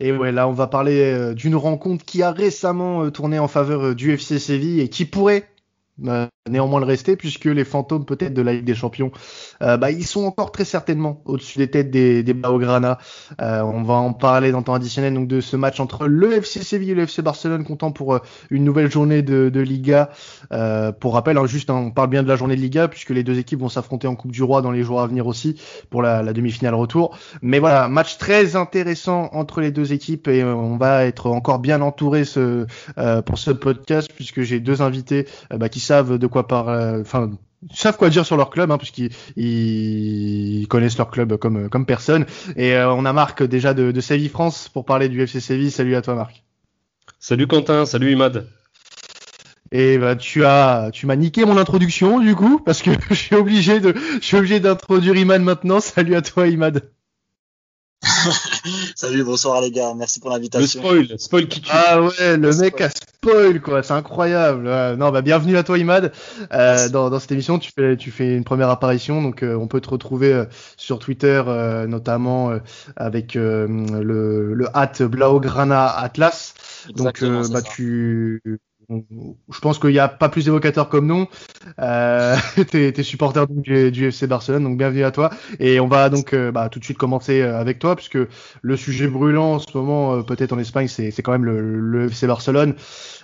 Et 0.00 0.12
ouais, 0.12 0.32
là, 0.32 0.48
on 0.48 0.52
va 0.52 0.66
parler 0.66 1.34
d'une 1.34 1.56
rencontre 1.56 2.04
qui 2.04 2.22
a 2.22 2.32
récemment 2.32 3.10
tourné 3.10 3.38
en 3.38 3.48
faveur 3.48 3.94
du 3.94 4.12
FC 4.12 4.38
Séville 4.38 4.80
et 4.80 4.88
qui 4.88 5.04
pourrait 5.04 5.48
euh, 6.06 6.26
néanmoins 6.50 6.78
le 6.78 6.84
rester 6.84 7.16
puisque 7.16 7.46
les 7.46 7.64
fantômes 7.64 8.04
peut-être 8.04 8.34
de 8.34 8.42
la 8.42 8.52
Ligue 8.52 8.64
des 8.64 8.74
Champions, 8.74 9.10
euh, 9.62 9.78
bah, 9.78 9.90
ils 9.90 10.04
sont 10.04 10.24
encore 10.24 10.52
très 10.52 10.66
certainement 10.66 11.22
au-dessus 11.24 11.56
des 11.56 11.70
têtes 11.70 11.90
des, 11.90 12.22
des 12.22 12.34
Blaugrana. 12.34 12.98
Euh, 13.40 13.62
on 13.62 13.82
va 13.82 13.94
en 13.94 14.12
parler 14.12 14.52
dans 14.52 14.58
le 14.58 14.64
temps 14.64 14.74
additionnel 14.74 15.14
donc 15.14 15.26
de 15.26 15.40
ce 15.40 15.56
match 15.56 15.80
entre 15.80 16.06
le 16.06 16.34
FC 16.34 16.62
Séville 16.62 16.90
et 16.90 16.94
le 16.94 17.04
FC 17.04 17.22
Barcelone, 17.22 17.64
comptant 17.64 17.92
pour 17.92 18.14
euh, 18.14 18.18
une 18.50 18.62
nouvelle 18.62 18.90
journée 18.90 19.22
de, 19.22 19.48
de 19.48 19.60
Liga. 19.60 20.10
Euh, 20.52 20.92
pour 20.92 21.14
rappel, 21.14 21.38
hein, 21.38 21.46
juste 21.46 21.70
hein, 21.70 21.76
on 21.76 21.90
parle 21.90 22.10
bien 22.10 22.22
de 22.22 22.28
la 22.28 22.36
journée 22.36 22.56
de 22.56 22.60
Liga 22.60 22.88
puisque 22.88 23.10
les 23.10 23.22
deux 23.22 23.38
équipes 23.38 23.60
vont 23.60 23.70
s'affronter 23.70 24.06
en 24.06 24.14
Coupe 24.14 24.32
du 24.32 24.42
Roi 24.42 24.60
dans 24.60 24.70
les 24.70 24.82
jours 24.82 25.00
à 25.00 25.06
venir 25.06 25.26
aussi 25.26 25.58
pour 25.88 26.02
la, 26.02 26.22
la 26.22 26.34
demi-finale 26.34 26.74
retour. 26.74 27.16
Mais 27.40 27.58
voilà, 27.58 27.88
match 27.88 28.18
très 28.18 28.54
intéressant 28.54 29.30
entre 29.32 29.62
les 29.62 29.70
deux 29.70 29.94
équipes 29.94 30.28
et 30.28 30.44
on 30.44 30.76
va 30.76 31.06
être 31.06 31.30
encore 31.30 31.58
bien 31.58 31.80
entouré 31.80 32.26
ce, 32.26 32.66
pour 33.24 33.38
ce 33.38 33.50
podcast 33.50 34.10
puisque 34.14 34.42
j'ai 34.42 34.60
deux 34.60 34.82
invités 34.82 35.26
bah, 35.50 35.70
qui 35.70 35.80
savent 35.80 36.18
de 36.18 36.26
quoi 36.34 36.48
parler, 36.48 37.00
enfin 37.00 37.30
savent 37.72 37.96
quoi 37.96 38.10
dire 38.10 38.26
sur 38.26 38.36
leur 38.36 38.50
club, 38.50 38.70
hein, 38.70 38.78
puisqu'ils 38.78 39.10
ils 39.36 40.66
connaissent 40.68 40.98
leur 40.98 41.10
club 41.10 41.36
comme 41.36 41.68
comme 41.68 41.86
personne. 41.86 42.26
Et 42.56 42.74
euh, 42.74 42.92
on 42.92 43.04
a 43.04 43.12
Marc 43.12 43.42
déjà 43.44 43.72
de, 43.72 43.92
de 43.92 44.00
Séville 44.00 44.28
France 44.28 44.68
pour 44.68 44.84
parler 44.84 45.08
du 45.08 45.22
FC 45.22 45.40
Séville. 45.40 45.70
Salut 45.70 45.94
à 45.94 46.02
toi 46.02 46.14
Marc. 46.14 46.42
Salut 47.20 47.46
Quentin, 47.46 47.86
salut 47.86 48.12
Imad. 48.12 48.46
Et 49.72 49.96
bah, 49.98 50.14
tu 50.16 50.44
as, 50.44 50.90
tu 50.92 51.06
m'as 51.06 51.16
niqué 51.16 51.44
mon 51.44 51.56
introduction 51.56 52.18
du 52.20 52.34
coup, 52.34 52.58
parce 52.58 52.82
que 52.82 52.90
je 53.10 53.14
suis 53.14 53.36
obligé 53.36 53.80
de, 53.80 53.94
je 54.20 54.26
suis 54.26 54.36
obligé 54.36 54.60
d'introduire 54.60 55.16
Imad 55.16 55.40
maintenant. 55.40 55.80
Salut 55.80 56.16
à 56.16 56.22
toi 56.22 56.48
Imad. 56.48 56.82
Salut, 58.96 59.24
bonsoir 59.24 59.60
les 59.60 59.70
gars, 59.70 59.94
merci 59.94 60.20
pour 60.20 60.30
l'invitation. 60.30 60.82
Le 60.82 61.04
spoil, 61.04 61.18
spoil 61.18 61.48
qui 61.48 61.60
tue. 61.60 61.70
Ah 61.72 62.02
ouais, 62.02 62.36
le, 62.36 62.54
mec 62.56 62.80
a 62.80 62.90
spoil 62.90 63.60
quoi, 63.60 63.82
c'est 63.82 63.92
incroyable. 63.92 64.64
non, 64.96 65.10
bah 65.10 65.22
bienvenue 65.22 65.56
à 65.56 65.62
toi 65.62 65.78
Imad. 65.78 66.12
Euh, 66.52 66.88
dans, 66.88 67.10
dans, 67.10 67.18
cette 67.18 67.32
émission, 67.32 67.58
tu 67.58 67.70
fais, 67.76 67.96
tu 67.96 68.10
fais 68.10 68.36
une 68.36 68.44
première 68.44 68.70
apparition, 68.70 69.22
donc 69.22 69.42
euh, 69.42 69.54
on 69.54 69.66
peut 69.66 69.80
te 69.80 69.90
retrouver 69.90 70.32
euh, 70.32 70.44
sur 70.76 70.98
Twitter, 70.98 71.42
euh, 71.46 71.86
notamment 71.86 72.52
avec 72.96 73.34
le, 73.34 73.66
le 73.66 74.68
hat 74.74 74.92
Blaugrana 75.00 75.86
Atlas. 75.86 76.54
Donc 76.94 77.22
bah 77.22 77.62
tu 77.62 78.40
je 78.88 79.60
pense 79.60 79.78
qu'il 79.78 79.90
n'y 79.90 79.98
a 79.98 80.08
pas 80.08 80.28
plus 80.28 80.48
évocateur 80.48 80.88
comme 80.88 81.06
nous. 81.06 81.26
Euh, 81.80 82.36
t'es, 82.70 82.92
es 82.96 83.02
supporter 83.02 83.46
du, 83.48 83.90
du, 83.90 84.08
FC 84.08 84.26
Barcelone, 84.26 84.64
donc 84.64 84.78
bienvenue 84.78 85.04
à 85.04 85.10
toi. 85.10 85.30
Et 85.60 85.80
on 85.80 85.88
va 85.88 86.08
donc 86.08 86.32
euh, 86.32 86.50
bah, 86.52 86.68
tout 86.68 86.78
de 86.78 86.84
suite 86.84 86.98
commencer 86.98 87.42
euh, 87.42 87.58
avec 87.58 87.78
toi, 87.78 87.96
puisque 87.96 88.18
le 88.62 88.76
sujet 88.76 89.06
brûlant 89.06 89.54
en 89.54 89.58
ce 89.58 89.76
moment, 89.76 90.14
euh, 90.14 90.22
peut-être 90.22 90.52
en 90.52 90.58
Espagne, 90.58 90.88
c'est, 90.88 91.10
quand 91.22 91.32
même 91.32 91.44
le, 91.44 91.78
le 91.80 92.06
FC 92.06 92.26
Barcelone. 92.26 92.74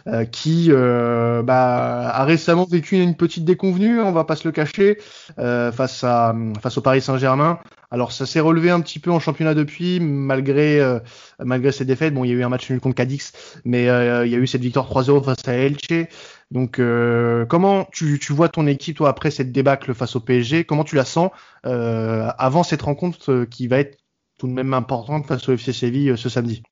Euh, 0.07 0.25
qui 0.25 0.71
bah, 0.73 2.09
a 2.09 2.25
récemment 2.25 2.65
vécu 2.65 2.97
une 2.97 3.17
petite 3.17 3.45
déconvenue, 3.45 4.01
on 4.01 4.13
va 4.13 4.25
pas 4.25 4.35
se 4.35 4.49
le 4.49 4.53
cacher, 4.53 4.99
face 5.37 6.05
à 6.05 6.35
face 6.63 6.79
au 6.79 6.81
Paris 6.81 7.03
Saint-Germain. 7.03 7.59
Alors 7.91 8.13
ça 8.13 8.25
s'est 8.27 8.41
relevé 8.41 8.71
un 8.71 8.81
petit 8.81 8.99
peu 8.99 9.11
en 9.11 9.19
championnat 9.19 9.55
depuis, 9.55 9.99
malgré 10.01 10.81
malgré 11.41 11.73
ces 11.73 11.85
défaites. 11.85 12.15
Bon, 12.15 12.25
il 12.25 12.31
y 12.31 12.33
a 12.33 12.37
eu 12.37 12.45
un 12.45 12.49
match 12.49 12.71
nul 12.71 12.81
contre 12.81 12.95
Cadix, 12.95 13.33
mais 13.65 13.83
il 13.83 13.87
y 14.31 14.35
a 14.35 14.39
eu 14.39 14.47
cette 14.47 14.63
victoire 14.63 14.89
3-0 14.89 15.25
face 15.25 15.49
à 15.49 15.55
Elche. 15.55 16.07
Donc, 16.53 16.81
comment 17.49 17.89
tu, 17.93 18.21
tu, 18.21 18.33
vois 18.33 18.49
ton 18.49 18.69
équipe, 18.69 18.97
toi, 18.99 19.09
après 19.09 19.33
cette 19.33 19.51
débâcle 19.51 19.93
face 19.95 20.15
au 20.15 20.21
PSG 20.21 20.65
Comment 20.65 20.85
tu 20.85 20.95
la 20.95 21.05
sens 21.05 21.31
avant 21.65 22.63
cette 22.63 22.83
rencontre 22.83 23.45
qui 23.51 23.67
va 23.67 23.79
être 23.79 23.99
tout 24.39 24.47
de 24.47 24.53
même 24.53 24.73
importante 24.73 25.27
face 25.27 25.49
au 25.49 25.53
FC 25.53 25.73
Séville 25.73 26.17
ce 26.17 26.29
samedi? 26.29 26.63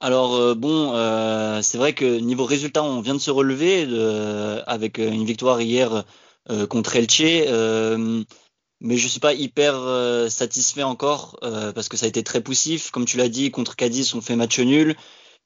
Alors 0.00 0.34
euh, 0.34 0.54
bon, 0.54 0.92
euh, 0.94 1.62
c'est 1.62 1.78
vrai 1.78 1.94
que 1.94 2.18
niveau 2.20 2.44
résultat, 2.44 2.82
on 2.82 3.00
vient 3.00 3.14
de 3.14 3.20
se 3.20 3.30
relever 3.30 3.86
euh, 3.88 4.62
avec 4.66 4.98
une 4.98 5.24
victoire 5.24 5.60
hier 5.60 6.04
contre 6.68 6.94
Elche, 6.94 7.22
mais 8.80 8.96
je 8.96 9.08
suis 9.08 9.20
pas 9.20 9.34
hyper 9.34 9.74
satisfait 10.30 10.82
encore 10.82 11.38
parce 11.40 11.88
que 11.88 11.96
ça 11.96 12.06
a 12.06 12.08
été 12.08 12.22
très 12.22 12.40
poussif. 12.42 12.90
Comme 12.90 13.04
tu 13.04 13.16
l'as 13.16 13.28
dit, 13.28 13.50
contre 13.50 13.76
Cadiz, 13.76 14.14
on 14.14 14.20
fait 14.20 14.36
match 14.36 14.58
nul. 14.60 14.96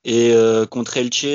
Et 0.05 0.35
contre 0.71 0.97
Elche, 0.97 1.27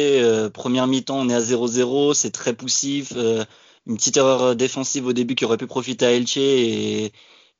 première 0.53 0.87
mi-temps, 0.87 1.19
on 1.19 1.29
est 1.29 1.35
à 1.35 1.39
0-0, 1.39 2.13
c'est 2.13 2.31
très 2.31 2.53
poussif. 2.53 3.13
une 3.13 3.95
petite 3.97 4.17
erreur 4.17 4.55
défensive 4.55 5.07
au 5.07 5.13
début 5.13 5.35
qui 5.35 5.45
aurait 5.45 5.57
pu 5.57 5.67
profiter 5.67 6.05
à 6.05 6.11
Elche 6.11 6.37
et, 6.37 7.11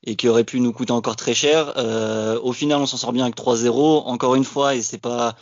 et 0.04 0.16
qui 0.16 0.28
aurait 0.28 0.44
pu 0.44 0.60
nous 0.60 0.72
coûter 0.72 0.92
encore 0.92 1.16
très 1.16 1.34
cher. 1.34 1.74
Euh, 1.76 2.38
au 2.42 2.52
final, 2.52 2.80
on 2.80 2.86
s'en 2.86 2.96
sort 2.96 3.12
bien 3.12 3.24
avec 3.24 3.36
3-0. 3.36 4.04
Encore 4.06 4.34
une 4.34 4.44
fois, 4.44 4.74
et 4.74 4.82
c'est 4.82 4.98
pas 4.98 5.36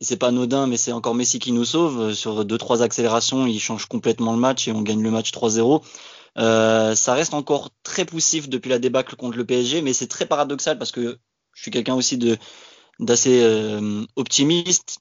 c'est 0.00 0.16
pas 0.16 0.28
anodin, 0.28 0.68
mais 0.68 0.76
c'est 0.76 0.92
encore 0.92 1.14
Messi 1.14 1.38
qui 1.40 1.52
nous 1.52 1.64
sauve. 1.64 2.14
Sur 2.14 2.44
deux 2.44 2.58
trois 2.58 2.82
accélérations, 2.82 3.46
il 3.46 3.58
change 3.60 3.86
complètement 3.86 4.32
le 4.32 4.38
match 4.38 4.68
et 4.68 4.72
on 4.72 4.82
gagne 4.82 5.02
le 5.02 5.10
match 5.10 5.32
3-0. 5.32 5.82
Euh, 6.36 6.94
ça 6.94 7.14
reste 7.14 7.34
encore 7.34 7.70
très 7.82 8.04
poussif 8.04 8.48
depuis 8.48 8.68
la 8.68 8.78
débâcle 8.78 9.16
contre 9.16 9.38
le 9.38 9.44
PSG, 9.44 9.82
mais 9.82 9.92
c'est 9.92 10.06
très 10.06 10.26
paradoxal 10.26 10.78
parce 10.78 10.92
que 10.92 11.18
je 11.54 11.62
suis 11.62 11.70
quelqu'un 11.70 11.94
aussi 11.94 12.18
d'assez 13.00 13.42
euh, 13.42 14.04
optimiste, 14.16 14.98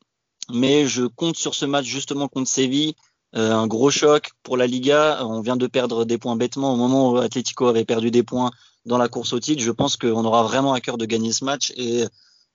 mais 0.49 0.87
je 0.87 1.03
compte 1.03 1.35
sur 1.35 1.53
ce 1.53 1.65
match 1.65 1.85
justement 1.85 2.27
contre 2.27 2.49
Séville 2.49 2.95
euh, 3.35 3.51
un 3.51 3.67
gros 3.67 3.91
choc 3.91 4.31
pour 4.43 4.57
la 4.57 4.67
Liga. 4.67 5.19
On 5.25 5.41
vient 5.41 5.57
de 5.57 5.67
perdre 5.67 6.05
des 6.05 6.17
points 6.17 6.35
bêtement 6.37 6.73
au 6.73 6.77
moment 6.77 7.11
où 7.11 7.17
Atletico 7.17 7.67
avait 7.67 7.85
perdu 7.85 8.09
des 8.09 8.23
points 8.23 8.51
dans 8.85 8.97
la 8.97 9.09
course 9.09 9.33
au 9.33 9.39
titre. 9.39 9.61
Je 9.61 9.71
pense 9.71 9.97
qu'on 9.97 10.25
aura 10.25 10.43
vraiment 10.43 10.73
à 10.73 10.81
cœur 10.81 10.97
de 10.97 11.05
gagner 11.05 11.33
ce 11.33 11.43
match 11.43 11.73
et 11.75 12.05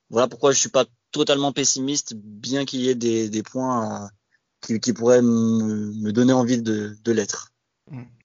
voilà 0.09 0.27
pourquoi 0.27 0.51
je 0.51 0.59
suis 0.59 0.69
pas 0.69 0.85
totalement 1.11 1.51
pessimiste, 1.51 2.15
bien 2.15 2.65
qu'il 2.65 2.81
y 2.81 2.89
ait 2.89 2.95
des, 2.95 3.29
des 3.29 3.43
points 3.43 4.09
qui, 4.61 4.79
qui, 4.79 4.93
pourraient 4.93 5.21
me, 5.21 6.11
donner 6.11 6.33
envie 6.33 6.61
de, 6.61 6.97
de 7.03 7.11
l'être. 7.11 7.52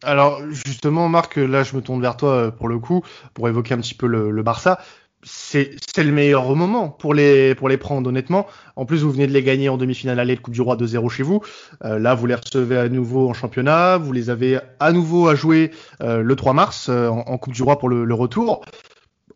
Alors 0.03 0.43
justement, 0.51 1.09
Marc, 1.09 1.37
là 1.37 1.63
je 1.63 1.77
me 1.77 1.83
tourne 1.83 2.01
vers 2.01 2.17
toi 2.17 2.31
euh, 2.31 2.51
pour 2.51 2.69
le 2.69 2.79
coup, 2.79 3.03
pour 3.35 3.49
évoquer 3.49 3.75
un 3.75 3.79
petit 3.79 3.95
peu 3.95 4.07
le, 4.07 4.43
Barça 4.43 4.79
c'est 5.25 5.75
le 5.97 6.13
meilleur 6.13 6.55
moment 6.55 6.89
pour 6.89 7.13
les 7.13 7.57
pour 7.57 7.69
les 7.69 7.77
prendre 7.77 8.09
honnêtement. 8.09 8.47
En 8.77 8.87
plus, 8.87 9.03
vous 9.03 9.11
venez 9.11 9.27
de 9.27 9.33
les 9.33 9.43
gagner 9.43 9.69
en 9.69 9.77
demi-finale 9.77 10.21
aller 10.21 10.37
de 10.37 10.41
Coupe 10.41 10.55
du 10.55 10.61
Roi 10.61 10.77
2-0 10.77 11.09
chez 11.11 11.25
vous. 11.25 11.43
Euh, 11.85 11.99
là, 11.99 12.15
vous 12.15 12.27
les 12.27 12.37
recevez 12.37 12.79
à 12.79 12.89
nouveau 12.89 13.29
en 13.29 13.35
championnat. 13.35 13.99
Vous 13.99 14.13
les 14.13 14.31
avez 14.31 14.61
à 14.79 14.93
nouveau 14.93 15.27
à 15.27 15.35
jouer 15.35 15.73
euh, 16.03 16.23
le 16.23 16.37
3 16.37 16.53
mars 16.53 16.89
en, 16.89 17.37
Coupe 17.37 17.53
du 17.53 17.65
Roi 17.65 17.81
pour 17.81 17.89
le, 17.89 18.15
retour. 18.15 18.65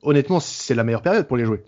Honnêtement, 0.03 0.39
c'est 0.39 0.77
la 0.77 0.85
meilleure 0.85 1.03
période 1.03 1.27
pour 1.27 1.37
les 1.37 1.45
jouer. 1.45 1.65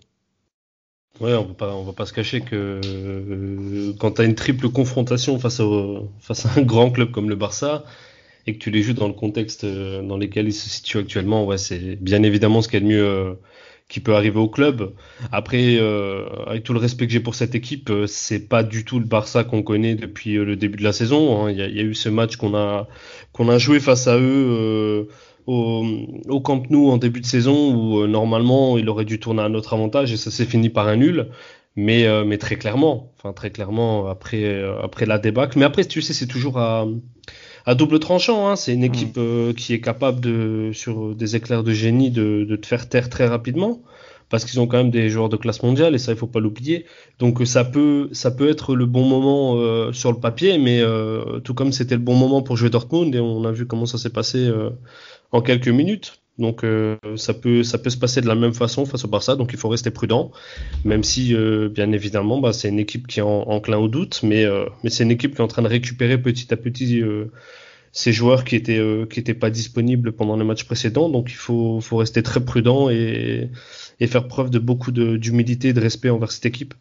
Ouais, 1.19 1.33
on 1.33 1.45
va 1.45 1.53
pas, 1.53 1.81
va 1.83 1.93
pas 1.93 2.05
se 2.05 2.13
cacher 2.13 2.41
que 2.41 2.81
euh, 2.85 3.93
quand 3.99 4.11
tu 4.11 4.21
as 4.21 4.25
une 4.25 4.35
triple 4.35 4.69
confrontation 4.69 5.39
face, 5.39 5.61
face 6.19 6.45
à 6.45 6.49
un 6.57 6.61
grand 6.61 6.89
club 6.89 7.11
comme 7.11 7.29
le 7.29 7.35
Barça 7.35 7.83
et 8.47 8.53
que 8.53 8.59
tu 8.59 8.71
les 8.71 8.83
joues 8.83 8.93
dans 8.93 9.07
le 9.07 9.13
contexte 9.13 9.65
dans 9.65 10.17
lequel 10.17 10.47
ils 10.47 10.53
se 10.53 10.69
situent 10.69 10.99
actuellement, 10.99 11.45
ouais, 11.45 11.57
c'est 11.57 11.95
bien 12.01 12.23
évidemment 12.23 12.61
ce 12.61 12.67
qu'il 12.67 12.79
y 12.79 12.83
a 12.83 12.87
de 12.87 12.93
mieux 12.93 13.37
qui 13.87 13.99
peut 13.99 14.15
arriver 14.15 14.39
au 14.39 14.47
club. 14.47 14.93
Après, 15.31 15.77
euh, 15.77 16.25
avec 16.47 16.63
tout 16.63 16.73
le 16.73 16.79
respect 16.79 17.05
que 17.05 17.13
j'ai 17.13 17.19
pour 17.19 17.35
cette 17.35 17.53
équipe, 17.53 17.89
euh, 17.89 18.07
c'est 18.07 18.47
pas 18.47 18.63
du 18.63 18.83
tout 18.83 18.99
le 18.99 19.05
Barça 19.05 19.43
qu'on 19.43 19.61
connaît 19.61 19.95
depuis 19.95 20.37
euh, 20.37 20.45
le 20.45 20.55
début 20.55 20.77
de 20.77 20.83
la 20.83 20.93
saison. 20.93 21.45
Hein. 21.45 21.51
Il, 21.51 21.57
y 21.57 21.61
a, 21.61 21.83
eu 21.83 21.93
ce 21.93 22.09
match 22.09 22.35
qu'on 22.37 22.55
a 22.55 22.87
qu'on 23.31 23.47
a 23.49 23.57
joué 23.57 23.79
face 23.79 24.07
à 24.07 24.17
eux 24.17 24.47
euh, 24.49 25.03
au, 25.45 25.85
au, 26.27 26.41
Camp 26.41 26.63
Nou 26.71 26.89
en 26.89 26.97
début 26.97 27.21
de 27.21 27.25
saison 27.25 27.75
où 27.75 28.07
normalement 28.07 28.77
il 28.79 28.89
aurait 28.89 29.05
dû 29.05 29.19
tourner 29.19 29.43
à 29.43 29.49
notre 29.49 29.73
avantage 29.73 30.11
et 30.11 30.17
ça 30.17 30.31
s'est 30.31 30.45
fini 30.45 30.69
par 30.69 30.87
un 30.87 30.95
nul. 30.95 31.29
Mais, 31.77 32.07
mais 32.23 32.37
très 32.37 32.55
clairement, 32.55 33.11
enfin 33.17 33.33
très 33.33 33.49
clairement 33.49 34.07
après 34.07 34.63
après 34.81 35.05
la 35.05 35.19
débâcle. 35.19 35.59
Mais 35.59 35.65
après, 35.65 35.83
tu 35.83 36.01
sais, 36.01 36.13
c'est 36.13 36.25
toujours 36.25 36.57
à 36.57 36.87
à 37.65 37.75
double 37.75 37.99
tranchant. 37.99 38.47
Hein. 38.47 38.55
C'est 38.55 38.73
une 38.73 38.81
mm. 38.81 38.85
équipe 38.85 39.17
euh, 39.17 39.53
qui 39.53 39.73
est 39.73 39.81
capable 39.81 40.19
de, 40.19 40.71
sur 40.73 41.15
des 41.15 41.35
éclairs 41.35 41.63
de 41.63 41.71
génie, 41.71 42.11
de, 42.11 42.45
de 42.47 42.55
te 42.55 42.65
faire 42.65 42.87
taire 42.89 43.09
très 43.09 43.27
rapidement. 43.27 43.81
Parce 44.27 44.43
qu'ils 44.43 44.59
ont 44.59 44.65
quand 44.65 44.77
même 44.77 44.89
des 44.89 45.09
joueurs 45.09 45.29
de 45.29 45.37
classe 45.37 45.61
mondiale 45.61 45.93
et 45.93 45.99
ça 45.99 46.11
il 46.11 46.17
faut 46.17 46.25
pas 46.25 46.39
l'oublier. 46.39 46.87
Donc 47.19 47.45
ça 47.45 47.63
peut 47.63 48.09
ça 48.11 48.31
peut 48.31 48.49
être 48.49 48.75
le 48.75 48.87
bon 48.87 49.03
moment 49.03 49.55
euh, 49.57 49.93
sur 49.93 50.11
le 50.11 50.19
papier, 50.19 50.57
mais 50.57 50.81
euh, 50.81 51.39
tout 51.41 51.53
comme 51.53 51.71
c'était 51.71 51.93
le 51.93 52.01
bon 52.01 52.15
moment 52.15 52.41
pour 52.41 52.57
jouer 52.57 52.71
Dortmund 52.71 53.13
et 53.13 53.19
on 53.19 53.45
a 53.45 53.51
vu 53.51 53.67
comment 53.67 53.85
ça 53.85 53.99
s'est 53.99 54.09
passé 54.09 54.51
en 55.31 55.41
quelques 55.41 55.67
minutes. 55.67 56.24
Donc 56.37 56.65
euh, 56.65 56.97
ça 57.15 57.33
peut 57.33 57.63
ça 57.63 57.77
peut 57.77 57.89
se 57.89 57.97
passer 57.97 58.19
de 58.19 58.27
la 58.27 58.35
même 58.35 58.53
façon 58.53 58.85
face 58.85 59.05
au 59.05 59.07
Barça, 59.07 59.37
donc 59.37 59.51
il 59.53 59.59
faut 59.59 59.69
rester 59.69 59.89
prudent, 59.89 60.31
même 60.83 61.03
si 61.03 61.33
euh, 61.33 61.69
bien 61.69 61.91
évidemment 61.93 62.39
bah, 62.41 62.51
c'est 62.51 62.67
une 62.67 62.79
équipe 62.79 63.07
qui 63.07 63.19
est 63.19 63.23
en, 63.23 63.43
enclin 63.43 63.77
au 63.77 63.87
doute, 63.87 64.19
mais 64.21 64.43
euh, 64.43 64.65
mais 64.83 64.89
c'est 64.89 65.03
une 65.03 65.11
équipe 65.11 65.33
qui 65.35 65.37
est 65.41 65.43
en 65.43 65.47
train 65.47 65.61
de 65.61 65.69
récupérer 65.69 66.21
petit 66.21 66.53
à 66.53 66.57
petit 66.57 67.01
ces 67.93 68.11
joueurs 68.11 68.43
qui 68.43 68.57
étaient 68.57 68.81
qui 69.09 69.19
étaient 69.21 69.33
pas 69.33 69.49
disponibles 69.49 70.11
pendant 70.11 70.35
les 70.35 70.43
matchs 70.43 70.65
précédents, 70.65 71.09
donc 71.09 71.31
il 71.31 71.35
faut 71.35 71.79
faut 71.79 71.97
rester 71.97 72.21
très 72.21 72.43
prudent 72.43 72.89
et 72.89 73.49
et 74.01 74.07
faire 74.07 74.27
preuve 74.27 74.49
de 74.49 74.59
beaucoup 74.59 74.91
d'humilité 74.91 75.69
et 75.69 75.73
de 75.73 75.79
respect 75.79 76.09
envers 76.09 76.31
cette 76.31 76.45
équipe. 76.45 76.73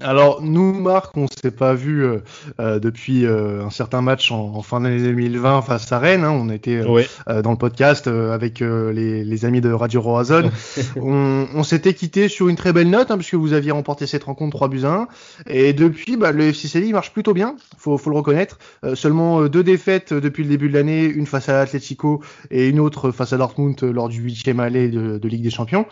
Alors 0.00 0.42
nous, 0.42 0.72
Marc, 0.74 1.16
on 1.16 1.26
s'est 1.28 1.50
pas 1.50 1.74
vu 1.74 2.04
euh, 2.04 2.18
euh, 2.60 2.78
depuis 2.78 3.24
euh, 3.24 3.64
un 3.64 3.70
certain 3.70 4.02
match 4.02 4.32
en, 4.32 4.62
fin 4.62 4.80
d'année 4.80 5.00
2020 5.00 5.62
face 5.62 5.90
à 5.92 5.98
Rennes. 5.98 6.24
Hein. 6.24 6.30
On 6.30 6.48
était 6.50 6.82
dans 6.82 7.50
le 7.50 7.56
podcast 7.56 8.06
avec 8.06 8.60
les, 8.60 9.44
amis 9.44 9.60
de 9.60 9.72
Radio 9.72 10.00
Roazhon. 10.00 10.50
on, 10.96 11.62
s'était 11.62 11.94
quitté 11.94 12.28
sur 12.28 12.48
une 12.48 12.56
très 12.56 12.72
belle 12.72 12.90
note 12.90 13.10
hein, 13.10 13.16
puisque 13.16 13.34
vous 13.34 13.52
aviez 13.52 13.70
remporté 13.70 14.06
cette 14.06 14.24
rencontre 14.24 14.56
3 14.56 14.68
buts 14.68 14.84
à 14.84 14.92
1. 14.92 15.08
Et 15.48 15.72
depuis, 15.72 16.16
bah, 16.16 16.32
le 16.32 16.48
FC 16.48 16.68
Séville 16.68 16.92
marche 16.92 17.12
plutôt 17.12 17.32
bien, 17.32 17.56
faut, 17.78 17.96
faut 17.98 18.10
le 18.10 18.16
reconnaître. 18.16 18.58
seulement 18.94 19.46
deux 19.46 19.64
défaites 19.64 20.12
depuis 20.12 20.42
le 20.42 20.48
début 20.48 20.68
de 20.68 20.74
l'année, 20.74 21.04
une 21.04 21.26
face 21.26 21.48
à 21.48 21.54
l'Atlético 21.54 22.22
et 22.50 22.68
une 22.68 22.80
autre 22.80 23.10
face 23.10 23.32
à 23.32 23.36
Dortmund 23.36 23.80
lors 23.82 24.08
du 24.08 24.20
huitième 24.20 24.60
aller 24.60 24.88
de, 24.88 25.18
de 25.18 25.28
Ligue 25.28 25.42
des 25.42 25.50
Champions. 25.50 25.86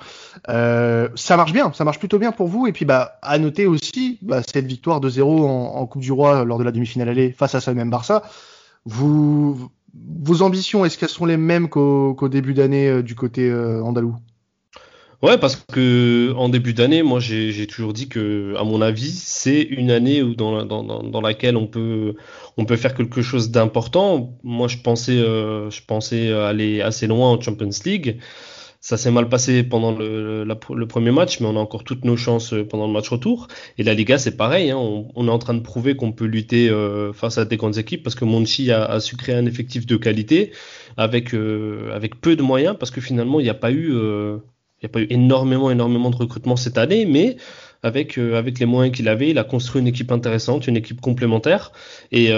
ça 0.46 1.36
marche 1.36 1.52
bien, 1.52 1.72
ça 1.72 1.84
marche 1.84 1.98
plutôt 1.98 2.18
bien 2.18 2.32
pour 2.32 2.48
vous. 2.48 2.66
Et 2.66 2.72
puis 2.72 2.84
bah 2.84 3.18
à 3.22 3.38
noter 3.38 3.66
aussi 3.70 4.18
bah, 4.22 4.42
cette 4.42 4.66
victoire 4.66 5.00
de 5.00 5.08
0 5.08 5.46
en, 5.46 5.86
Coupe 5.86 6.02
du 6.02 6.12
Roi 6.12 6.44
lors 6.44 6.58
de 6.58 6.64
la 6.64 6.72
demi-finale 6.72 7.08
aller 7.08 7.32
face 7.32 7.54
à 7.54 7.60
ce 7.60 7.70
même 7.70 7.90
Barça. 7.90 8.22
Vos 8.84 10.42
ambitions, 10.42 10.84
est-ce 10.84 10.98
qu'elles 10.98 11.08
sont 11.08 11.26
les 11.26 11.36
mêmes 11.36 11.68
qu'au 11.68 12.28
début 12.28 12.54
d'année 12.54 12.88
euh, 12.88 13.02
du 13.02 13.14
côté 13.14 13.48
euh, 13.48 13.82
andalou? 13.82 14.14
Ouais, 15.22 15.36
parce 15.36 15.56
que 15.56 16.32
en 16.34 16.48
début 16.48 16.72
d'année, 16.72 17.02
moi 17.02 17.20
j'ai 17.20 17.66
toujours 17.66 17.92
dit 17.92 18.08
que, 18.08 18.54
à 18.56 18.64
mon 18.64 18.80
avis, 18.80 19.10
c'est 19.10 19.60
une 19.60 19.90
année 19.90 20.22
où 20.22 20.34
dans, 20.34 20.64
dans, 20.64 20.82
dans, 20.82 21.20
laquelle 21.20 21.58
on 21.58 21.66
peut 21.66 22.14
on 22.56 22.64
peut 22.64 22.76
faire 22.76 22.94
quelque 22.94 23.20
chose 23.20 23.50
d'important. 23.50 24.38
Moi, 24.44 24.66
je 24.66 24.78
pensais 24.78 25.18
euh, 25.18 25.68
je 25.68 25.82
pensais 25.86 26.32
aller 26.32 26.80
assez 26.80 27.06
loin 27.06 27.32
en 27.32 27.40
Champions 27.40 27.68
League. 27.84 28.18
Ça 28.82 28.96
s'est 28.96 29.10
mal 29.10 29.28
passé 29.28 29.62
pendant 29.62 29.92
le, 29.92 30.86
premier 30.88 31.10
match, 31.10 31.38
mais 31.40 31.46
on 31.46 31.56
a 31.56 31.60
encore 31.60 31.84
toutes 31.84 32.06
nos 32.06 32.16
chances 32.16 32.54
euh, 32.54 32.66
pendant 32.66 32.86
le 32.86 32.92
match 32.94 33.10
retour. 33.10 33.46
Et 33.76 33.82
la 33.82 33.92
Liga, 33.92 34.16
c'est 34.16 34.38
pareil. 34.38 34.70
Hein, 34.70 34.78
on, 34.78 35.28
est 35.28 35.30
en 35.30 35.38
train 35.38 35.52
de 35.52 35.60
prouver 35.60 35.96
qu'on 35.96 36.12
peut 36.12 36.24
lutter 36.24 36.70
euh, 36.70 37.12
face 37.12 37.36
à 37.36 37.44
des 37.44 37.58
grandes 37.58 37.76
équipes 37.76 38.02
parce 38.02 38.16
que 38.16 38.24
Monchi 38.24 38.72
a, 38.72 38.86
a, 38.86 39.00
su 39.00 39.18
créer 39.18 39.34
un 39.34 39.44
effectif 39.44 39.84
de 39.84 39.96
qualité 39.96 40.52
avec, 40.96 41.34
euh, 41.34 41.94
avec 41.94 42.22
peu 42.22 42.36
de 42.36 42.42
moyens 42.42 42.74
parce 42.80 42.90
que 42.90 43.02
finalement, 43.02 43.38
il 43.38 43.42
n'y 43.42 43.50
a 43.50 43.54
pas 43.54 43.70
eu. 43.70 43.90
il 43.90 44.40
n'y 44.82 44.86
a 44.86 44.88
pas 44.88 45.02
eu 45.02 45.06
énormément, 45.10 45.70
énormément 45.70 46.08
de 46.08 46.16
recrutement 46.16 46.56
cette 46.56 46.78
année, 46.78 47.04
mais 47.04 47.36
avec, 47.82 48.16
avec 48.16 48.58
les 48.58 48.66
moyens 48.66 48.96
qu'il 48.96 49.08
avait, 49.08 49.28
il 49.28 49.38
a 49.38 49.44
construit 49.44 49.82
une 49.82 49.88
équipe 49.88 50.10
intéressante, 50.10 50.66
une 50.66 50.78
équipe 50.78 51.02
complémentaire. 51.02 51.72
Et, 52.12 52.28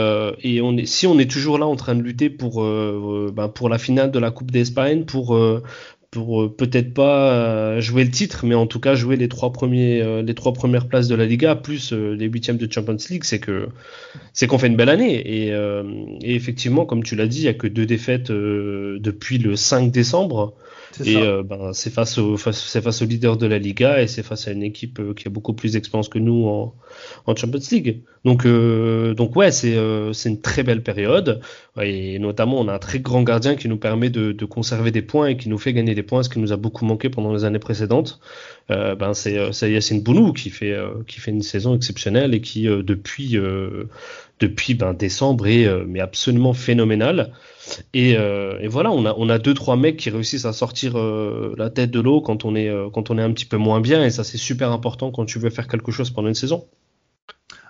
et 0.43 0.61
on 0.61 0.77
est, 0.77 0.87
si 0.87 1.07
on 1.07 1.21
est 1.21 1.31
toujours 1.31 1.59
là 1.59 1.67
en 1.67 1.77
train 1.77 1.95
de 1.95 2.03
lutter 2.03 2.31
pour, 2.31 2.65
ben 2.65 3.49
pour 3.49 3.69
la 3.69 3.79
finale 3.79 4.11
de 4.11 4.19
la 4.19 4.33
Coupe 4.33 4.51
d'Espagne, 4.51 5.05
pour, 5.05 5.37
pour 6.13 6.43
euh, 6.43 6.55
peut-être 6.55 6.93
pas 6.93 7.33
euh, 7.33 7.81
jouer 7.81 8.05
le 8.05 8.11
titre, 8.11 8.45
mais 8.47 8.55
en 8.55 8.67
tout 8.67 8.79
cas 8.79 8.95
jouer 8.95 9.17
les 9.17 9.29
trois 9.29 9.51
premiers, 9.51 10.03
euh, 10.03 10.23
les 10.23 10.35
trois 10.35 10.53
premières 10.53 10.87
places 10.87 11.09
de 11.09 11.15
la 11.15 11.25
Liga 11.25 11.57
plus 11.57 11.93
les 11.93 12.27
huitièmes 12.27 12.59
de 12.59 12.71
Champions 12.71 12.99
League, 13.11 13.25
c'est 13.25 13.41
que 13.41 13.69
c'est 14.35 14.47
qu'on 14.47 14.59
fait 14.59 14.67
une 14.67 14.77
belle 14.77 14.91
année. 14.91 15.15
Et, 15.15 15.49
et 15.49 16.35
effectivement, 16.35 16.85
comme 16.85 17.03
tu 17.03 17.17
l'as 17.17 17.27
dit, 17.27 17.39
il 17.39 17.45
y 17.45 17.49
a 17.49 17.55
que 17.55 17.67
deux 17.67 17.87
défaites 17.87 18.31
depuis 18.31 19.39
le 19.39 19.57
5 19.57 19.91
décembre. 19.91 20.55
Et 21.05 21.17
ben, 21.45 21.73
c'est 21.73 21.91
face 21.91 22.19
au 22.19 22.37
face, 22.37 22.63
c'est 22.65 22.83
face 22.83 23.03
au 23.03 23.05
leader 23.05 23.37
de 23.37 23.47
la 23.47 23.59
Liga 23.59 24.03
et 24.03 24.07
c'est 24.07 24.23
face 24.23 24.49
à 24.49 24.53
une 24.53 24.63
équipe 24.63 25.15
qui 25.15 25.27
a 25.29 25.31
beaucoup 25.31 25.55
plus 25.55 25.73
d'expérience 25.73 26.09
que 26.09 26.19
nous 26.19 26.47
en, 26.47 26.75
en 27.27 27.37
Champions 27.37 27.61
League. 27.71 28.03
Donc 28.25 28.47
donc 28.47 29.37
ouais, 29.37 29.51
c'est 29.51 29.77
c'est 30.13 30.29
une 30.29 30.41
très 30.41 30.63
belle 30.63 30.83
période 30.83 31.41
et 31.81 32.19
notamment 32.19 32.61
on 32.61 32.69
a 32.69 32.75
un 32.75 32.79
très 32.79 33.01
grand 33.01 33.23
gardien 33.23 33.57
qui 33.57 33.69
nous 33.69 33.79
permet 33.79 34.11
de, 34.11 34.33
de 34.33 34.45
conserver 34.45 34.91
des 34.91 35.03
points 35.03 35.29
et 35.29 35.37
qui 35.37 35.49
nous 35.49 35.59
fait 35.59 35.73
gagner 35.73 35.95
des 35.95 36.03
points, 36.03 36.23
ce 36.23 36.29
qui 36.29 36.39
nous 36.39 36.53
a 36.53 36.57
beaucoup 36.57 36.85
manqué 36.85 37.09
pendant 37.09 37.33
les 37.33 37.45
années 37.45 37.59
précédentes. 37.59 38.21
Euh, 38.71 38.95
ben 38.95 39.13
c'est 39.15 39.39
euh, 39.39 39.69
Yacine 39.69 40.03
Bounou 40.03 40.33
qui 40.33 40.51
fait 40.51 40.73
euh, 40.73 40.91
qui 41.07 41.21
fait 41.21 41.31
une 41.31 41.43
saison 41.43 41.75
exceptionnelle 41.75 42.35
et 42.35 42.41
qui 42.41 42.69
euh, 42.69 42.83
depuis 42.83 43.37
depuis 44.43 44.75
ben, 44.75 44.93
décembre 44.93 45.47
est 45.47 45.69
mais 45.87 46.01
absolument 46.01 46.53
phénoménal. 46.53 47.33
Et, 47.95 48.11
et, 48.13 48.69
voilà, 48.69 48.91
on 48.91 49.07
a 49.07 49.15
on 49.17 49.29
a 49.29 49.39
deux 49.39 49.55
trois 49.55 49.77
mecs 49.77 49.97
qui 49.97 50.11
réussissent 50.11 50.45
à 50.45 50.53
sortir 50.53 50.97
la 50.97 51.71
tête 51.71 51.91
de 51.91 52.01
l'eau 52.01 52.21
quand 52.21 52.45
on 52.45 52.55
est 52.55 52.71
quand 52.93 53.11
on 53.11 53.19
est 53.19 53.23
un 53.23 53.33
petit 53.33 53.47
peu 53.47 53.57
moins 53.57 53.81
bien 53.81 54.05
et 54.05 54.11
ça 54.11 54.25
c'est 54.25 54.39
super 54.39 54.73
important 54.73 55.11
quand 55.11 55.25
tu 55.25 55.39
veux 55.39 55.51
faire 55.51 55.69
quelque 55.69 55.93
chose 55.93 56.11
pendant 56.11 56.29
une 56.29 56.35
saison. 56.35 56.67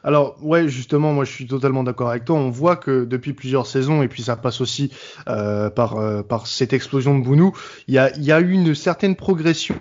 Alors 0.05 0.37
ouais, 0.43 0.69
justement, 0.69 1.13
moi 1.13 1.25
je 1.25 1.33
suis 1.33 1.47
totalement 1.47 1.85
d'accord 1.85 2.11
avec 2.11 2.25
toi. 2.25 2.37
On 2.37 2.51
voit 2.51 2.77
que 2.77 3.05
depuis 3.05 3.33
plusieurs 3.33 3.67
saisons, 3.67 4.03
et 4.03 4.09
puis 4.09 4.23
ça 4.23 4.37
passe 4.37 4.61
aussi 4.61 4.91
euh, 5.29 5.71
par, 5.71 5.97
euh, 5.97 6.23
par 6.23 6.47
cette 6.47 6.73
explosion 6.73 7.19
de 7.19 7.25
Bounou, 7.25 7.53
il 7.87 7.95
y 7.95 7.99
a, 7.99 8.17
y 8.19 8.33
a 8.33 8.41
eu 8.41 8.51
une 8.51 8.75
certaine 8.75 9.17
progression 9.17 9.77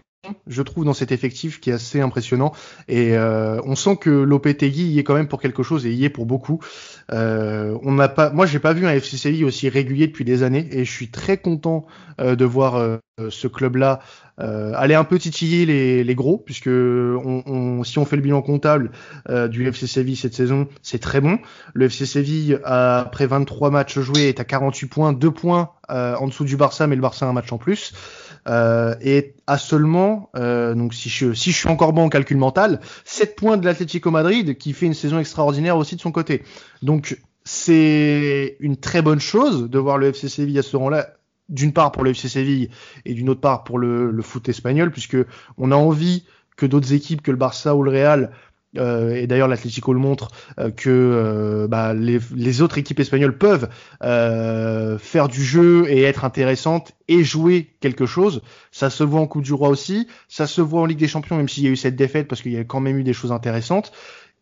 je 0.45 0.61
trouve, 0.61 0.85
dans 0.85 0.93
cet 0.93 1.11
effectif 1.11 1.59
qui 1.59 1.71
est 1.71 1.73
assez 1.73 1.99
impressionnant. 1.99 2.53
Et 2.87 3.17
euh, 3.17 3.59
on 3.65 3.75
sent 3.75 3.97
que 3.97 4.09
Lopetegui 4.09 4.83
y 4.83 4.99
est 4.99 5.03
quand 5.03 5.15
même 5.15 5.27
pour 5.27 5.41
quelque 5.41 5.63
chose 5.63 5.85
et 5.85 5.93
y 5.93 6.05
est 6.05 6.09
pour 6.09 6.25
beaucoup. 6.25 6.59
Euh, 7.11 7.77
on 7.81 7.93
n'a 7.93 8.07
pas, 8.07 8.29
moi, 8.29 8.45
j'ai 8.45 8.59
pas 8.59 8.73
vu 8.73 8.85
un 8.85 8.91
FC 8.91 9.43
aussi 9.43 9.69
régulier 9.69 10.07
depuis 10.07 10.25
des 10.25 10.43
années 10.43 10.67
et 10.71 10.85
je 10.85 10.91
suis 10.91 11.09
très 11.09 11.37
content 11.37 11.87
euh, 12.19 12.35
de 12.35 12.45
voir 12.45 12.75
euh, 12.75 12.97
ce 13.29 13.47
club-là 13.47 13.99
euh, 14.41 14.73
aller 14.75 14.95
un 14.95 15.03
peu 15.03 15.19
titiller 15.19 15.65
les, 15.65 16.03
les 16.03 16.15
gros, 16.15 16.37
puisque 16.37 16.67
on, 16.67 17.43
on, 17.45 17.83
si 17.83 17.99
on 17.99 18.05
fait 18.05 18.15
le 18.15 18.21
bilan 18.21 18.41
comptable 18.41 18.91
du 19.49 19.67
FC 19.67 19.87
Séville 19.87 20.15
cette 20.15 20.33
saison, 20.33 20.67
c'est 20.81 20.99
très 20.99 21.21
bon. 21.21 21.39
Le 21.73 21.85
FC 21.85 22.05
Séville, 22.05 22.59
après 22.63 23.27
23 23.27 23.69
matchs 23.71 23.99
joués, 23.99 24.29
est 24.29 24.39
à 24.39 24.43
48 24.43 24.87
points, 24.87 25.13
2 25.13 25.31
points 25.31 25.71
en 25.89 26.27
dessous 26.27 26.45
du 26.45 26.57
Barça, 26.57 26.87
mais 26.87 26.95
le 26.95 27.01
Barça 27.01 27.25
a 27.25 27.29
un 27.29 27.33
match 27.33 27.51
en 27.51 27.57
plus 27.57 27.93
euh, 28.47 28.95
et 29.01 29.35
à 29.47 29.57
seulement, 29.57 30.29
euh, 30.35 30.73
donc 30.73 30.93
si 30.93 31.09
je, 31.09 31.33
si 31.33 31.51
je 31.51 31.57
suis 31.57 31.69
encore 31.69 31.93
bon 31.93 32.05
en 32.05 32.09
calcul 32.09 32.37
mental, 32.37 32.79
7 33.05 33.35
points 33.35 33.57
de 33.57 33.65
l'Atlético 33.65 34.09
Madrid 34.11 34.57
qui 34.57 34.73
fait 34.73 34.87
une 34.87 34.93
saison 34.93 35.19
extraordinaire 35.19 35.77
aussi 35.77 35.95
de 35.95 36.01
son 36.01 36.11
côté. 36.11 36.43
Donc 36.81 37.19
c'est 37.43 38.57
une 38.59 38.77
très 38.77 39.01
bonne 39.01 39.19
chose 39.19 39.69
de 39.69 39.79
voir 39.79 39.97
le 39.97 40.07
FC 40.07 40.29
Séville 40.29 40.59
à 40.59 40.63
ce 40.63 40.75
rang-là 40.75 41.13
d'une 41.51 41.73
part 41.73 41.91
pour 41.91 42.03
le 42.03 42.11
FC 42.11 42.29
Séville 42.29 42.69
et 43.05 43.13
d'une 43.13 43.29
autre 43.29 43.41
part 43.41 43.63
pour 43.63 43.77
le, 43.77 44.21
foot 44.21 44.49
espagnol, 44.49 44.91
puisque 44.91 45.17
on 45.57 45.71
a 45.71 45.75
envie 45.75 46.25
que 46.57 46.65
d'autres 46.65 46.93
équipes 46.93 47.21
que 47.21 47.31
le 47.31 47.37
Barça 47.37 47.75
ou 47.75 47.83
le 47.83 47.91
Real 47.91 48.31
euh, 48.77 49.15
et 49.15 49.27
d'ailleurs 49.27 49.49
l'Atlético 49.49 49.91
le 49.91 49.99
montre 49.99 50.29
euh, 50.57 50.71
que 50.71 50.89
euh, 50.89 51.67
bah, 51.67 51.93
les, 51.93 52.19
les, 52.33 52.61
autres 52.61 52.77
équipes 52.77 53.01
espagnoles 53.01 53.37
peuvent 53.37 53.67
faire 54.01 55.27
du 55.27 55.43
jeu 55.43 55.89
et 55.89 56.03
être 56.03 56.23
intéressantes 56.23 56.93
et 57.09 57.23
jouer 57.23 57.75
quelque 57.81 58.05
chose. 58.05 58.41
Ça 58.71 58.89
se 58.89 59.03
voit 59.03 59.19
en 59.19 59.27
Coupe 59.27 59.43
du 59.43 59.53
Roi 59.53 59.69
aussi, 59.69 60.07
ça 60.29 60.47
se 60.47 60.61
voit 60.61 60.81
en 60.81 60.85
Ligue 60.85 60.99
des 60.99 61.09
Champions 61.09 61.35
même 61.35 61.49
s'il 61.49 61.63
y 61.63 61.67
a 61.67 61.71
eu 61.71 61.75
cette 61.75 61.97
défaite 61.97 62.27
parce 62.27 62.41
qu'il 62.41 62.53
y 62.53 62.57
a 62.57 62.63
quand 62.63 62.79
même 62.79 62.97
eu 62.97 63.03
des 63.03 63.13
choses 63.13 63.31
intéressantes. 63.31 63.91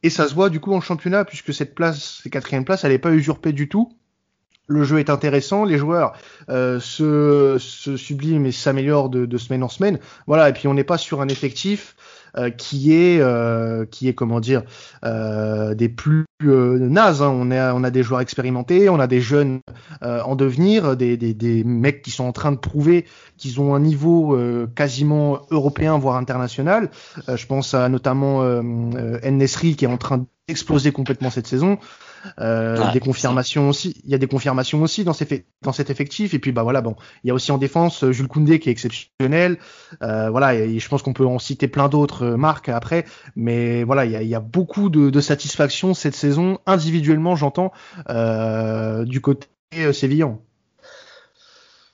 Et 0.02 0.10
ça 0.10 0.28
se 0.28 0.34
voit 0.34 0.50
du 0.50 0.60
coup 0.60 0.74
en 0.74 0.80
championnat 0.80 1.26
puisque 1.26 1.54
cette 1.54 1.76
place, 1.76 2.22
cette 2.24 2.32
quatrième 2.32 2.64
place, 2.64 2.84
elle 2.84 2.92
n'est 2.92 3.00
pas 3.00 3.12
usurpée 3.12 3.52
du 3.52 3.68
tout. 3.68 3.99
Le 4.70 4.84
jeu 4.84 5.00
est 5.00 5.10
intéressant, 5.10 5.66
les 5.66 5.78
joueurs 5.78 6.14
se, 6.48 7.58
se 7.60 7.98
subliment 7.98 8.46
et 8.46 8.52
s'améliorent 8.52 9.10
de, 9.10 9.38
semaine 9.38 9.64
en 9.64 9.70
semaine. 9.70 10.00
Voilà, 10.28 10.48
et 10.50 10.54
puis 10.54 10.68
on 10.68 10.74
n'est 10.74 10.84
pas 10.84 10.98
sur 10.98 11.22
un 11.22 11.28
effectif 11.28 11.96
euh, 12.38 12.52
qui 12.52 12.94
est 12.94 13.20
euh, 13.22 13.86
qui 13.86 14.08
est 14.08 14.14
comment 14.14 14.40
dire 14.40 14.62
euh, 15.04 15.74
des 15.74 15.90
plus 15.90 16.26
nazes. 16.42 17.24
Hein. 17.24 17.30
On 17.34 17.50
a 17.50 17.74
on 17.74 17.84
a 17.84 17.90
des 17.90 18.04
joueurs 18.04 18.22
expérimentés, 18.22 18.88
on 18.88 19.00
a 19.00 19.08
des 19.08 19.20
jeunes 19.20 19.62
en 20.02 20.36
devenir, 20.36 20.96
des, 20.96 21.18
des, 21.18 21.34
des 21.34 21.64
mecs 21.64 22.02
qui 22.02 22.12
sont 22.12 22.24
en 22.24 22.32
train 22.32 22.52
de 22.52 22.58
prouver 22.58 23.06
qu'ils 23.38 23.60
ont 23.60 23.74
un 23.74 23.80
niveau 23.80 24.38
quasiment 24.76 25.42
européen 25.52 25.98
voire 25.98 26.16
international. 26.16 26.90
je 27.28 27.46
pense 27.46 27.74
à 27.74 27.90
notamment 27.90 28.44
euh, 28.44 28.62
Nesri 29.30 29.76
qui 29.76 29.86
est 29.86 29.90
en 29.90 29.98
train 29.98 30.26
d'exploser 30.48 30.92
complètement 30.92 31.30
cette 31.30 31.48
saison. 31.48 31.78
Euh, 32.40 32.92
des 32.92 33.00
confirmations 33.00 33.70
aussi. 33.70 34.02
Il 34.04 34.12
y 34.12 34.16
a 34.16 34.18
des 34.18 34.28
confirmations 34.28 34.82
aussi 34.82 35.04
dans, 35.04 35.14
ces, 35.14 35.46
dans 35.62 35.72
cet 35.72 35.90
effectif. 35.90 36.34
Et 36.34 36.40
puis 36.40 36.52
bah 36.52 36.64
voilà, 36.64 36.82
bon, 36.82 36.96
il 37.24 37.28
y 37.28 37.32
a 37.32 37.34
aussi 37.34 37.52
en 37.52 37.58
défense 37.58 38.10
Jules 38.12 38.28
Koundé 38.28 38.60
qui 38.60 38.70
est 38.70 38.72
exceptionnel. 38.72 39.58
Euh, 40.02 40.30
voilà, 40.30 40.56
et 40.56 40.80
je 40.80 40.90
pense 40.90 41.02
qu'on 41.02 41.14
peut 41.14 41.26
en 41.26 41.40
citer 41.40 41.68
plein 41.68 41.90
d'autres 41.90 42.24
euh, 42.26 42.38
marques 42.38 42.70
après. 42.70 43.06
Mais 43.36 43.84
voilà, 43.84 44.06
il 44.06 44.12
y 44.12 44.16
a, 44.16 44.22
il 44.22 44.30
y 44.30 44.36
a 44.36 44.40
beaucoup 44.40 44.90
de, 44.90 45.10
de, 45.10 45.22
satisfaction 45.22 45.94
cette 45.94 46.16
saison 46.16 46.60
individuellement, 46.66 47.36
j'entends, 47.36 47.72
euh, 48.10 49.06
du 49.06 49.22
côté 49.22 49.48
euh, 49.78 49.94
sévillan. 49.94 50.42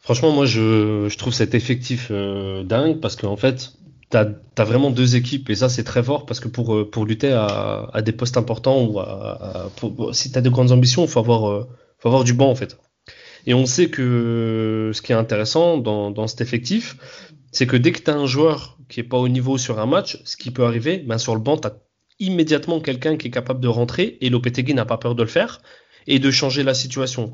Franchement, 0.01 0.31
moi, 0.31 0.45
je, 0.45 1.07
je 1.09 1.17
trouve 1.17 1.33
cet 1.33 1.55
effectif 1.55 2.11
dingue 2.11 2.99
parce 2.99 3.15
qu'en 3.15 3.37
fait, 3.37 3.73
t'as 4.09 4.27
as 4.57 4.63
vraiment 4.63 4.91
deux 4.91 5.15
équipes 5.15 5.49
et 5.49 5.55
ça 5.55 5.69
c'est 5.69 5.83
très 5.83 6.03
fort 6.03 6.25
parce 6.25 6.39
que 6.39 6.47
pour 6.47 6.75
euh, 6.75 6.89
pour 6.89 7.05
lutter 7.05 7.31
à, 7.31 7.89
à 7.93 8.01
des 8.01 8.11
postes 8.11 8.37
importants 8.37 8.83
ou 8.83 8.99
à, 8.99 9.71
si 10.13 10.31
t'as 10.31 10.41
de 10.41 10.49
grandes 10.49 10.71
ambitions 10.71 11.03
il 11.03 11.09
faut 11.09 11.19
avoir 11.19 11.49
euh, 11.49 11.67
faut 11.99 12.09
avoir 12.09 12.23
du 12.23 12.33
banc 12.33 12.49
en 12.49 12.55
fait. 12.55 12.77
Et 13.47 13.53
on 13.53 13.65
sait 13.67 13.89
que 13.89 14.91
ce 14.93 15.01
qui 15.01 15.11
est 15.11 15.15
intéressant 15.15 15.77
dans, 15.77 16.11
dans 16.11 16.27
cet 16.27 16.41
effectif 16.41 16.97
c'est 17.51 17.67
que 17.67 17.77
dès 17.77 17.91
que 17.91 18.01
t'as 18.01 18.15
un 18.15 18.25
joueur 18.25 18.77
qui 18.89 18.99
est 18.99 19.03
pas 19.03 19.17
au 19.17 19.27
niveau 19.27 19.57
sur 19.57 19.79
un 19.79 19.85
match 19.85 20.21
ce 20.25 20.37
qui 20.37 20.51
peut 20.51 20.65
arriver 20.65 20.97
ben 20.99 21.17
sur 21.17 21.35
le 21.35 21.41
banc 21.41 21.57
t'as 21.57 21.73
immédiatement 22.19 22.79
quelqu'un 22.79 23.17
qui 23.17 23.27
est 23.27 23.31
capable 23.31 23.59
de 23.59 23.67
rentrer 23.67 24.17
et 24.21 24.29
Lopetegui 24.29 24.73
n'a 24.73 24.85
pas 24.85 24.97
peur 24.97 25.15
de 25.15 25.23
le 25.23 25.29
faire 25.29 25.61
et 26.07 26.19
de 26.19 26.31
changer 26.31 26.63
la 26.63 26.73
situation. 26.73 27.33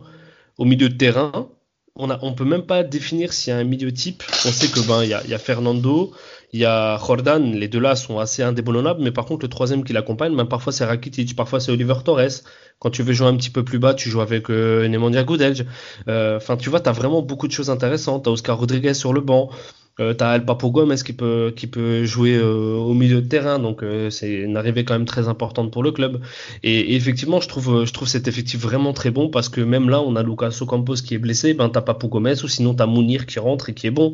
Au 0.57 0.65
milieu 0.65 0.89
de 0.89 0.95
terrain 0.95 1.49
on 1.95 2.09
a, 2.09 2.19
on 2.21 2.33
peut 2.33 2.45
même 2.45 2.63
pas 2.63 2.83
définir 2.83 3.33
s'il 3.33 3.51
y 3.51 3.55
a 3.55 3.59
un 3.59 3.63
milieu 3.63 3.91
type. 3.91 4.23
On 4.45 4.51
sait 4.51 4.67
que 4.67 4.79
ben 4.87 5.03
il 5.03 5.09
y 5.09 5.13
a, 5.13 5.25
y 5.25 5.33
a, 5.33 5.37
Fernando, 5.37 6.11
il 6.53 6.59
y 6.59 6.65
a 6.65 6.97
Jordan, 7.05 7.53
les 7.53 7.67
deux 7.67 7.79
là 7.79 7.95
sont 7.95 8.19
assez 8.19 8.43
indéboulonnables, 8.43 9.01
mais 9.01 9.11
par 9.11 9.25
contre 9.25 9.45
le 9.45 9.49
troisième 9.49 9.83
qui 9.83 9.93
l'accompagne, 9.93 10.33
même 10.33 10.47
parfois 10.47 10.71
c'est 10.71 10.85
Rakitic, 10.85 11.35
parfois 11.35 11.59
c'est 11.59 11.71
Oliver 11.71 11.95
Torres. 12.03 12.43
Quand 12.79 12.89
tu 12.89 13.03
veux 13.03 13.13
jouer 13.13 13.27
un 13.27 13.35
petit 13.35 13.51
peu 13.51 13.63
plus 13.63 13.77
bas, 13.77 13.93
tu 13.93 14.09
joues 14.09 14.21
avec 14.21 14.49
euh, 14.49 14.87
Nemanja 14.87 15.23
Gudel. 15.23 15.67
Euh, 16.07 16.37
enfin, 16.37 16.57
tu 16.57 16.71
vois, 16.71 16.79
t'as 16.79 16.93
vraiment 16.93 17.21
beaucoup 17.21 17.47
de 17.47 17.51
choses 17.51 17.69
intéressantes. 17.69 18.23
T'as 18.25 18.31
Oscar 18.31 18.57
Rodriguez 18.57 18.95
sur 18.95 19.13
le 19.13 19.21
banc. 19.21 19.51
Euh, 19.99 20.13
t'as 20.13 20.35
El 20.35 20.45
Papo 20.45 20.71
Gomez 20.71 20.95
qui 21.05 21.13
peut, 21.13 21.53
qui 21.55 21.67
peut 21.67 22.05
jouer 22.05 22.35
euh, 22.35 22.75
au 22.75 22.93
milieu 22.93 23.21
de 23.21 23.27
terrain, 23.27 23.59
donc 23.59 23.83
euh, 23.83 24.09
c'est 24.09 24.31
une 24.31 24.55
arrivée 24.55 24.85
quand 24.85 24.93
même 24.93 25.05
très 25.05 25.27
importante 25.27 25.71
pour 25.71 25.83
le 25.83 25.91
club. 25.91 26.21
Et, 26.63 26.95
effectivement, 26.95 27.41
je 27.41 27.49
trouve, 27.49 27.85
je 27.85 27.91
trouve 27.91 28.07
cet 28.07 28.27
effectif 28.27 28.59
vraiment 28.61 28.93
très 28.93 29.11
bon 29.11 29.29
parce 29.29 29.49
que 29.49 29.59
même 29.59 29.89
là, 29.89 30.01
on 30.01 30.15
a 30.15 30.23
Lucas 30.23 30.57
Ocampos 30.61 30.95
qui 30.95 31.15
est 31.15 31.17
blessé, 31.17 31.53
ben 31.53 31.69
t'as 31.69 31.81
Papo 31.81 32.07
Gomez 32.07 32.43
ou 32.43 32.47
sinon 32.47 32.73
t'as 32.73 32.85
Mounir 32.85 33.25
qui 33.25 33.39
rentre 33.39 33.69
et 33.69 33.73
qui 33.73 33.87
est 33.87 33.91
bon. 33.91 34.13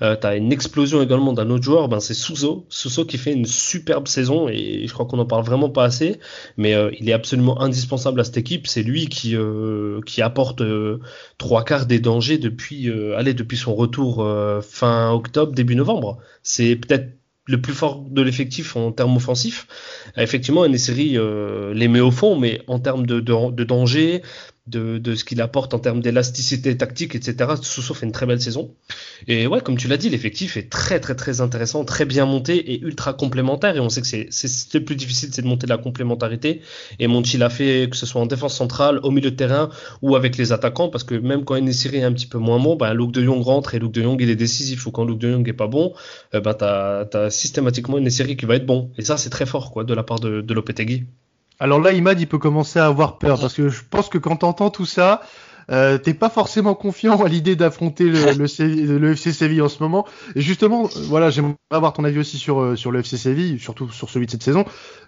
T'as 0.00 0.36
une 0.36 0.52
explosion 0.52 1.02
également 1.02 1.32
d'un 1.32 1.50
autre 1.50 1.62
joueur, 1.62 1.88
ben 1.88 2.00
c'est 2.00 2.14
Souzo, 2.14 2.64
Souzo 2.70 3.04
qui 3.04 3.18
fait 3.18 3.32
une 3.32 3.44
superbe 3.44 4.08
saison 4.08 4.48
et 4.48 4.86
je 4.86 4.92
crois 4.92 5.04
qu'on 5.04 5.18
en 5.18 5.26
parle 5.26 5.44
vraiment 5.44 5.68
pas 5.68 5.84
assez, 5.84 6.18
mais 6.56 6.74
il 6.98 7.08
est 7.08 7.12
absolument 7.12 7.60
indispensable 7.60 8.20
à 8.20 8.24
cette 8.24 8.38
équipe. 8.38 8.66
C'est 8.66 8.82
lui 8.82 9.08
qui, 9.08 9.36
qui 10.06 10.22
apporte 10.22 10.62
trois 11.36 11.64
quarts 11.64 11.86
des 11.86 11.98
dangers 11.98 12.38
depuis, 12.38 12.90
allez, 13.16 13.34
depuis 13.34 13.58
son 13.58 13.74
retour 13.74 14.26
fin 14.62 15.09
octobre, 15.12 15.52
début 15.52 15.76
novembre. 15.76 16.18
C'est 16.42 16.76
peut-être 16.76 17.16
le 17.46 17.60
plus 17.60 17.72
fort 17.72 18.06
de 18.08 18.22
l'effectif 18.22 18.76
en 18.76 18.92
termes 18.92 19.16
offensifs. 19.16 19.66
Effectivement, 20.16 20.66
Neseri 20.68 21.16
euh, 21.16 21.74
les 21.74 21.88
met 21.88 22.00
au 22.00 22.10
fond, 22.10 22.38
mais 22.38 22.62
en 22.68 22.78
termes 22.78 23.06
de 23.06 23.20
danger, 23.64 24.22
de, 24.66 25.14
ce 25.14 25.24
qu'il 25.24 25.40
apporte 25.40 25.74
en 25.74 25.78
termes 25.78 26.00
d'élasticité 26.00 26.76
tactique, 26.76 27.14
etc. 27.14 27.50
Sousso 27.60 27.94
fait 27.94 28.06
une 28.06 28.12
très 28.12 28.26
belle 28.26 28.40
saison. 28.40 28.74
Et 29.26 29.46
ouais, 29.46 29.60
comme 29.60 29.76
tu 29.76 29.88
l'as 29.88 29.96
dit, 29.96 30.08
l'effectif 30.08 30.56
est 30.56 30.70
très 30.70 31.00
très 31.00 31.14
très 31.14 31.40
intéressant, 31.40 31.84
très 31.84 32.04
bien 32.04 32.26
monté 32.26 32.72
et 32.72 32.80
ultra 32.80 33.12
complémentaire. 33.12 33.76
Et 33.76 33.80
on 33.80 33.88
sait 33.88 34.00
que 34.00 34.06
c'est 34.06 34.74
le 34.74 34.84
plus 34.84 34.96
difficile, 34.96 35.30
c'est 35.32 35.42
de 35.42 35.46
monter 35.46 35.66
la 35.66 35.78
complémentarité. 35.78 36.60
Et 36.98 37.06
Monchi 37.06 37.38
l'a 37.38 37.50
fait, 37.50 37.88
que 37.90 37.96
ce 37.96 38.06
soit 38.06 38.20
en 38.20 38.26
défense 38.26 38.56
centrale, 38.56 39.00
au 39.02 39.10
milieu 39.10 39.30
de 39.30 39.36
terrain 39.36 39.70
ou 40.02 40.16
avec 40.16 40.36
les 40.36 40.52
attaquants, 40.52 40.88
parce 40.88 41.04
que 41.04 41.14
même 41.14 41.44
quand 41.44 41.56
Enesiri 41.56 41.98
est 41.98 42.04
un 42.04 42.12
petit 42.12 42.26
peu 42.26 42.38
moins 42.38 42.60
bon, 42.60 42.76
ben, 42.76 42.94
Luke 42.94 43.12
de 43.12 43.22
Jong 43.22 43.42
rentre 43.42 43.74
et 43.74 43.78
Luke 43.78 43.92
de 43.92 44.02
Jong 44.02 44.20
il 44.20 44.30
est 44.30 44.36
décisif. 44.36 44.86
Ou 44.86 44.90
quand 44.90 45.04
Luke 45.04 45.18
de 45.18 45.32
Jong 45.32 45.48
est 45.48 45.52
pas 45.52 45.68
bon, 45.68 45.94
euh, 46.34 46.40
ben, 46.40 46.54
t'as 46.54 47.06
as 47.12 47.30
systématiquement 47.30 47.98
Enesiri 47.98 48.36
qui 48.36 48.46
va 48.46 48.56
être 48.56 48.66
bon. 48.66 48.90
Et 48.98 49.02
ça, 49.02 49.16
c'est 49.16 49.30
très 49.30 49.46
fort 49.46 49.72
quoi 49.72 49.84
de 49.84 49.94
la 49.94 50.02
part 50.02 50.20
de, 50.20 50.40
de 50.40 50.54
Lopetegui. 50.54 51.06
Alors 51.60 51.78
là, 51.78 51.92
Imad, 51.92 52.18
il 52.18 52.26
peut 52.26 52.38
commencer 52.38 52.78
à 52.78 52.86
avoir 52.86 53.18
peur 53.18 53.38
parce 53.38 53.54
que 53.54 53.68
je 53.68 53.82
pense 53.88 54.08
que 54.08 54.16
quand 54.16 54.36
t'entends 54.36 54.70
tout 54.70 54.86
ça, 54.86 55.20
euh, 55.70 55.98
t'es 55.98 56.14
pas 56.14 56.30
forcément 56.30 56.74
confiant 56.74 57.22
à 57.22 57.28
l'idée 57.28 57.54
d'affronter 57.54 58.04
le, 58.04 58.32
le, 58.32 59.12
FC 59.12 59.32
Séville 59.32 59.60
en 59.60 59.68
ce 59.68 59.82
moment. 59.82 60.06
Et 60.34 60.40
justement, 60.40 60.86
euh, 60.86 61.00
voilà, 61.08 61.28
j'aimerais 61.28 61.54
avoir 61.70 61.92
ton 61.92 62.04
avis 62.04 62.18
aussi 62.18 62.38
sur, 62.38 62.60
euh, 62.60 62.76
sur 62.76 62.90
le 62.90 63.00
FC 63.00 63.18
Séville, 63.18 63.60
surtout 63.60 63.90
sur 63.90 64.08
celui 64.08 64.24
de 64.24 64.30
cette 64.30 64.42
saison. 64.42 64.64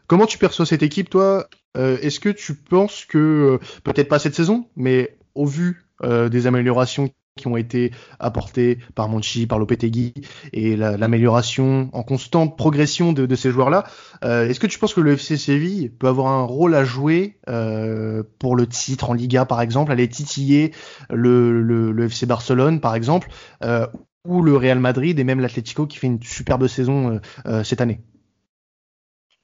Comment 0.07 0.27
tu 0.27 0.37
perçois 0.37 0.67
cette 0.67 0.83
équipe, 0.83 1.09
toi? 1.09 1.49
Euh, 1.77 1.97
Est-ce 2.03 2.21
que 2.21 2.29
tu 2.29 2.55
penses 2.55 3.07
que, 3.07 3.59
peut-être 3.83 4.09
pas 4.09 4.19
cette 4.19 4.35
saison, 4.35 4.67
mais 4.77 5.17
au 5.35 5.47
vu 5.47 5.87
des 6.33 6.49
améliorations 6.49 7.11
qui 7.37 7.47
ont 7.47 7.57
été 7.57 7.93
apportés 8.19 8.79
par 8.95 9.09
Monchi, 9.09 9.47
par 9.47 9.59
Lopetegui 9.59 10.13
et 10.53 10.77
l'amélioration 10.77 11.89
en 11.93 12.03
constante 12.03 12.59
progression 12.59 13.15
de, 13.15 13.35
ces 13.35 13.51
joueurs-là. 13.51 13.85
Euh, 14.23 14.49
Est-ce 14.49 14.61
que 14.61 14.67
tu 14.67 14.79
penses 14.79 14.93
que 14.93 15.01
le 15.01 15.13
FC 15.13 15.39
Séville 15.39 15.89
peut 15.89 16.09
avoir 16.09 16.27
un 16.27 16.45
rôle 16.45 16.75
à 16.75 16.85
jouer 16.85 17.39
euh, 17.49 18.23
pour 18.39 18.55
le 18.55 18.67
titre 18.67 19.09
en 19.09 19.15
Liga, 19.15 19.47
par 19.47 19.63
exemple, 19.63 19.93
aller 19.93 20.09
titiller 20.09 20.73
le, 21.09 21.97
FC 22.05 22.27
Barcelone, 22.27 22.81
par 22.81 22.95
exemple, 22.95 23.31
euh, 23.65 23.87
ou 24.29 24.43
le 24.43 24.55
Real 24.55 24.79
Madrid 24.79 25.19
et 25.19 25.25
même 25.25 25.41
l'Atlético 25.41 25.87
qui 25.87 25.97
fait 25.97 26.09
une 26.09 26.23
superbe 26.23 26.67
saison 26.67 27.19
cette 27.65 27.81
année? 27.81 28.03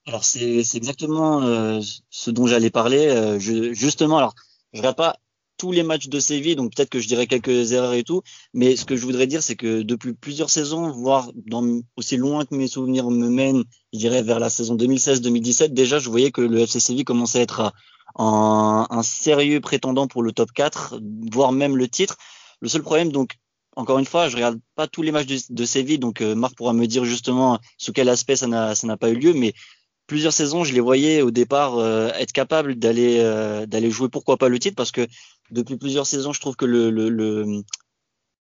Alors 0.07 0.25
c'est 0.25 0.63
exactement 0.75 1.81
ce 2.11 2.31
dont 2.31 2.47
j'allais 2.47 2.71
parler. 2.71 3.39
Justement, 3.41 4.19
alors 4.19 4.35
je 4.73 4.79
regarde 4.79 4.97
pas 4.97 5.17
tous 5.59 5.73
les 5.73 5.83
matchs 5.83 6.09
de 6.09 6.21
Séville, 6.21 6.57
donc 6.57 6.75
peut-être 6.75 6.89
que 6.89 7.01
je 7.01 7.09
dirais 7.09 7.27
quelques 7.27 7.73
erreurs 7.73 7.93
et 7.93 8.05
tout. 8.05 8.23
Mais 8.55 8.77
ce 8.77 8.85
que 8.85 8.97
je 8.97 9.05
voudrais 9.05 9.27
dire, 9.27 9.43
c'est 9.43 9.57
que 9.57 9.83
depuis 9.83 10.15
plusieurs 10.15 10.49
saisons, 10.49 10.91
voire 10.91 11.31
dans, 11.35 11.81
aussi 11.97 12.17
loin 12.17 12.47
que 12.47 12.55
mes 12.55 12.69
souvenirs 12.69 13.11
me 13.11 13.29
mènent, 13.29 13.65
je 13.93 13.99
dirais 13.99 14.23
vers 14.23 14.39
la 14.39 14.49
saison 14.49 14.77
2016-2017, 14.77 15.75
déjà 15.75 15.99
je 15.99 16.09
voyais 16.09 16.31
que 16.31 16.41
le 16.41 16.61
FC 16.61 16.81
Séville 16.81 17.05
commençait 17.05 17.41
à 17.41 17.43
être 17.43 17.73
un, 18.17 19.03
sérieux 19.03 19.61
prétendant 19.61 20.07
pour 20.07 20.23
le 20.23 20.33
top 20.33 20.53
4, 20.53 21.01
voire 21.33 21.53
même 21.53 21.77
le 21.77 21.89
titre. 21.89 22.17
Le 22.61 22.69
seul 22.69 22.83
problème, 22.83 23.13
donc, 23.13 23.37
encore 23.77 23.99
une 23.99 24.05
fois, 24.05 24.29
je 24.29 24.37
regarde 24.37 24.59
pas 24.75 24.89
tous 24.89 25.03
les 25.03 25.13
matchs 25.13 25.27
de, 25.27 25.39
de 25.51 25.65
Séville, 25.65 25.99
donc 25.99 26.21
euh, 26.21 26.35
Marc 26.35 26.57
pourra 26.57 26.73
me 26.73 26.87
dire 26.87 27.05
justement 27.05 27.59
sous 27.77 27.93
quel 27.93 28.09
aspect 28.09 28.35
ça 28.37 28.47
n'a 28.47 28.97
pas 28.97 29.11
eu 29.11 29.15
lieu, 29.15 29.35
mais 29.35 29.55
plusieurs 30.09 30.33
saisons, 30.33 30.65
je 30.65 30.75
les 30.75 30.81
voyais 30.81 31.23
au 31.23 31.31
départ 31.31 31.79
euh, 31.79 32.09
être 32.15 32.33
capables 32.33 32.75
d'aller 32.75 33.19
euh, 33.21 33.67
d'aller 33.67 33.93
jouer 33.93 34.09
pourquoi 34.09 34.37
pas 34.39 34.49
le 34.49 34.59
titre 34.59 34.75
parce 34.75 34.91
que 34.91 35.07
depuis 35.53 35.77
plusieurs 35.77 36.07
saisons, 36.07 36.33
je 36.33 36.41
trouve 36.41 36.57
que 36.57 36.65
le, 36.65 36.91
le, 36.91 37.09
le, 37.09 37.63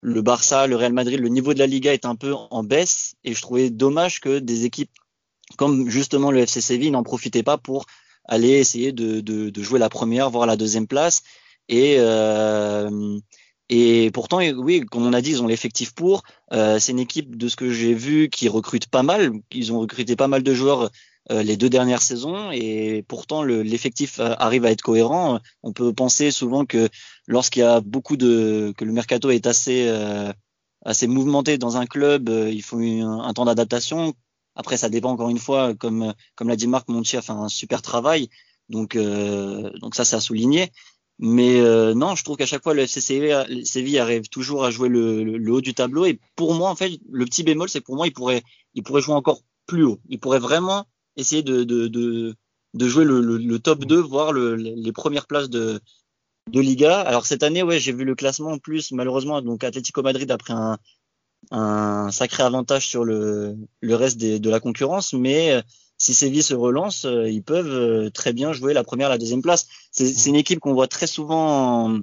le 0.01 0.23
Barça, 0.23 0.67
le 0.67 0.75
Real 0.75 0.93
Madrid, 0.93 1.21
le 1.21 1.29
niveau 1.29 1.55
de 1.55 1.61
la 1.61 1.67
Liga 1.67 1.93
est 1.93 2.07
un 2.07 2.17
peu 2.17 2.35
en 2.35 2.65
baisse 2.65 3.15
et 3.23 3.35
je 3.35 3.41
trouvais 3.41 3.71
dommage 3.71 4.21
que 4.21 4.41
des 4.41 4.65
équipes 4.65 4.91
comme 5.57 5.89
justement 5.89 6.31
le 6.31 6.41
FC 6.41 6.61
Séville 6.61 6.91
n'en 6.91 7.03
profitaient 7.03 7.43
pas 7.43 7.59
pour 7.59 7.87
aller 8.25 8.51
essayer 8.51 8.93
de, 8.93 9.21
de, 9.21 9.51
de, 9.51 9.63
jouer 9.63 9.79
la 9.79 9.89
première, 9.89 10.31
voire 10.31 10.47
la 10.47 10.57
deuxième 10.57 10.87
place. 10.87 11.23
Et, 11.69 11.97
euh, 11.99 13.19
et 13.69 14.11
pourtant, 14.13 14.39
oui, 14.39 14.81
comme 14.81 15.05
on 15.07 15.13
a 15.13 15.21
dit, 15.21 15.31
ils 15.31 15.43
ont 15.43 15.47
l'effectif 15.47 15.93
pour. 15.95 16.23
Euh, 16.53 16.79
c'est 16.79 16.93
une 16.93 16.99
équipe 16.99 17.37
de 17.37 17.49
ce 17.49 17.57
que 17.57 17.71
j'ai 17.71 17.95
vu 17.95 18.29
qui 18.31 18.49
recrute 18.49 18.87
pas 18.87 19.03
mal. 19.03 19.33
Ils 19.51 19.73
ont 19.73 19.81
recruté 19.81 20.17
pas 20.17 20.29
mal 20.29 20.43
de 20.43 20.55
joueurs 20.55 20.91
les 21.31 21.57
deux 21.57 21.71
dernières 21.71 22.03
saisons 22.03 22.51
et 22.53 23.05
pourtant 23.07 23.43
l'effectif 23.43 24.19
euh, 24.19 24.35
arrive 24.39 24.65
à 24.65 24.71
être 24.71 24.83
cohérent. 24.83 25.39
On 25.63 25.73
peut 25.73 25.93
penser 25.93 26.31
souvent 26.31 26.65
que 26.65 26.89
lorsqu'il 27.27 27.61
y 27.61 27.65
a 27.65 27.81
beaucoup 27.81 28.17
de 28.17 28.75
que 28.77 28.85
le 28.85 28.93
mercato 28.93 29.31
est 29.31 29.47
assez 29.47 29.87
euh, 29.89 30.33
assez 30.85 31.07
mouvementé 31.07 31.59
dans 31.59 31.77
un 31.77 31.87
club, 31.87 32.29
il 32.29 32.63
faut 32.63 32.79
un, 32.79 33.33
temps 33.35 33.45
d'adaptation. 33.45 34.15
Après, 34.57 34.77
ça 34.77 34.89
dépend 34.89 35.11
encore 35.11 35.31
une 35.31 35.39
fois, 35.39 35.75
comme 35.75 36.13
comme 36.35 36.49
l'a 36.49 36.57
dit 36.57 36.67
Marc, 36.67 36.89
Monti 36.89 37.17
a 37.17 37.23
fait 37.23 37.33
un 37.33 37.49
super 37.49 37.83
travail, 37.83 38.29
donc 38.69 38.97
donc 38.97 39.95
ça 39.95 40.05
c'est 40.05 40.17
à 40.17 40.21
souligner. 40.21 40.73
Mais 41.21 41.61
non, 41.95 42.17
je 42.17 42.25
trouve 42.25 42.37
qu'à 42.37 42.47
chaque 42.47 42.65
fois 42.65 42.75
le 42.75 42.83
FC 42.83 43.01
Séville 43.65 43.99
arrive 43.99 44.29
toujours 44.29 44.65
à 44.65 44.73
jouer 44.73 44.89
le, 44.89 45.23
le, 45.23 45.39
le, 45.39 45.53
haut 45.53 45.61
du 45.61 45.73
tableau. 45.73 46.05
Et 46.05 46.19
pour 46.35 46.53
moi, 46.55 46.69
en 46.69 46.75
fait, 46.75 46.99
le 47.09 47.25
petit 47.27 47.45
bémol, 47.45 47.69
c'est 47.69 47.81
pour 47.81 47.95
moi, 47.95 48.09
il 48.09 48.13
pourrait, 48.13 48.43
il 48.75 48.83
pourrait 48.83 49.03
jouer 49.03 49.15
encore 49.15 49.41
plus 49.67 49.85
haut. 49.85 50.01
Il 50.09 50.19
pourrait 50.19 50.41
vraiment 50.41 50.85
essayer 51.17 51.43
de, 51.43 51.65
de, 51.65 51.89
de, 51.89 52.35
de 52.75 52.89
jouer 52.89 53.05
le, 53.05 53.21
le, 53.21 53.39
le, 53.39 53.59
top 53.59 53.85
2, 53.85 54.01
voire 54.01 54.33
le, 54.33 54.57
les 54.57 54.93
premières 54.93 55.27
places 55.27 55.51
de, 55.51 55.81
de 56.51 56.61
Liga. 56.61 57.01
Alors 57.01 57.27
cette 57.27 57.43
année, 57.43 57.63
ouais, 57.63 57.79
j'ai 57.79 57.93
vu 57.93 58.05
le 58.05 58.15
classement 58.15 58.53
en 58.53 58.59
plus, 58.59 58.93
malheureusement, 58.93 59.41
donc 59.43 59.65
Atlético 59.65 60.03
Madrid 60.03 60.31
a 60.31 60.39
pris 60.39 60.53
un, 60.53 60.79
un 61.51 62.11
sacré 62.11 62.43
avantage 62.43 62.87
sur 62.87 63.05
le, 63.05 63.57
le 63.81 63.95
reste 63.95 64.19
des, 64.19 64.39
de 64.39 64.51
la 64.51 64.61
concurrence, 64.61 65.13
mais 65.13 65.53
euh, 65.53 65.63
si 65.99 66.15
Séville 66.15 66.43
se 66.43 66.55
relance, 66.55 67.05
euh, 67.05 67.29
ils 67.29 67.43
peuvent 67.43 67.67
euh, 67.67 68.11
très 68.11 68.33
bien 68.33 68.53
jouer 68.53 68.75
la 68.75 68.85
première, 68.85 69.09
la 69.09 69.19
deuxième 69.19 69.43
place. 69.43 69.69
C'est 69.91 70.27
une 70.27 70.37
équipe 70.37 70.61
qu'on 70.61 70.75
voit 70.75 70.89
très 70.89 71.07
souvent 71.07 71.87
en, 71.87 72.01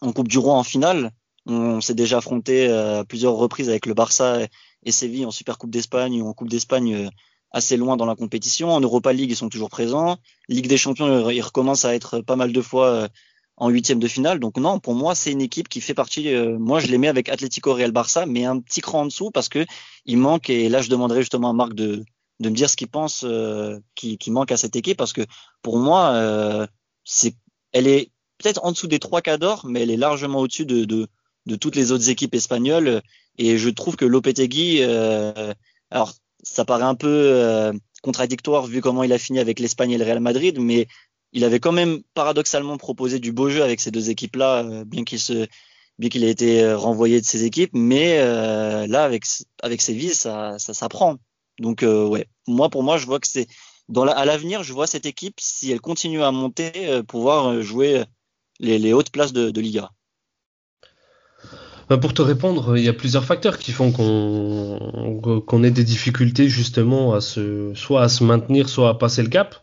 en, 0.00 0.12
Coupe 0.12 0.28
du 0.28 0.38
Roi 0.38 0.54
en 0.54 0.62
finale. 0.62 1.12
On 1.46 1.80
s'est 1.80 1.94
déjà 1.94 2.18
affronté 2.18 2.68
à 2.68 3.04
plusieurs 3.04 3.34
reprises 3.34 3.68
avec 3.68 3.86
le 3.86 3.94
Barça 3.94 4.40
et 4.82 4.90
Séville 4.90 5.26
en 5.26 5.30
Super 5.30 5.58
Coupe 5.58 5.70
d'Espagne 5.70 6.20
ou 6.20 6.26
en 6.26 6.32
Coupe 6.32 6.48
d'Espagne 6.48 7.08
assez 7.50 7.76
loin 7.76 7.96
dans 7.96 8.06
la 8.06 8.16
compétition. 8.16 8.70
En 8.70 8.80
Europa 8.80 9.12
League, 9.12 9.30
ils 9.30 9.36
sont 9.36 9.48
toujours 9.48 9.70
présents. 9.70 10.18
Ligue 10.48 10.68
des 10.68 10.76
Champions, 10.76 11.30
ils 11.30 11.42
recommencent 11.42 11.84
à 11.84 11.94
être 11.94 12.20
pas 12.20 12.36
mal 12.36 12.52
de 12.52 12.60
fois 12.60 12.86
euh, 12.88 13.08
en 13.56 13.68
huitième 13.68 13.98
de 13.98 14.08
finale. 14.08 14.38
Donc 14.40 14.58
non, 14.58 14.78
pour 14.78 14.94
moi, 14.94 15.14
c'est 15.14 15.32
une 15.32 15.40
équipe 15.40 15.68
qui 15.68 15.80
fait 15.80 15.94
partie. 15.94 16.32
Euh, 16.34 16.58
moi, 16.58 16.80
je 16.80 16.88
les 16.88 16.98
mets 16.98 17.08
avec 17.08 17.28
Atlético 17.28 17.74
Real 17.74 17.92
Barça, 17.92 18.26
mais 18.26 18.44
un 18.44 18.60
petit 18.60 18.80
cran 18.80 19.02
en 19.02 19.06
dessous 19.06 19.30
parce 19.30 19.48
que 19.48 19.64
il 20.04 20.18
manque. 20.18 20.50
Et 20.50 20.68
là, 20.68 20.82
je 20.82 20.90
demanderai 20.90 21.20
justement 21.20 21.50
à 21.50 21.52
Marc 21.52 21.74
de 21.74 22.04
de 22.40 22.50
me 22.50 22.54
dire 22.54 22.68
ce 22.68 22.76
qu'il 22.76 22.88
pense 22.88 23.24
euh, 23.24 23.78
qui, 23.94 24.18
qui, 24.18 24.30
manque 24.30 24.52
à 24.52 24.56
cette 24.56 24.76
équipe 24.76 24.98
parce 24.98 25.12
que 25.12 25.22
pour 25.62 25.78
moi, 25.78 26.12
euh, 26.14 26.66
c'est, 27.04 27.34
elle 27.72 27.86
est 27.86 28.10
peut-être 28.38 28.64
en 28.64 28.72
dessous 28.72 28.86
des 28.86 28.98
trois 28.98 29.22
cadors, 29.22 29.66
mais 29.66 29.82
elle 29.82 29.90
est 29.90 29.96
largement 29.96 30.40
au-dessus 30.40 30.66
de, 30.66 30.84
de, 30.84 31.08
de 31.46 31.56
toutes 31.56 31.76
les 31.76 31.92
autres 31.92 32.10
équipes 32.10 32.34
espagnoles. 32.34 33.02
Et 33.38 33.58
je 33.58 33.70
trouve 33.70 33.96
que 33.96 34.04
Lopetegui, 34.04 34.78
euh, 34.82 35.54
alors 35.90 36.14
ça 36.42 36.64
paraît 36.64 36.84
un 36.84 36.94
peu 36.94 37.08
euh, 37.08 37.72
contradictoire 38.02 38.66
vu 38.66 38.80
comment 38.80 39.02
il 39.02 39.12
a 39.12 39.18
fini 39.18 39.38
avec 39.38 39.60
l'Espagne 39.60 39.92
et 39.92 39.98
le 39.98 40.04
Real 40.04 40.20
Madrid, 40.20 40.58
mais 40.60 40.86
il 41.32 41.44
avait 41.44 41.60
quand 41.60 41.72
même 41.72 42.02
paradoxalement 42.14 42.76
proposé 42.76 43.18
du 43.18 43.32
beau 43.32 43.50
jeu 43.50 43.62
avec 43.62 43.80
ces 43.80 43.90
deux 43.90 44.10
équipes-là, 44.10 44.64
euh, 44.64 44.84
bien 44.84 45.04
qu'il 45.04 45.20
se 45.20 45.46
bien 45.98 46.08
qu'il 46.10 46.24
ait 46.24 46.30
été 46.30 46.62
euh, 46.62 46.76
renvoyé 46.76 47.20
de 47.20 47.26
ces 47.26 47.44
équipes, 47.44 47.70
mais 47.72 48.18
là 48.86 49.04
avec 49.04 49.24
avec 49.62 49.80
Séville 49.80 50.14
ça 50.14 50.58
ça 50.58 50.74
s'apprend. 50.74 51.16
Donc 51.58 51.82
ouais, 51.82 52.28
moi 52.46 52.68
pour 52.68 52.82
moi 52.82 52.98
je 52.98 53.06
vois 53.06 53.18
que 53.18 53.26
c'est 53.28 53.46
dans 53.88 54.04
la, 54.04 54.12
à 54.12 54.24
l'avenir 54.24 54.62
je 54.62 54.72
vois 54.72 54.86
cette 54.86 55.06
équipe 55.06 55.40
si 55.40 55.72
elle 55.72 55.80
continue 55.80 56.22
à 56.22 56.30
monter 56.32 57.02
pouvoir 57.08 57.62
jouer 57.62 58.04
les, 58.60 58.78
les 58.78 58.92
hautes 58.92 59.10
places 59.10 59.32
de, 59.32 59.50
de 59.50 59.60
Liga. 59.60 59.90
Bah, 61.88 61.98
pour 61.98 62.14
te 62.14 62.22
répondre, 62.22 62.76
il 62.76 62.84
y 62.84 62.88
a 62.88 62.92
plusieurs 62.92 63.24
facteurs 63.24 63.58
qui 63.58 63.72
font 63.72 63.92
qu'on 63.92 65.20
qu'on 65.40 65.62
ait 65.62 65.70
des 65.70 65.84
difficultés 65.84 66.48
justement 66.48 67.14
à 67.14 67.20
se 67.20 67.72
soit 67.74 68.02
à 68.02 68.08
se 68.08 68.24
maintenir, 68.24 68.68
soit 68.68 68.88
à 68.88 68.94
passer 68.94 69.22
le 69.22 69.28
cap. 69.28 69.56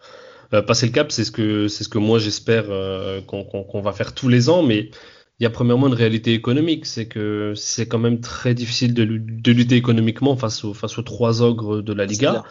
Euh, 0.53 0.61
passer 0.61 0.85
le 0.85 0.91
cap, 0.91 1.11
c'est 1.11 1.25
ce 1.25 1.31
que 1.31 1.67
c'est 1.67 1.83
ce 1.83 1.89
que 1.89 1.97
moi 1.97 2.19
j'espère 2.19 2.65
euh, 2.69 3.21
qu'on 3.21 3.81
va 3.81 3.91
faire 3.91 4.13
tous 4.13 4.29
les 4.29 4.49
ans, 4.49 4.63
mais 4.63 4.91
il 5.39 5.43
y 5.43 5.45
a 5.45 5.49
premièrement 5.49 5.87
une 5.87 5.95
réalité 5.95 6.33
économique, 6.33 6.85
c'est 6.85 7.07
que 7.07 7.53
c'est 7.55 7.87
quand 7.87 7.97
même 7.99 8.21
très 8.21 8.53
difficile 8.53 8.93
de, 8.93 9.03
de, 9.03 9.51
lutter 9.51 9.75
économiquement 9.75 10.37
face 10.37 10.63
aux 10.63 10.73
face 10.73 10.97
aux 10.97 11.01
trois 11.01 11.41
ogres 11.41 11.81
de 11.81 11.93
la 11.93 12.05
Liga. 12.05 12.43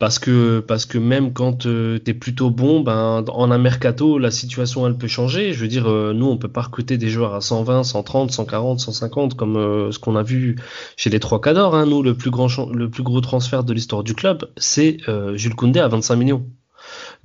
Parce 0.00 0.18
que, 0.18 0.60
parce 0.60 0.86
que 0.86 0.96
même 0.96 1.34
quand 1.34 1.66
euh, 1.66 1.98
tu 2.02 2.10
es 2.10 2.14
plutôt 2.14 2.48
bon, 2.48 2.80
ben, 2.80 3.22
en 3.28 3.50
un 3.50 3.58
mercato, 3.58 4.16
la 4.16 4.30
situation 4.30 4.86
elle 4.86 4.96
peut 4.96 5.08
changer. 5.08 5.52
Je 5.52 5.60
veux 5.60 5.68
dire, 5.68 5.90
euh, 5.90 6.14
nous 6.14 6.24
on 6.24 6.38
peut 6.38 6.48
pas 6.48 6.62
recruter 6.62 6.96
des 6.96 7.10
joueurs 7.10 7.34
à 7.34 7.42
120, 7.42 7.84
130, 7.84 8.30
140, 8.32 8.80
150 8.80 9.34
comme 9.34 9.58
euh, 9.58 9.92
ce 9.92 9.98
qu'on 9.98 10.16
a 10.16 10.22
vu 10.22 10.56
chez 10.96 11.10
les 11.10 11.20
trois 11.20 11.38
cadors. 11.38 11.74
Hein. 11.74 11.84
Nous, 11.84 12.02
le 12.02 12.16
plus 12.16 12.30
grand 12.30 12.48
le 12.72 12.88
plus 12.88 13.02
gros 13.02 13.20
transfert 13.20 13.62
de 13.62 13.74
l'histoire 13.74 14.02
du 14.02 14.14
club, 14.14 14.50
c'est 14.56 14.96
Jules 15.34 15.54
Koundé 15.54 15.80
à 15.80 15.88
25 15.88 16.16
millions. 16.16 16.46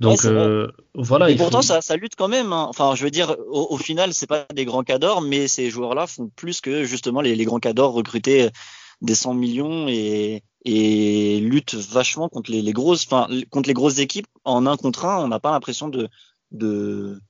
Donc 0.00 0.26
voilà. 0.94 1.30
Et 1.30 1.36
pourtant, 1.36 1.62
ça, 1.62 1.80
ça, 1.80 1.96
lutte 1.96 2.14
quand 2.14 2.28
même. 2.28 2.52
Hein. 2.52 2.66
Enfin, 2.68 2.94
je 2.94 3.04
veux 3.04 3.10
dire, 3.10 3.36
au, 3.48 3.68
au 3.70 3.78
final, 3.78 4.12
c'est 4.12 4.26
pas 4.26 4.44
des 4.54 4.66
grands 4.66 4.84
cadors, 4.84 5.22
mais 5.22 5.48
ces 5.48 5.70
joueurs-là 5.70 6.06
font 6.06 6.30
plus 6.36 6.60
que 6.60 6.84
justement 6.84 7.22
les, 7.22 7.36
les 7.36 7.44
grands 7.46 7.58
cadors 7.58 7.94
recrutés 7.94 8.50
des 9.00 9.14
100 9.14 9.34
millions 9.34 9.88
et, 9.88 10.42
et 10.66 11.38
lutte 11.40 11.74
vachement 11.74 12.28
contre 12.28 12.50
les, 12.50 12.60
les 12.60 12.72
grosses, 12.72 13.06
enfin 13.06 13.28
contre 13.50 13.68
les 13.68 13.74
grosses 13.74 13.98
équipes 13.98 14.26
en 14.44 14.66
un 14.66 14.76
contre 14.76 15.04
un. 15.04 15.22
On 15.22 15.28
n'a 15.28 15.38
pas 15.38 15.52
l'impression 15.52 15.88
de, 15.88 16.08
de 16.50 17.20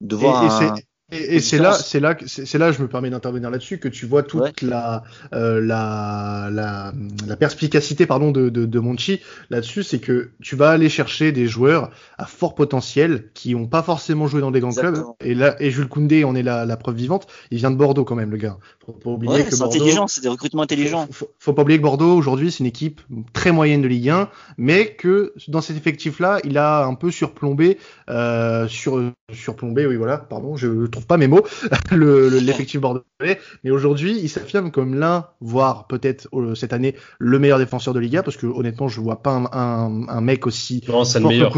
de 0.00 0.16
voir. 0.16 0.62
Et, 0.62 0.86
c'est 1.10 1.58
là, 1.58 1.72
c'est 1.72 2.00
là, 2.00 2.16
c'est 2.26 2.58
là, 2.58 2.70
je 2.70 2.82
me 2.82 2.88
permets 2.88 3.08
d'intervenir 3.08 3.50
là-dessus, 3.50 3.78
que 3.78 3.88
tu 3.88 4.04
vois 4.04 4.22
toute 4.22 4.60
la, 4.60 5.04
euh, 5.32 5.58
la, 5.60 6.50
la, 6.52 6.92
la, 7.26 7.36
perspicacité, 7.36 8.04
pardon, 8.04 8.30
de, 8.30 8.50
de, 8.50 8.66
de 8.66 8.78
Monchi 8.78 9.20
là-dessus, 9.48 9.84
c'est 9.84 10.00
que 10.00 10.30
tu 10.42 10.54
vas 10.54 10.70
aller 10.70 10.90
chercher 10.90 11.32
des 11.32 11.46
joueurs 11.46 11.90
à 12.18 12.26
fort 12.26 12.54
potentiel 12.54 13.30
qui 13.32 13.54
ont 13.54 13.66
pas 13.66 13.82
forcément 13.82 14.26
joué 14.26 14.42
dans 14.42 14.50
des 14.50 14.60
grands 14.60 14.72
clubs. 14.72 15.02
Et 15.20 15.34
là, 15.34 15.56
et 15.60 15.70
Jules 15.70 15.88
Koundé, 15.88 16.24
on 16.24 16.34
est 16.34 16.42
la, 16.42 16.66
la, 16.66 16.76
preuve 16.76 16.96
vivante. 16.96 17.26
Il 17.50 17.58
vient 17.58 17.70
de 17.70 17.76
Bordeaux 17.76 18.04
quand 18.04 18.16
même, 18.16 18.30
le 18.30 18.36
gars. 18.36 18.58
Faut 18.84 18.92
pas 18.92 19.10
oublier 19.10 19.44
que 19.44 19.54
c'est 19.54 19.62
intelligent, 19.62 20.08
c'est 20.08 20.20
des 20.20 20.28
recrutements 20.28 20.62
intelligents. 20.62 21.08
Faut, 21.10 21.30
faut, 21.38 21.52
pas 21.54 21.62
oublier 21.62 21.78
que 21.78 21.84
Bordeaux 21.84 22.14
aujourd'hui, 22.14 22.52
c'est 22.52 22.60
une 22.60 22.66
équipe 22.66 23.00
très 23.32 23.52
moyenne 23.52 23.80
de 23.80 23.88
Ligue 23.88 24.10
1, 24.10 24.28
mais 24.58 24.94
que 24.94 25.32
dans 25.48 25.62
cet 25.62 25.76
effectif-là, 25.76 26.40
il 26.44 26.58
a 26.58 26.84
un 26.84 26.94
peu 26.94 27.10
surplombé, 27.10 27.78
euh, 28.10 28.68
sur, 28.68 29.02
surplombé, 29.32 29.86
oui 29.86 29.96
voilà, 29.96 30.18
pardon, 30.18 30.56
je 30.56 30.86
trouve 30.98 31.06
pas 31.06 31.16
mes 31.16 31.28
mots, 31.28 31.44
l'effectif 31.92 32.76
le, 32.76 32.80
bordelais. 32.80 33.40
Mais 33.64 33.70
aujourd'hui, 33.70 34.18
il 34.20 34.28
s'affirme 34.28 34.70
comme 34.70 34.94
l'un, 34.94 35.26
voire 35.40 35.86
peut-être 35.86 36.28
euh, 36.32 36.54
cette 36.54 36.72
année, 36.72 36.94
le 37.18 37.38
meilleur 37.38 37.58
défenseur 37.58 37.94
de 37.94 38.00
Liga, 38.00 38.22
parce 38.22 38.36
que 38.36 38.46
honnêtement, 38.46 38.88
je 38.88 39.00
vois 39.00 39.22
pas 39.22 39.30
un, 39.30 39.44
un, 39.52 40.08
un 40.08 40.20
mec 40.20 40.46
aussi 40.46 40.82
non, 40.88 41.04
c'est 41.04 41.20
le 41.20 41.28
meilleur. 41.28 41.52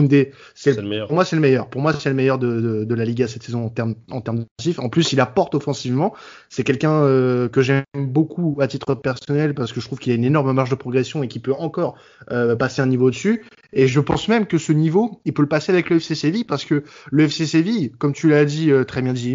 C'est 0.54 0.76
le 0.76 0.88
meilleur. 0.88 1.06
Pour 1.06 1.14
moi, 1.14 1.25
c'est 1.25 1.37
le 1.37 1.42
meilleur. 1.42 1.68
Pour 1.68 1.80
moi, 1.80 1.92
c'est 1.92 2.09
le 2.09 2.14
meilleur 2.14 2.38
de, 2.38 2.61
de, 2.61 2.85
de, 2.85 2.94
la 2.94 3.04
Liga 3.04 3.28
cette 3.28 3.42
saison 3.42 3.66
en 3.66 3.68
termes 3.68 3.94
en 4.11 4.20
termes 4.20 4.44
offensifs. 4.59 4.78
En 4.78 4.88
plus, 4.88 5.12
il 5.12 5.20
apporte 5.20 5.54
offensivement. 5.54 6.14
C'est 6.49 6.64
quelqu'un 6.64 7.02
euh, 7.02 7.49
que 7.49 7.62
j'aime 7.62 7.85
beaucoup 7.94 8.59
à 8.61 8.66
titre 8.66 8.94
personnel 8.94 9.54
parce 9.54 9.73
que 9.73 9.80
je 9.80 9.87
trouve 9.87 9.99
qu'il 9.99 10.12
a 10.12 10.14
une 10.14 10.25
énorme 10.25 10.52
marge 10.52 10.70
de 10.70 10.75
progression 10.75 11.23
et 11.23 11.28
qu'il 11.28 11.42
peut 11.42 11.54
encore 11.59 11.97
euh, 12.30 12.56
passer 12.56 12.82
un 12.82 12.87
niveau 12.87 13.11
dessus. 13.11 13.44
Et 13.73 13.87
je 13.87 14.00
pense 14.00 14.28
même 14.28 14.47
que 14.47 14.59
ce 14.59 14.73
niveau, 14.73 15.20
il 15.25 15.32
peut 15.32 15.42
le 15.42 15.49
passer 15.49 15.73
avec 15.73 15.90
le 15.90 15.97
FC 15.97 16.14
Séville 16.14 16.44
parce 16.44 16.64
que 16.64 16.82
le 17.11 17.25
FC 17.25 17.47
Séville, 17.47 17.92
comme 17.99 18.12
tu 18.12 18.28
l'as 18.28 18.44
dit 18.44 18.70
euh, 18.70 18.85
très 18.85 19.02
bien 19.02 19.12
dit 19.12 19.29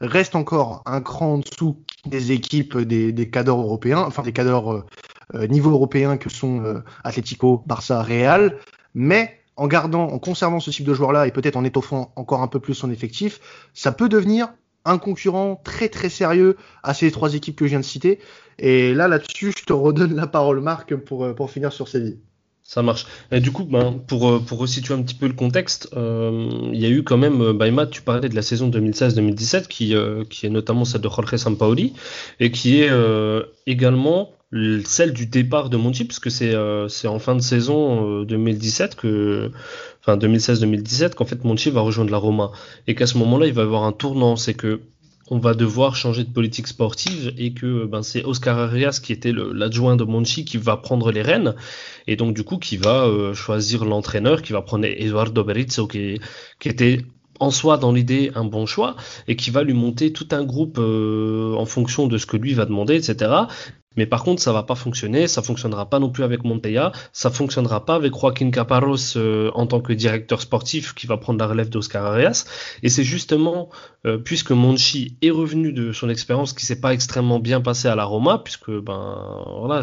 Reste 0.00 0.34
encore 0.34 0.82
un 0.86 1.00
cran 1.00 1.34
en 1.34 1.38
dessous 1.38 1.78
des 2.06 2.32
équipes 2.32 2.78
des, 2.78 3.12
des 3.12 3.30
cadres 3.30 3.58
européens, 3.58 4.04
enfin 4.06 4.22
des 4.22 4.32
cadres 4.32 4.84
euh, 5.34 5.38
euh, 5.38 5.46
niveau 5.46 5.70
européen 5.70 6.16
que 6.16 6.30
sont 6.30 6.62
euh, 6.62 6.80
Atlético, 7.04 7.62
Barça, 7.66 8.02
Real, 8.02 8.58
mais 8.94 9.38
en 9.56 9.66
gardant, 9.66 10.08
en 10.08 10.18
conservant 10.18 10.60
ce 10.60 10.70
type 10.70 10.86
de 10.86 10.94
joueur-là 10.94 11.26
et 11.26 11.30
peut-être 11.30 11.56
en 11.56 11.64
étoffant 11.64 12.12
encore 12.16 12.42
un 12.42 12.48
peu 12.48 12.60
plus 12.60 12.74
son 12.74 12.90
effectif, 12.90 13.40
ça 13.74 13.92
peut 13.92 14.08
devenir 14.08 14.52
un 14.84 14.98
concurrent 14.98 15.60
très 15.62 15.88
très 15.88 16.08
sérieux 16.08 16.56
à 16.82 16.94
ces 16.94 17.10
trois 17.12 17.34
équipes 17.34 17.56
que 17.56 17.66
je 17.66 17.70
viens 17.70 17.80
de 17.80 17.84
citer. 17.84 18.18
Et 18.58 18.94
là, 18.94 19.06
là-dessus, 19.08 19.52
je 19.56 19.64
te 19.64 19.72
redonne 19.72 20.14
la 20.14 20.26
parole, 20.26 20.60
Marc, 20.60 20.94
pour, 20.96 21.34
pour 21.34 21.50
finir 21.50 21.72
sur 21.72 21.86
Séville. 21.86 22.18
Ça 22.64 22.82
marche. 22.82 23.06
Et 23.30 23.40
du 23.40 23.50
coup, 23.50 23.64
ben, 23.64 24.00
pour, 24.06 24.28
euh, 24.30 24.38
pour 24.38 24.58
resituer 24.58 24.94
un 24.94 25.02
petit 25.02 25.14
peu 25.16 25.26
le 25.26 25.34
contexte, 25.34 25.88
euh, 25.96 26.48
il 26.72 26.80
y 26.80 26.86
a 26.86 26.88
eu 26.88 27.02
quand 27.02 27.18
même, 27.18 27.52
Baima, 27.52 27.86
tu 27.86 28.02
parlais 28.02 28.28
de 28.28 28.34
la 28.34 28.42
saison 28.42 28.68
2016-2017, 28.70 29.66
qui, 29.66 29.94
euh, 29.94 30.24
qui 30.30 30.46
est 30.46 30.50
notamment 30.50 30.84
celle 30.84 31.00
de 31.00 31.08
Jorge 31.08 31.36
Sampaoli, 31.36 31.92
et 32.40 32.50
qui 32.50 32.80
est 32.80 32.88
euh, 32.90 33.42
également 33.66 34.30
celle 34.84 35.12
du 35.12 35.26
départ 35.26 35.70
de 35.70 35.78
Monti, 35.78 36.04
puisque 36.04 36.30
c'est 36.30 36.54
c'est 36.88 37.08
en 37.08 37.18
fin 37.18 37.34
de 37.34 37.40
saison 37.40 38.22
2017 38.22 38.96
que, 38.96 39.50
enfin 40.00 40.18
2016-2017, 40.18 41.14
qu'en 41.14 41.24
fait 41.24 41.42
Monti 41.42 41.70
va 41.70 41.80
rejoindre 41.80 42.10
la 42.10 42.18
Roma, 42.18 42.52
et 42.86 42.94
qu'à 42.94 43.06
ce 43.06 43.16
moment-là, 43.16 43.46
il 43.46 43.54
va 43.54 43.62
avoir 43.62 43.84
un 43.84 43.92
tournant, 43.92 44.36
c'est 44.36 44.52
que 44.52 44.82
on 45.32 45.38
va 45.38 45.54
devoir 45.54 45.96
changer 45.96 46.24
de 46.24 46.30
politique 46.30 46.66
sportive 46.66 47.32
et 47.38 47.54
que 47.54 47.86
ben, 47.86 48.02
c'est 48.02 48.22
Oscar 48.22 48.58
Arias 48.58 49.00
qui 49.02 49.14
était 49.14 49.32
l'adjoint 49.32 49.96
de 49.96 50.04
Monchi 50.04 50.44
qui 50.44 50.58
va 50.58 50.76
prendre 50.76 51.10
les 51.10 51.22
rênes 51.22 51.54
et 52.06 52.16
donc 52.16 52.34
du 52.34 52.44
coup 52.44 52.58
qui 52.58 52.76
va 52.76 53.06
euh, 53.06 53.32
choisir 53.32 53.86
l'entraîneur 53.86 54.42
qui 54.42 54.52
va 54.52 54.60
prendre 54.60 54.84
Eduardo 54.84 55.42
Berizzo 55.42 55.86
qui, 55.86 56.20
qui 56.60 56.68
était 56.68 57.00
en 57.40 57.50
soi 57.50 57.78
dans 57.78 57.92
l'idée 57.92 58.30
un 58.34 58.44
bon 58.44 58.66
choix 58.66 58.94
et 59.26 59.34
qui 59.34 59.50
va 59.50 59.62
lui 59.62 59.72
monter 59.72 60.12
tout 60.12 60.28
un 60.32 60.44
groupe 60.44 60.76
euh, 60.78 61.54
en 61.56 61.64
fonction 61.64 62.08
de 62.08 62.18
ce 62.18 62.26
que 62.26 62.36
lui 62.36 62.52
va 62.52 62.66
demander 62.66 62.96
etc 62.96 63.32
mais 63.96 64.06
par 64.06 64.24
contre, 64.24 64.40
ça 64.40 64.52
va 64.52 64.62
pas 64.62 64.74
fonctionner, 64.74 65.26
ça 65.26 65.42
fonctionnera 65.42 65.86
pas 65.86 65.98
non 65.98 66.10
plus 66.10 66.24
avec 66.24 66.44
Monteya, 66.44 66.92
ça 67.12 67.30
fonctionnera 67.30 67.84
pas 67.84 67.94
avec 67.94 68.14
Joaquin 68.14 68.50
Caparros 68.50 69.16
euh, 69.16 69.50
en 69.54 69.66
tant 69.66 69.80
que 69.80 69.92
directeur 69.92 70.40
sportif 70.40 70.94
qui 70.94 71.06
va 71.06 71.16
prendre 71.16 71.38
la 71.38 71.46
relève 71.46 71.68
d'Oscar 71.68 72.04
Arias. 72.06 72.46
Et 72.82 72.88
c'est 72.88 73.04
justement 73.04 73.70
euh, 74.06 74.18
puisque 74.18 74.50
Monchi 74.50 75.16
est 75.22 75.30
revenu 75.30 75.72
de 75.72 75.92
son 75.92 76.08
expérience 76.08 76.52
qui 76.52 76.66
s'est 76.66 76.80
pas 76.80 76.92
extrêmement 76.92 77.38
bien 77.38 77.60
passé 77.60 77.88
à 77.88 77.94
la 77.94 78.04
Roma, 78.04 78.40
puisque 78.42 78.70
ben 78.70 79.44
voilà, 79.60 79.82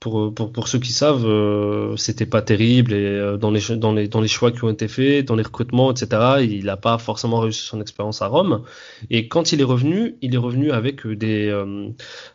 pour, 0.00 0.32
pour 0.34 0.52
pour 0.52 0.68
ceux 0.68 0.78
qui 0.78 0.92
savent, 0.92 1.26
euh, 1.26 1.96
c'était 1.96 2.26
pas 2.26 2.42
terrible 2.42 2.92
et 2.92 3.36
dans 3.38 3.50
les 3.50 3.60
dans 3.76 3.92
les 3.92 4.08
dans 4.08 4.20
les 4.20 4.28
choix 4.28 4.52
qui 4.52 4.64
ont 4.64 4.70
été 4.70 4.88
faits, 4.88 5.26
dans 5.26 5.36
les 5.36 5.42
recrutements, 5.42 5.90
etc. 5.90 6.38
Il 6.42 6.66
n'a 6.66 6.76
pas 6.76 6.98
forcément 6.98 7.40
réussi 7.40 7.62
son 7.62 7.80
expérience 7.80 8.22
à 8.22 8.28
Rome. 8.28 8.62
Et 9.10 9.28
quand 9.28 9.52
il 9.52 9.60
est 9.60 9.64
revenu, 9.64 10.16
il 10.22 10.34
est 10.34 10.38
revenu 10.38 10.70
avec 10.70 11.06
des 11.06 11.52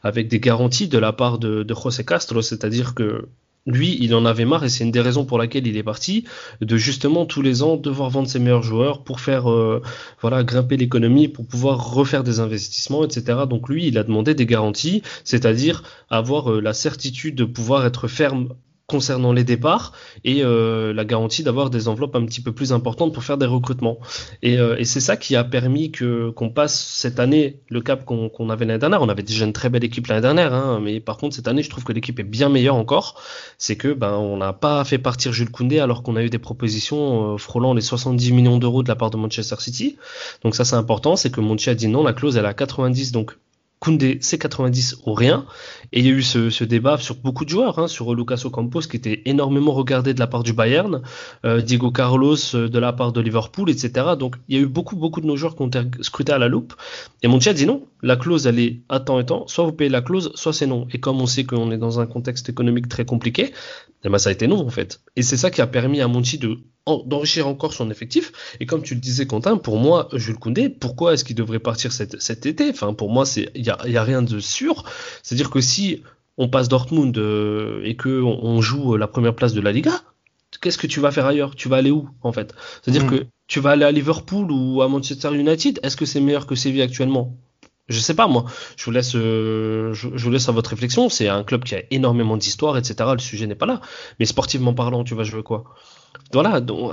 avec 0.03 0.27
des 0.27 0.39
garanties 0.39 0.80
de 0.87 0.97
la 0.97 1.13
part 1.13 1.39
de, 1.39 1.65
José 1.69 2.05
Castro, 2.05 2.41
c'est-à-dire 2.41 2.93
que 2.95 3.27
lui, 3.67 3.97
il 4.01 4.15
en 4.15 4.25
avait 4.25 4.45
marre 4.45 4.63
et 4.63 4.69
c'est 4.69 4.83
une 4.83 4.91
des 4.91 5.01
raisons 5.01 5.23
pour 5.23 5.37
laquelle 5.37 5.67
il 5.67 5.77
est 5.77 5.83
parti, 5.83 6.25
de 6.61 6.77
justement 6.77 7.25
tous 7.27 7.43
les 7.43 7.61
ans 7.61 7.77
devoir 7.77 8.09
vendre 8.09 8.27
ses 8.27 8.39
meilleurs 8.39 8.63
joueurs 8.63 9.03
pour 9.03 9.19
faire 9.19 9.51
euh, 9.51 9.83
voilà 10.19 10.43
grimper 10.43 10.77
l'économie, 10.77 11.27
pour 11.27 11.45
pouvoir 11.45 11.93
refaire 11.93 12.23
des 12.23 12.39
investissements, 12.39 13.05
etc. 13.05 13.41
Donc 13.47 13.69
lui, 13.69 13.85
il 13.87 13.99
a 13.99 14.03
demandé 14.03 14.33
des 14.33 14.47
garanties, 14.47 15.03
c'est-à-dire 15.23 15.83
avoir 16.09 16.51
euh, 16.51 16.61
la 16.61 16.73
certitude 16.73 17.35
de 17.35 17.45
pouvoir 17.45 17.85
être 17.85 18.07
ferme 18.07 18.49
concernant 18.91 19.31
les 19.31 19.45
départs 19.45 19.93
et 20.25 20.43
euh, 20.43 20.93
la 20.93 21.05
garantie 21.05 21.43
d'avoir 21.43 21.69
des 21.69 21.87
enveloppes 21.87 22.17
un 22.17 22.25
petit 22.25 22.41
peu 22.41 22.51
plus 22.51 22.73
importantes 22.73 23.13
pour 23.13 23.23
faire 23.23 23.37
des 23.37 23.45
recrutements. 23.45 23.97
Et, 24.43 24.59
euh, 24.59 24.75
c'est 24.83 24.99
ça 24.99 25.15
qui 25.15 25.37
a 25.37 25.45
permis 25.45 25.91
que 25.91 26.31
qu'on 26.31 26.49
passe 26.49 26.77
cette 26.77 27.19
année 27.21 27.61
le 27.69 27.79
cap 27.79 28.03
qu'on 28.03 28.49
avait 28.49 28.65
l'année 28.65 28.79
dernière. 28.79 29.01
On 29.01 29.07
avait 29.07 29.23
déjà 29.23 29.45
une 29.45 29.53
très 29.53 29.69
belle 29.69 29.85
équipe 29.85 30.07
l'année 30.07 30.21
dernière, 30.21 30.53
hein, 30.53 30.81
mais 30.83 30.99
par 30.99 31.15
contre 31.15 31.33
cette 31.37 31.47
année, 31.47 31.63
je 31.63 31.69
trouve 31.69 31.85
que 31.85 31.93
l'équipe 31.93 32.19
est 32.19 32.23
bien 32.23 32.49
meilleure 32.49 32.75
encore. 32.75 33.21
C'est 33.57 33.77
que 33.77 33.93
ben 33.93 34.13
on 34.13 34.35
n'a 34.35 34.51
pas 34.51 34.83
fait 34.83 34.97
partir 34.97 35.31
Jules 35.31 35.51
Koundé 35.51 35.79
alors 35.79 36.03
qu'on 36.03 36.17
a 36.17 36.23
eu 36.23 36.29
des 36.29 36.39
propositions 36.39 37.35
euh, 37.35 37.37
frôlant 37.37 37.73
les 37.73 37.81
70 37.81 38.33
millions 38.33 38.57
d'euros 38.57 38.83
de 38.83 38.89
la 38.89 38.97
part 38.97 39.09
de 39.09 39.17
Manchester 39.17 39.55
City. 39.59 39.95
Donc 40.43 40.53
ça 40.55 40.65
c'est 40.65 40.75
important, 40.75 41.15
c'est 41.15 41.31
que 41.31 41.39
Monchi 41.39 41.69
a 41.69 41.75
dit 41.75 41.87
non, 41.87 42.03
la 42.03 42.11
clause 42.11 42.35
elle 42.35 42.45
est 42.45 42.49
à 42.49 42.53
90, 42.53 43.13
donc 43.13 43.37
Koundé, 43.81 44.19
c'est 44.21 44.37
90 44.37 44.97
ou 45.07 45.13
rien. 45.15 45.47
Et 45.91 46.01
il 46.01 46.05
y 46.05 46.09
a 46.09 46.11
eu 46.11 46.21
ce, 46.21 46.63
débat 46.63 46.99
sur 46.99 47.15
beaucoup 47.15 47.45
de 47.45 47.49
joueurs, 47.49 47.79
hein, 47.79 47.87
sur 47.87 48.13
Lucas 48.13 48.43
Ocampos 48.45 48.81
qui 48.81 48.95
était 48.95 49.23
énormément 49.25 49.71
regardé 49.71 50.13
de 50.13 50.19
la 50.19 50.27
part 50.27 50.43
du 50.43 50.53
Bayern, 50.53 51.01
euh, 51.45 51.61
Diego 51.61 51.89
Carlos 51.89 52.35
euh, 52.53 52.69
de 52.69 52.77
la 52.77 52.93
part 52.93 53.11
de 53.11 53.19
Liverpool, 53.19 53.71
etc. 53.71 54.09
Donc 54.19 54.35
il 54.47 54.55
y 54.55 54.59
a 54.59 54.61
eu 54.61 54.67
beaucoup, 54.67 54.95
beaucoup 54.95 55.19
de 55.19 55.25
nos 55.25 55.35
joueurs 55.35 55.55
qui 55.55 55.63
ont 55.63 55.67
été 55.67 55.81
scrutés 56.01 56.31
à 56.31 56.37
la 56.37 56.47
loupe. 56.47 56.75
Et 57.23 57.27
Monchi 57.27 57.49
a 57.49 57.53
dit 57.53 57.65
non, 57.65 57.81
la 58.03 58.17
clause 58.17 58.45
elle 58.45 58.59
est 58.59 58.81
à 58.87 58.99
temps 58.99 59.19
et 59.19 59.25
temps, 59.25 59.47
soit 59.47 59.65
vous 59.65 59.73
payez 59.73 59.89
la 59.89 60.03
clause, 60.03 60.31
soit 60.35 60.53
c'est 60.53 60.67
non. 60.67 60.87
Et 60.93 60.99
comme 60.99 61.19
on 61.19 61.25
sait 61.25 61.45
qu'on 61.45 61.71
est 61.71 61.79
dans 61.79 61.99
un 61.99 62.05
contexte 62.05 62.49
économique 62.49 62.87
très 62.87 63.05
compliqué, 63.05 63.51
eh 64.03 64.09
ben 64.09 64.19
ça 64.19 64.29
a 64.29 64.31
été 64.31 64.45
non 64.45 64.59
en 64.59 64.69
fait. 64.69 65.01
Et 65.15 65.23
c'est 65.23 65.37
ça 65.37 65.49
qui 65.49 65.59
a 65.59 65.65
permis 65.65 66.01
à 66.01 66.07
Monchi 66.07 66.37
de 66.37 66.59
d'enrichir 66.87 67.47
encore 67.47 67.73
son 67.73 67.89
effectif. 67.91 68.31
Et 68.59 68.65
comme 68.65 68.81
tu 68.81 68.95
le 68.95 68.99
disais, 68.99 69.27
Quentin, 69.27 69.57
pour 69.57 69.77
moi, 69.77 70.09
Jules 70.13 70.37
Koundé, 70.37 70.69
pourquoi 70.69 71.13
est-ce 71.13 71.23
qu'il 71.23 71.35
devrait 71.35 71.59
partir 71.59 71.91
cet, 71.91 72.21
cet 72.21 72.45
été? 72.45 72.69
Enfin, 72.69 72.93
pour 72.93 73.11
moi, 73.11 73.25
c'est 73.25 73.51
il 73.55 73.65
y 73.65 73.69
a, 73.69 73.77
y 73.87 73.97
a, 73.97 74.03
rien 74.03 74.21
de 74.21 74.39
sûr. 74.39 74.83
C'est-à-dire 75.23 75.49
que 75.49 75.61
si 75.61 76.01
on 76.37 76.49
passe 76.49 76.69
Dortmund 76.69 77.17
euh, 77.17 77.81
et 77.83 77.95
que 77.95 78.21
on, 78.21 78.61
joue 78.61 78.97
la 78.97 79.07
première 79.07 79.35
place 79.35 79.53
de 79.53 79.61
la 79.61 79.71
Liga, 79.71 80.01
qu'est-ce 80.61 80.77
que 80.77 80.87
tu 80.87 80.99
vas 80.99 81.11
faire 81.11 81.25
ailleurs? 81.25 81.55
Tu 81.55 81.69
vas 81.69 81.77
aller 81.77 81.91
où 81.91 82.09
en 82.23 82.31
fait? 82.31 82.53
C'est-à-dire 82.81 83.05
mmh. 83.05 83.09
que 83.09 83.25
tu 83.47 83.59
vas 83.59 83.71
aller 83.71 83.85
à 83.85 83.91
Liverpool 83.91 84.51
ou 84.51 84.81
à 84.81 84.87
Manchester 84.87 85.35
United? 85.35 85.79
Est-ce 85.83 85.95
que 85.95 86.05
c'est 86.05 86.19
meilleur 86.19 86.47
que 86.47 86.55
Séville 86.55 86.81
actuellement? 86.81 87.37
Je 87.87 87.99
sais 87.99 88.15
pas 88.15 88.27
moi. 88.27 88.45
Je 88.77 88.85
vous 88.85 88.91
laisse, 88.91 89.11
je, 89.11 89.91
je, 89.93 90.07
vous 90.07 90.31
laisse 90.31 90.47
à 90.49 90.51
votre 90.51 90.69
réflexion. 90.69 91.09
C'est 91.09 91.27
un 91.27 91.43
club 91.43 91.63
qui 91.63 91.75
a 91.75 91.83
énormément 91.91 92.37
d'histoire, 92.37 92.77
etc. 92.77 93.09
Le 93.13 93.19
sujet 93.19 93.47
n'est 93.47 93.55
pas 93.55 93.65
là. 93.65 93.81
Mais 94.19 94.25
sportivement 94.25 94.73
parlant, 94.73 95.03
tu 95.03 95.15
vas 95.15 95.23
jouer 95.23 95.43
quoi? 95.43 95.63
Voilà. 96.33 96.61
Donc, 96.61 96.91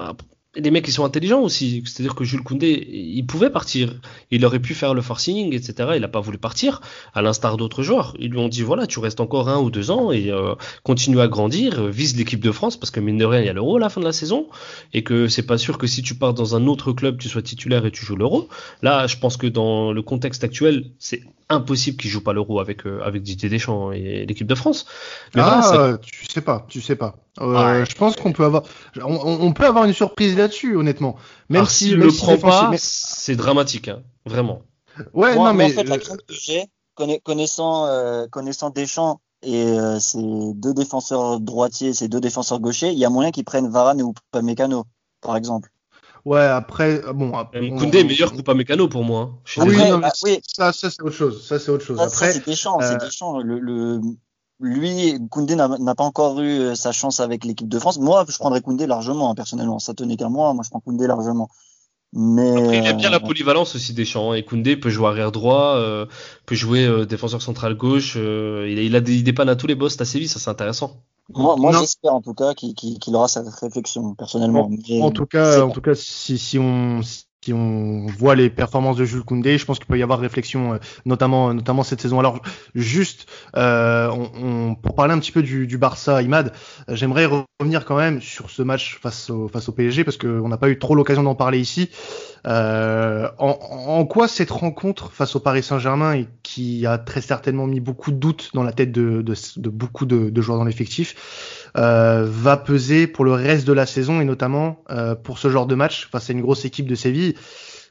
des 0.56 0.70
mecs 0.70 0.84
qui 0.84 0.92
sont 0.92 1.04
intelligents 1.04 1.42
aussi. 1.42 1.82
C'est-à-dire 1.84 2.14
que 2.14 2.24
Jules 2.24 2.42
Koundé, 2.42 2.88
il 2.90 3.26
pouvait 3.26 3.50
partir. 3.50 4.00
Il 4.30 4.44
aurait 4.46 4.60
pu 4.60 4.74
faire 4.74 4.94
le 4.94 5.02
forcing, 5.02 5.54
etc. 5.54 5.90
Il 5.94 6.00
n'a 6.00 6.08
pas 6.08 6.20
voulu 6.20 6.38
partir, 6.38 6.80
à 7.14 7.22
l'instar 7.22 7.56
d'autres 7.56 7.82
joueurs. 7.82 8.14
Ils 8.18 8.30
lui 8.30 8.38
ont 8.38 8.48
dit 8.48 8.62
voilà, 8.62 8.86
tu 8.86 8.98
restes 8.98 9.20
encore 9.20 9.48
un 9.48 9.60
ou 9.60 9.70
deux 9.70 9.90
ans 9.90 10.10
et 10.10 10.30
euh, 10.30 10.54
continue 10.84 11.20
à 11.20 11.28
grandir, 11.28 11.84
vise 11.84 12.16
l'équipe 12.16 12.40
de 12.40 12.52
France 12.52 12.78
parce 12.78 12.90
que 12.90 13.00
mine 13.00 13.18
de 13.18 13.24
rien, 13.24 13.40
il 13.40 13.46
y 13.46 13.50
a 13.50 13.52
l'Euro 13.52 13.76
à 13.76 13.80
la 13.80 13.88
fin 13.90 14.00
de 14.00 14.06
la 14.06 14.12
saison 14.12 14.48
et 14.94 15.04
que 15.04 15.28
c'est 15.28 15.46
pas 15.46 15.58
sûr 15.58 15.76
que 15.76 15.86
si 15.86 16.02
tu 16.02 16.14
pars 16.14 16.34
dans 16.34 16.56
un 16.56 16.66
autre 16.66 16.92
club, 16.92 17.18
tu 17.18 17.28
sois 17.28 17.42
titulaire 17.42 17.84
et 17.84 17.90
tu 17.90 18.04
joues 18.04 18.16
l'Euro. 18.16 18.48
Là, 18.82 19.06
je 19.06 19.18
pense 19.18 19.36
que 19.36 19.46
dans 19.46 19.92
le 19.92 20.02
contexte 20.02 20.44
actuel, 20.44 20.90
c'est 20.98 21.22
impossible 21.50 21.96
qu'il 21.96 22.10
joue 22.10 22.22
pas 22.22 22.32
l'Euro 22.32 22.60
avec 22.60 22.86
euh, 22.86 23.00
avec 23.02 23.22
Didier 23.22 23.48
Deschamps 23.48 23.92
et 23.92 24.26
l'équipe 24.26 24.46
de 24.46 24.54
France. 24.54 24.86
Mais 25.34 25.42
ah, 25.44 25.98
tu 26.02 26.26
sais 26.26 26.40
pas, 26.40 26.66
tu 26.68 26.80
sais 26.80 26.96
pas. 26.96 27.16
Euh, 27.40 27.84
je 27.84 27.94
pense 27.94 28.16
qu'on 28.16 28.32
peut 28.32 28.44
avoir, 28.44 28.64
on, 29.02 29.52
peut 29.52 29.64
avoir 29.64 29.84
une 29.84 29.92
surprise 29.92 30.36
là-dessus, 30.36 30.76
honnêtement. 30.76 31.16
Même 31.48 31.66
si 31.66 31.86
s'il 31.86 31.96
le 31.96 32.08
prend 32.08 32.36
pas, 32.36 32.70
c'est 32.76 33.36
dramatique, 33.36 33.88
hein, 33.88 34.02
vraiment. 34.26 34.62
Ouais, 35.14 35.36
non 35.36 35.54
mais 35.54 35.66
en 35.66 35.68
fait, 35.68 35.84
la 35.84 35.98
crainte 35.98 36.22
que 36.26 36.34
j'ai, 36.34 36.64
connaissant 37.22 37.86
euh, 37.86 38.26
connaissant 38.26 38.70
Deschamps 38.70 39.20
et 39.42 39.76
ses 40.00 40.52
deux 40.54 40.74
défenseurs 40.74 41.38
droitiers, 41.38 41.94
ses 41.94 42.08
deux 42.08 42.20
défenseurs 42.20 42.58
gauchers, 42.58 42.90
il 42.90 42.98
y 42.98 43.04
a 43.04 43.10
moyen 43.10 43.30
qu'ils 43.30 43.44
prennent 43.44 43.68
Varane 43.68 44.02
ou 44.02 44.12
Mécano, 44.42 44.84
par 45.20 45.36
exemple. 45.36 45.70
Ouais, 46.24 46.42
après, 46.42 47.04
euh, 47.04 47.12
bon. 47.12 47.32
Koundé 47.52 47.98
est 47.98 48.04
meilleur 48.04 48.32
que 48.32 48.52
Mécano 48.52 48.88
pour 48.88 49.04
moi. 49.04 49.30
Hein. 49.56 49.64
oui, 49.66 49.76
non, 49.76 49.98
mais 49.98 50.08
oui, 50.24 50.40
ça, 50.42 50.72
ça 50.72 50.90
c'est 50.90 51.02
autre 51.02 51.14
chose. 51.14 51.46
Ça, 51.46 51.58
c'est 51.58 51.70
autre 51.70 51.84
chose. 51.84 52.00
après, 52.00 52.32
c'est 52.32 52.46
Deschamps, 52.46 52.80
euh... 52.80 52.86
c'est 52.86 53.04
Deschamps. 53.04 53.40
Le, 53.40 53.58
le, 53.58 54.00
lui, 54.60 55.18
Koundé 55.30 55.54
n'a 55.54 55.94
pas 55.94 56.04
encore 56.04 56.40
eu 56.40 56.58
euh, 56.58 56.74
sa 56.74 56.92
chance 56.92 57.20
avec 57.20 57.44
l'équipe 57.44 57.68
de 57.68 57.78
France. 57.78 57.98
Moi, 57.98 58.24
je 58.28 58.36
prendrais 58.36 58.60
Koundé 58.60 58.86
largement, 58.86 59.30
hein, 59.30 59.34
personnellement. 59.34 59.78
Ça 59.78 59.94
tenait 59.94 60.16
qu'à 60.16 60.28
moi. 60.28 60.52
Moi, 60.54 60.64
je 60.64 60.70
prends 60.70 60.80
Koundé 60.80 61.06
largement. 61.06 61.48
Mais 62.12 62.56
Après, 62.56 62.78
il 62.78 62.86
aime 62.86 62.96
bien 62.96 63.10
la 63.10 63.18
euh, 63.18 63.20
polyvalence 63.20 63.74
aussi 63.74 63.92
Deschamps. 63.92 64.32
Hein. 64.32 64.36
Et 64.36 64.44
Koundé 64.44 64.76
peut 64.76 64.90
jouer 64.90 65.08
arrière 65.08 65.30
droit, 65.30 65.76
euh, 65.76 66.06
peut 66.46 66.54
jouer 66.54 67.06
défenseur 67.06 67.42
central 67.42 67.74
gauche. 67.74 68.16
il, 68.16 68.20
a, 68.20 68.82
il, 68.82 68.96
a 68.96 69.00
des, 69.00 69.16
il 69.16 69.24
dépanne 69.24 69.48
à 69.48 69.56
tous 69.56 69.66
les 69.66 69.74
boss 69.74 70.00
à 70.00 70.04
Séville, 70.04 70.28
ça 70.28 70.40
c'est 70.40 70.50
intéressant. 70.50 71.02
Moi, 71.34 71.56
moi 71.56 71.72
j'espère 71.72 72.14
en 72.14 72.22
tout 72.22 72.34
cas 72.34 72.54
qu'il 72.54 73.14
aura 73.14 73.28
cette 73.28 73.48
réflexion 73.48 74.14
personnellement. 74.14 74.70
En, 75.02 75.10
tout 75.10 75.26
cas, 75.26 75.62
en 75.62 75.70
tout 75.70 75.82
cas, 75.82 75.94
si, 75.94 76.38
si 76.38 76.58
on 76.58 77.02
si 77.02 77.27
on 77.52 78.06
voit 78.06 78.34
les 78.34 78.50
performances 78.50 78.96
de 78.96 79.04
Jules 79.04 79.22
Koundé, 79.22 79.58
je 79.58 79.64
pense 79.64 79.78
qu'il 79.78 79.86
peut 79.86 79.98
y 79.98 80.02
avoir 80.02 80.18
réflexion, 80.18 80.74
euh, 80.74 80.78
notamment 81.04 81.54
notamment 81.54 81.82
cette 81.82 82.00
saison. 82.00 82.18
Alors 82.18 82.42
juste 82.74 83.26
euh, 83.56 84.10
pour 84.82 84.94
parler 84.94 85.14
un 85.14 85.18
petit 85.18 85.32
peu 85.32 85.42
du, 85.42 85.78
Barça, 85.78 86.22
Imad, 86.22 86.52
euh, 86.88 86.96
j'aimerais 86.96 87.26
revenir 87.26 87.84
quand 87.84 87.96
même 87.96 88.20
sur 88.20 88.50
ce 88.50 88.62
match 88.62 88.98
face 89.00 89.30
au 89.30 89.48
face 89.48 89.68
au 89.68 89.72
PSG 89.72 90.04
parce 90.04 90.16
qu'on 90.16 90.48
n'a 90.48 90.58
pas 90.58 90.68
eu 90.68 90.78
trop 90.78 90.94
l'occasion 90.94 91.22
d'en 91.22 91.34
parler 91.34 91.58
ici. 91.58 91.90
Euh, 92.46 93.28
en, 93.38 94.04
quoi 94.06 94.28
cette 94.28 94.50
rencontre 94.50 95.12
face 95.12 95.34
au 95.36 95.40
Paris 95.40 95.62
Saint-Germain, 95.62 96.24
qui 96.42 96.86
a 96.86 96.98
très 96.98 97.20
certainement 97.20 97.66
mis 97.66 97.80
beaucoup 97.80 98.10
de 98.10 98.16
doutes 98.16 98.50
dans 98.54 98.62
la 98.62 98.72
tête 98.72 98.92
de, 98.92 99.22
beaucoup 99.68 100.06
de, 100.06 100.40
joueurs 100.40 100.58
dans 100.58 100.64
l'effectif, 100.64 101.67
euh, 101.76 102.24
va 102.26 102.56
peser 102.56 103.06
pour 103.06 103.24
le 103.24 103.32
reste 103.32 103.66
de 103.66 103.72
la 103.72 103.86
saison 103.86 104.20
et 104.20 104.24
notamment 104.24 104.82
euh, 104.90 105.14
pour 105.14 105.38
ce 105.38 105.48
genre 105.48 105.66
de 105.66 105.74
match 105.74 106.08
face 106.10 106.30
à 106.30 106.32
une 106.32 106.40
grosse 106.40 106.64
équipe 106.64 106.86
de 106.86 106.94
Séville. 106.94 107.34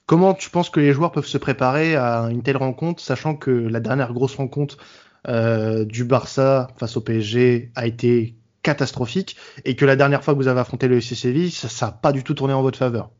Comment 0.06 0.34
tu 0.34 0.50
penses 0.50 0.70
que 0.70 0.80
les 0.80 0.94
joueurs 0.94 1.12
peuvent 1.12 1.28
se 1.28 1.38
préparer 1.38 1.96
à 1.96 2.30
une 2.32 2.42
telle 2.42 2.58
rencontre, 2.58 3.02
sachant 3.02 3.36
que 3.36 3.52
la 3.52 3.80
dernière 3.80 4.14
grosse 4.14 4.36
rencontre 4.36 4.78
euh, 5.28 5.84
du 5.84 6.06
Barça 6.06 6.70
face 6.78 6.96
au 6.96 7.02
PSG 7.02 7.72
a 7.76 7.86
été 7.86 8.36
catastrophique 8.64 9.36
et 9.66 9.76
que 9.76 9.86
la 9.86 9.96
dernière 9.96 10.24
fois 10.24 10.34
que 10.34 10.40
vous 10.40 10.48
avez 10.48 10.62
affronté 10.62 10.88
le 10.88 10.98
FC 10.98 11.16
Séville, 11.16 11.52
ça 11.52 11.86
n'a 11.86 11.92
pas 11.92 12.12
du 12.12 12.24
tout 12.24 12.34
tourné 12.34 12.54
en 12.54 12.62
votre 12.62 12.78
faveur? 12.78 13.12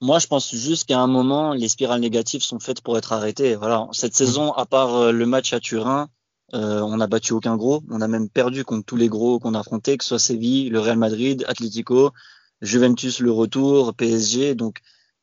Moi, 0.00 0.18
je 0.18 0.26
pense 0.26 0.54
juste 0.54 0.86
qu'à 0.86 0.98
un 0.98 1.06
moment, 1.06 1.54
les 1.54 1.68
spirales 1.68 2.00
négatives 2.00 2.42
sont 2.42 2.60
faites 2.60 2.80
pour 2.80 2.98
être 2.98 3.12
arrêtées. 3.12 3.54
Voilà, 3.54 3.88
cette 3.92 4.14
saison, 4.14 4.52
à 4.52 4.66
part 4.66 4.94
euh, 4.94 5.12
le 5.12 5.24
match 5.24 5.52
à 5.52 5.60
Turin, 5.60 6.08
euh, 6.54 6.80
on 6.80 6.96
n'a 6.96 7.06
battu 7.06 7.32
aucun 7.32 7.56
gros. 7.56 7.82
On 7.90 8.00
a 8.00 8.08
même 8.08 8.28
perdu 8.28 8.64
contre 8.64 8.84
tous 8.86 8.96
les 8.96 9.08
gros 9.08 9.38
qu'on 9.38 9.54
a 9.54 9.60
affrontés, 9.60 9.96
que 9.96 10.04
ce 10.04 10.08
soit 10.10 10.18
Séville, 10.18 10.70
le 10.70 10.80
Real 10.80 10.98
Madrid, 10.98 11.44
Atlético, 11.48 12.12
Juventus, 12.60 13.20
le 13.20 13.32
retour, 13.32 13.94
PSG. 13.94 14.54
Donc, 14.54 14.78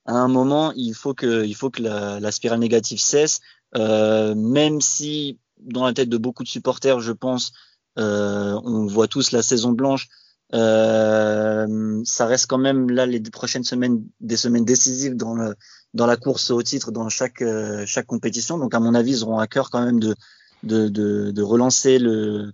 à 0.06 0.14
un 0.14 0.28
moment, 0.28 0.74
il 0.76 0.94
faut 0.94 1.14
que, 1.14 1.46
il 1.46 1.56
faut 1.56 1.70
que 1.70 1.82
la, 1.82 2.20
la 2.20 2.32
spirale 2.32 2.60
négative 2.60 3.00
cesse. 3.00 3.40
Euh, 3.78 4.36
même 4.36 4.82
si, 4.82 5.40
dans 5.62 5.86
la 5.86 5.94
tête 5.94 6.10
de 6.10 6.18
beaucoup 6.18 6.44
de 6.44 6.50
supporters, 6.50 7.00
je 7.00 7.14
pense, 7.14 7.54
euh, 7.98 8.60
on 8.64 8.86
voit 8.88 9.08
tous 9.08 9.32
la 9.32 9.42
saison 9.42 9.72
blanche. 9.72 10.08
Euh, 10.54 12.02
ça 12.04 12.26
reste 12.26 12.48
quand 12.48 12.58
même 12.58 12.90
là 12.90 13.06
les 13.06 13.22
prochaines 13.22 13.64
semaines 13.64 14.04
des 14.20 14.36
semaines 14.36 14.66
décisives 14.66 15.16
dans 15.16 15.34
le 15.34 15.56
dans 15.94 16.06
la 16.06 16.18
course 16.18 16.52
au 16.52 16.62
titre 16.62 16.92
dans 16.92 17.08
chaque 17.08 17.42
euh, 17.42 17.86
chaque 17.86 18.06
compétition. 18.08 18.58
Donc 18.58 18.74
à 18.74 18.80
mon 18.80 18.94
avis, 18.94 19.12
ils 19.12 19.24
auront 19.24 19.40
à 19.40 19.48
cœur 19.48 19.70
quand 19.70 19.84
même 19.84 20.00
de 20.00 20.16
de, 20.64 20.88
de, 20.88 21.32
de 21.32 21.42
relancer 21.42 22.00
le 22.00 22.52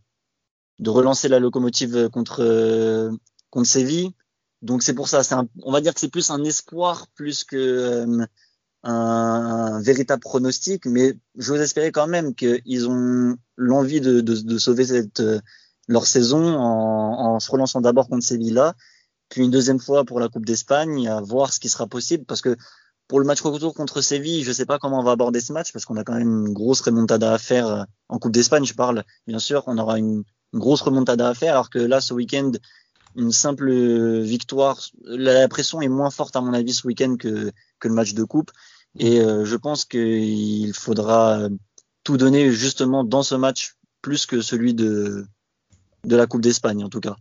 de 0.79 0.89
relancer 0.89 1.27
la 1.27 1.39
locomotive 1.39 2.09
contre 2.09 3.11
contre 3.49 3.67
Séville. 3.67 4.11
Donc 4.61 4.83
c'est 4.83 4.93
pour 4.93 5.07
ça, 5.07 5.23
c'est 5.23 5.35
on 5.63 5.71
va 5.71 5.81
dire 5.81 5.93
que 5.93 5.99
c'est 5.99 6.11
plus 6.11 6.31
un 6.31 6.43
espoir 6.43 7.07
plus 7.15 7.43
que 7.43 7.55
euh, 7.57 8.25
un, 8.83 9.81
véritable 9.81 10.21
pronostic, 10.21 10.85
mais 10.85 11.17
j'ose 11.35 11.61
espérer 11.61 11.91
quand 11.91 12.07
même 12.07 12.33
qu'ils 12.35 12.87
ont 12.87 13.37
l'envie 13.55 14.01
de, 14.01 14.21
de, 14.21 14.35
de 14.35 14.57
sauver 14.57 14.85
cette 14.85 15.21
leur 15.87 16.05
saison 16.05 16.55
en, 16.55 17.35
en 17.35 17.39
se 17.39 17.49
relançant 17.49 17.81
d'abord 17.81 18.09
contre 18.09 18.25
Sevilla, 18.25 18.75
puis 19.29 19.43
une 19.43 19.51
deuxième 19.51 19.79
fois 19.79 20.05
pour 20.05 20.19
la 20.19 20.29
Coupe 20.29 20.45
d'Espagne, 20.45 21.07
à 21.07 21.21
voir 21.21 21.53
ce 21.53 21.59
qui 21.59 21.69
sera 21.69 21.87
possible, 21.87 22.25
parce 22.25 22.41
que 22.41 22.55
pour 23.07 23.19
le 23.19 23.25
match 23.25 23.41
retour 23.41 23.73
contre 23.73 24.01
Séville, 24.01 24.43
je 24.43 24.49
ne 24.49 24.53
sais 24.53 24.65
pas 24.65 24.79
comment 24.79 24.99
on 24.99 25.03
va 25.03 25.11
aborder 25.11 25.39
ce 25.39 25.53
match, 25.53 25.71
parce 25.71 25.85
qu'on 25.85 25.97
a 25.97 26.03
quand 26.03 26.15
même 26.15 26.45
une 26.47 26.53
grosse 26.53 26.81
remontada 26.81 27.33
à 27.33 27.37
faire 27.37 27.67
euh, 27.67 27.83
en 28.09 28.19
Coupe 28.19 28.33
d'Espagne, 28.33 28.65
je 28.65 28.73
parle, 28.73 29.03
bien 29.27 29.39
sûr, 29.39 29.63
on 29.67 29.77
aura 29.77 29.97
une, 29.97 30.23
grosse 30.53 30.81
remontada 30.81 31.27
à 31.27 31.33
faire, 31.33 31.53
alors 31.53 31.69
que 31.69 31.79
là, 31.79 31.99
ce 31.99 32.13
week-end, 32.13 32.51
une 33.15 33.31
simple 33.31 33.69
victoire, 34.21 34.79
la 35.03 35.47
pression 35.49 35.81
est 35.81 35.89
moins 35.89 36.09
forte 36.09 36.35
à 36.35 36.41
mon 36.41 36.53
avis 36.53 36.73
ce 36.73 36.87
week-end 36.87 37.15
que, 37.17 37.51
le 37.83 37.93
match 37.93 38.13
de 38.13 38.23
coupe. 38.23 38.51
Et 38.97 39.19
euh, 39.19 39.43
je 39.43 39.55
pense 39.55 39.85
qu'il 39.85 40.73
faudra 40.73 41.49
tout 42.03 42.17
donner 42.17 42.51
justement 42.51 43.03
dans 43.03 43.23
ce 43.23 43.35
match 43.35 43.75
plus 44.01 44.25
que 44.25 44.41
celui 44.41 44.73
de 44.73 45.25
la 46.05 46.27
Coupe 46.27 46.41
d'Espagne 46.41 46.83
en 46.83 46.89
tout 46.89 47.01
cas. 47.01 47.17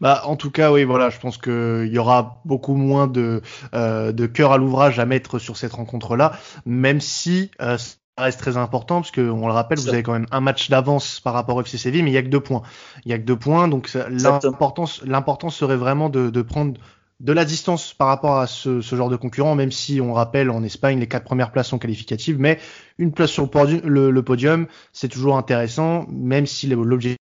Bah, 0.00 0.22
en 0.24 0.36
tout 0.36 0.50
cas, 0.50 0.72
oui, 0.72 0.84
voilà, 0.84 1.10
je 1.10 1.18
pense 1.18 1.38
qu'il 1.38 1.90
y 1.90 1.98
aura 1.98 2.40
beaucoup 2.44 2.74
moins 2.74 3.06
de, 3.06 3.42
euh, 3.74 4.12
de 4.12 4.26
cœur 4.26 4.52
à 4.52 4.58
l'ouvrage 4.58 4.98
à 4.98 5.06
mettre 5.06 5.38
sur 5.38 5.56
cette 5.56 5.72
rencontre-là, 5.72 6.32
même 6.66 7.00
si 7.00 7.50
euh, 7.60 7.78
ça 7.78 7.96
reste 8.18 8.40
très 8.40 8.56
important, 8.56 9.00
parce 9.00 9.10
que 9.10 9.20
on 9.20 9.46
le 9.46 9.52
rappelle, 9.52 9.78
vous 9.78 9.88
avez 9.88 10.02
quand 10.02 10.12
même 10.12 10.26
un 10.30 10.40
match 10.40 10.70
d'avance 10.70 11.20
par 11.20 11.32
rapport 11.32 11.56
au 11.56 11.62
FC 11.62 11.78
Séville, 11.78 12.02
mais 12.02 12.10
il 12.10 12.14
y 12.14 12.18
a 12.18 12.22
que 12.22 12.28
deux 12.28 12.40
points. 12.40 12.62
Il 13.04 13.10
y 13.10 13.14
a 13.14 13.18
que 13.18 13.24
deux 13.24 13.38
points, 13.38 13.68
donc 13.68 13.90
l'importance, 14.10 15.02
l'importance 15.04 15.56
serait 15.56 15.76
vraiment 15.76 16.08
de, 16.08 16.30
de 16.30 16.42
prendre 16.42 16.74
de 17.20 17.32
la 17.32 17.44
distance 17.44 17.94
par 17.94 18.08
rapport 18.08 18.38
à 18.38 18.48
ce, 18.48 18.80
ce, 18.80 18.96
genre 18.96 19.08
de 19.08 19.14
concurrent, 19.14 19.54
même 19.54 19.70
si 19.70 20.00
on 20.00 20.12
rappelle 20.12 20.50
en 20.50 20.64
Espagne 20.64 20.98
les 20.98 21.06
quatre 21.06 21.22
premières 21.22 21.52
places 21.52 21.68
sont 21.68 21.78
qualificatives, 21.78 22.36
mais 22.40 22.58
une 22.98 23.12
place 23.12 23.30
sur 23.30 23.44
le 23.44 23.48
podium, 23.48 23.80
le 23.84 24.22
podium 24.24 24.66
c'est 24.92 25.08
toujours 25.08 25.36
intéressant, 25.36 26.04
même 26.08 26.46
si 26.46 26.66
l'objectif 26.66 27.21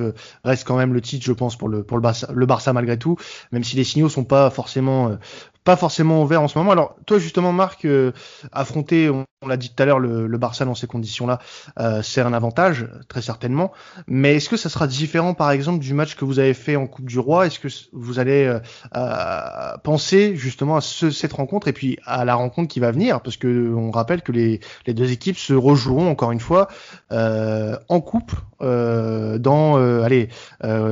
euh, 0.00 0.12
reste 0.44 0.66
quand 0.66 0.76
même 0.76 0.92
le 0.92 1.00
titre, 1.00 1.24
je 1.24 1.32
pense, 1.32 1.56
pour 1.56 1.68
le 1.68 1.82
pour 1.82 1.96
le 1.96 2.02
Barça, 2.02 2.28
le 2.32 2.46
Barça 2.46 2.72
malgré 2.72 2.98
tout, 2.98 3.16
même 3.52 3.64
si 3.64 3.76
les 3.76 3.84
signaux 3.84 4.08
sont 4.08 4.24
pas 4.24 4.50
forcément 4.50 5.08
euh, 5.08 5.16
pas 5.64 5.76
forcément 5.76 6.22
ouvert 6.22 6.42
en 6.42 6.48
ce 6.48 6.58
moment. 6.58 6.72
Alors 6.72 6.96
toi 7.06 7.18
justement 7.18 7.52
Marc, 7.52 7.84
euh, 7.84 8.12
affronter, 8.52 9.10
on, 9.10 9.24
l'a 9.46 9.56
dit 9.56 9.72
tout 9.74 9.82
à 9.82 9.86
l'heure, 9.86 9.98
le, 9.98 10.26
le, 10.26 10.38
Barça 10.38 10.64
dans 10.64 10.74
ces 10.74 10.86
conditions-là, 10.86 11.38
euh, 11.78 12.02
c'est 12.02 12.20
un 12.20 12.32
avantage 12.32 12.88
très 13.08 13.22
certainement. 13.22 13.72
Mais 14.06 14.36
est-ce 14.36 14.48
que 14.48 14.56
ça 14.56 14.68
sera 14.68 14.86
différent 14.86 15.34
par 15.34 15.50
exemple 15.50 15.78
du 15.78 15.94
match 15.94 16.16
que 16.16 16.24
vous 16.24 16.38
avez 16.38 16.54
fait 16.54 16.76
en 16.76 16.86
Coupe 16.86 17.06
du 17.06 17.18
Roi? 17.18 17.46
Est-ce 17.46 17.60
que 17.60 17.68
vous 17.92 18.18
allez 18.18 18.44
euh, 18.44 18.58
euh, 18.96 19.76
penser 19.84 20.34
justement 20.36 20.76
à 20.76 20.80
ce, 20.80 21.10
cette 21.10 21.32
rencontre 21.32 21.68
et 21.68 21.72
puis 21.72 21.98
à 22.04 22.24
la 22.24 22.34
rencontre 22.34 22.68
qui 22.68 22.80
va 22.80 22.90
venir? 22.90 23.20
Parce 23.20 23.36
que 23.36 23.72
on 23.74 23.90
rappelle 23.90 24.22
que 24.22 24.32
les, 24.32 24.60
les 24.86 24.94
deux 24.94 25.12
équipes 25.12 25.38
se 25.38 25.54
rejoueront 25.54 26.08
encore 26.08 26.32
une 26.32 26.40
fois 26.40 26.68
en 27.10 28.00
coupe 28.00 28.32
dans 28.60 30.02
allez 30.02 30.28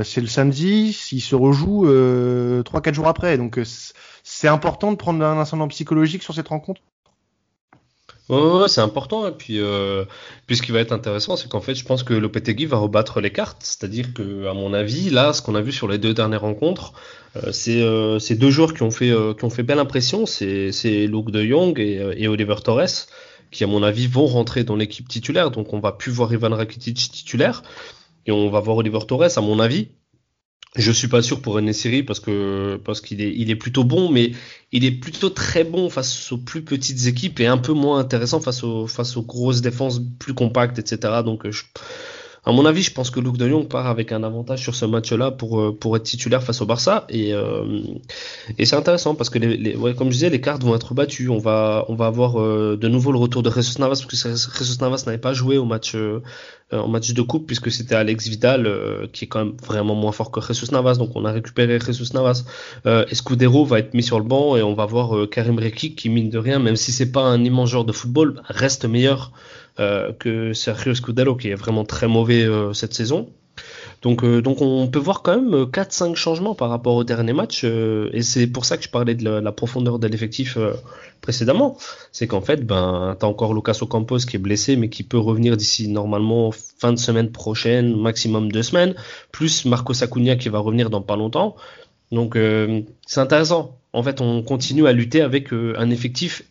c'est 0.05 0.21
le 0.21 0.27
samedi, 0.27 0.97
ils 1.13 1.21
se 1.21 1.35
rejouent 1.35 1.87
trois 2.63 2.81
quatre 2.81 2.95
jours 2.95 3.09
après 3.09 3.39
donc 3.39 3.59
c'est 4.23 4.49
important 4.49 4.93
de 4.93 4.97
prendre 4.97 5.25
un 5.25 5.41
ascendant 5.41 5.69
psychologique 5.69 6.23
sur 6.23 6.35
cette 6.35 6.49
rencontre? 6.49 6.81
Ouais, 8.29 8.69
c'est 8.69 8.81
important. 8.81 9.27
Et 9.27 9.33
puis, 9.33 9.59
euh, 9.61 10.05
puis, 10.47 10.57
ce 10.57 10.63
qui 10.63 10.71
va 10.71 10.79
être 10.79 10.93
intéressant, 10.93 11.37
c'est 11.37 11.49
qu'en 11.49 11.61
fait, 11.61 11.75
je 11.75 11.85
pense 11.85 12.05
que 12.05 12.15
Lopetegui 12.15 12.65
va 12.67 12.77
rebattre 12.77 13.21
les 13.21 13.33
cartes. 13.33 13.59
C'est-à-dire 13.63 14.15
que, 14.15 14.47
à 14.47 14.55
mon 14.55 14.73
avis, 14.73 15.11
là, 15.11 15.33
ce 15.33 15.43
qu'on 15.43 15.57
a 15.57 15.61
vu 15.61 15.73
sur 15.73 15.89
les 15.89 15.99
deux 15.99 16.15
dernières 16.15 16.43
rencontres, 16.43 16.93
euh, 17.37 17.51
c'est 17.51 17.83
euh, 17.83 18.19
deux 18.31 18.51
joueurs 18.51 18.73
qui 18.75 18.83
ont 18.85 18.93
fait, 18.93 19.13
qui 19.37 19.45
ont 19.45 19.51
fait 19.51 19.65
belle 19.65 19.81
impression. 19.81 20.27
C'est 20.27 20.71
Luke 21.09 21.33
de 21.33 21.45
Jong 21.45 21.79
et, 21.81 21.97
et 22.17 22.29
Oliver 22.29 22.57
Torres. 22.63 23.09
qui 23.51 23.65
à 23.65 23.67
mon 23.67 23.83
avis 23.83 24.07
vont 24.07 24.27
rentrer 24.27 24.65
dans 24.65 24.77
l'équipe 24.77 25.09
titulaire. 25.09 25.51
Donc 25.51 25.73
on 25.73 25.81
va 25.81 25.93
plus 25.93 26.13
voir 26.13 26.33
Ivan 26.33 26.51
Rakitic 26.51 26.97
titulaire 26.97 27.63
et 28.27 28.33
on 28.33 28.49
va 28.51 28.61
voir 28.61 28.77
Oliver 28.77 29.01
Torres 29.07 29.37
à 29.37 29.41
mon 29.41 29.59
avis. 29.59 29.89
Je 30.77 30.93
suis 30.93 31.09
pas 31.09 31.21
sûr 31.21 31.43
pour 31.43 31.59
une 31.59 31.73
série 31.73 32.05
parce 32.05 32.21
que 32.21 32.81
parce 32.85 33.01
qu'il 33.01 33.21
est 33.21 33.35
il 33.37 33.51
est 33.51 33.57
plutôt 33.57 33.83
bon, 33.83 34.09
mais 34.09 34.33
il 34.71 34.85
est 34.85 34.93
plutôt 34.93 35.29
très 35.29 35.65
bon 35.65 35.91
face 35.91 36.31
aux 36.31 36.39
plus 36.39 36.63
petites 36.63 37.07
équipes 37.07 37.41
et 37.41 37.47
un 37.47 37.59
peu 37.59 37.73
moins 37.73 37.99
intéressant 37.99 38.41
face 38.41 38.63
aux 38.63 38.87
face 38.87 39.17
aux 39.17 39.23
grosses 39.23 39.63
défenses 39.63 40.01
plus 40.21 40.33
compactes, 40.33 40.79
etc. 40.79 41.23
Donc 41.25 41.51
je, 41.51 41.65
à 42.47 42.53
mon 42.53 42.65
avis, 42.65 42.83
je 42.83 42.93
pense 42.93 43.11
que 43.11 43.21
Luke 43.21 43.37
de 43.37 43.49
Jong 43.49 43.69
part 43.69 43.87
avec 43.87 44.13
un 44.13 44.23
avantage 44.23 44.63
sur 44.63 44.75
ce 44.75 44.87
match-là 44.87 45.31
pour, 45.31 45.61
euh, 45.61 45.77
pour 45.79 45.95
être 45.97 46.05
titulaire 46.05 46.43
face 46.43 46.63
au 46.63 46.67
Barça. 46.67 47.05
Et, 47.11 47.35
euh, 47.35 47.83
et 48.57 48.65
c'est 48.65 48.77
intéressant 48.77 49.15
parce 49.15 49.29
que, 49.29 49.77
ouais, 49.77 49.95
comme 49.95 50.09
je 50.09 50.15
disais, 50.15 50.31
les 50.31 50.41
cartes 50.41 50.63
vont 50.63 50.75
être 50.75 50.95
battues. 50.95 51.29
On 51.29 51.39
va, 51.39 51.85
on 51.89 51.95
va 51.95 52.07
avoir 52.07 52.41
euh, 52.41 52.79
de 52.81 52.89
nouveau 52.89 53.13
le 53.13 53.19
retour 53.19 53.43
de 53.43 53.51
Jesus 53.51 53.79
Navas 53.79 54.03
parce 54.03 54.07
que 54.07 54.17
Jesus 54.17 54.79
Navas 54.81 55.03
n'avait 55.05 55.19
pas 55.19 55.35
joué 55.35 55.59
au 55.59 55.67
match, 55.67 55.95
en 56.73 56.89
match 56.89 57.13
de 57.13 57.23
coupe 57.23 57.47
puisque 57.47 57.71
c'était 57.71 57.95
Alex 57.95 58.29
Vidal 58.29 59.09
qui 59.13 59.25
est 59.25 59.29
quand 59.29 59.45
même 59.45 59.55
vraiment 59.63 59.95
moins 59.95 60.13
fort 60.13 60.31
que 60.31 60.41
Jesus 60.41 60.73
Navas. 60.73 60.95
Donc 60.95 61.11
on 61.17 61.27
a 61.27 61.33
récupéré 61.33 61.79
Jesus 61.79 62.15
Navas. 62.15 62.45
Escudero 63.11 63.67
va 63.67 63.81
être 63.81 63.93
mis 63.93 64.03
sur 64.03 64.19
le 64.19 64.25
banc 64.25 64.57
et 64.57 64.63
on 64.63 64.73
va 64.75 64.87
voir 64.87 65.29
Karim 65.29 65.59
Rekik 65.59 65.97
qui, 65.97 66.09
mine 66.09 66.31
de 66.31 66.39
rien, 66.39 66.59
même 66.59 66.77
si 66.77 66.91
c'est 66.91 67.13
pas 67.13 67.23
un 67.23 67.45
immense 67.45 67.69
joueur 67.69 67.85
de 67.85 67.93
football, 67.93 68.43
reste 68.49 68.87
meilleur 68.87 69.33
que 69.77 70.53
Sergio 70.53 70.95
Scudero 70.95 71.37
qui 71.37 71.49
est 71.49 71.55
vraiment 71.55 71.85
très 71.85 72.09
mauvais 72.09 72.45
euh, 72.45 72.73
cette 72.73 72.95
saison. 72.95 73.29
Donc, 74.03 74.25
euh, 74.25 74.41
donc 74.41 74.63
on 74.63 74.87
peut 74.89 74.99
voir 74.99 75.23
quand 75.23 75.39
même 75.39 75.65
4-5 75.65 76.15
changements 76.15 76.55
par 76.55 76.71
rapport 76.71 76.95
au 76.95 77.05
dernier 77.05 77.35
match 77.35 77.65
et 77.65 78.23
c'est 78.23 78.47
pour 78.47 78.65
ça 78.65 78.79
que 78.79 78.85
je 78.85 78.89
parlais 78.89 79.15
de 79.15 79.29
la, 79.29 79.53
profondeur 79.53 79.99
de 79.99 80.07
l'effectif 80.07 80.57
précédemment. 81.21 81.77
C'est 82.11 82.27
qu'en 82.27 82.41
fait, 82.41 82.65
ben, 82.65 83.17
t'as 83.19 83.27
encore 83.27 83.53
Lucas 83.53 83.79
Ocampos 83.83 84.19
qui 84.19 84.37
est 84.37 84.39
blessé 84.39 84.77
mais 84.77 84.89
qui 84.89 85.03
peut 85.03 85.19
revenir 85.19 85.57
d'ici 85.57 85.89
normalement 85.89 86.51
fin 86.53 86.93
de 86.93 86.99
semaine 86.99 87.31
prochaine, 87.31 87.95
maximum 88.01 88.51
deux 88.51 88.63
semaines, 88.63 88.95
plus 89.33 89.67
Marco 89.67 89.93
Acuna 90.03 90.37
qui 90.37 90.49
va 90.49 90.61
revenir 90.61 90.89
dans 90.89 91.03
pas 91.03 91.17
longtemps. 91.17 91.57
Donc 92.11 92.39
c'est 93.07 93.21
intéressant. 93.21 93.79
En 93.93 94.03
fait, 94.03 94.23
on 94.23 94.43
continue 94.43 94.87
à 94.87 94.93
lutter 94.93 95.21
avec 95.21 95.53
un 95.53 95.91
effectif 95.91 96.45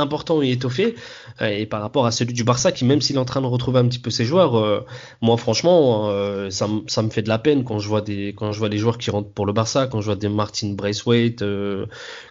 important 0.00 0.42
et 0.42 0.50
étoffé 0.50 0.94
euh, 1.40 1.48
et 1.48 1.66
par 1.66 1.80
rapport 1.80 2.06
à 2.06 2.10
celui 2.10 2.32
du 2.32 2.44
Barça 2.44 2.72
qui 2.72 2.84
même 2.84 3.00
s'il 3.00 3.16
est 3.16 3.20
en 3.20 3.24
train 3.24 3.40
de 3.40 3.46
retrouver 3.46 3.78
un 3.78 3.86
petit 3.86 3.98
peu 3.98 4.10
ses 4.10 4.24
joueurs 4.24 4.56
euh, 4.56 4.84
moi 5.20 5.36
franchement 5.36 6.10
euh, 6.10 6.50
ça, 6.50 6.68
ça, 6.86 7.02
me 7.02 7.10
fait 7.10 7.22
de 7.22 7.28
la 7.28 7.38
peine 7.38 7.64
quand 7.64 7.78
je 7.78 7.88
vois 7.88 8.00
des 8.00 8.34
quand 8.36 8.52
je 8.52 8.58
vois 8.58 8.70
joueurs 8.76 8.98
qui 8.98 9.10
rentrent 9.10 9.30
pour 9.30 9.46
le 9.46 9.52
Barça 9.52 9.86
quand 9.86 10.00
je 10.00 10.06
vois 10.06 10.16
des 10.16 10.28
Martin 10.28 10.72
Braithwaite 10.72 11.44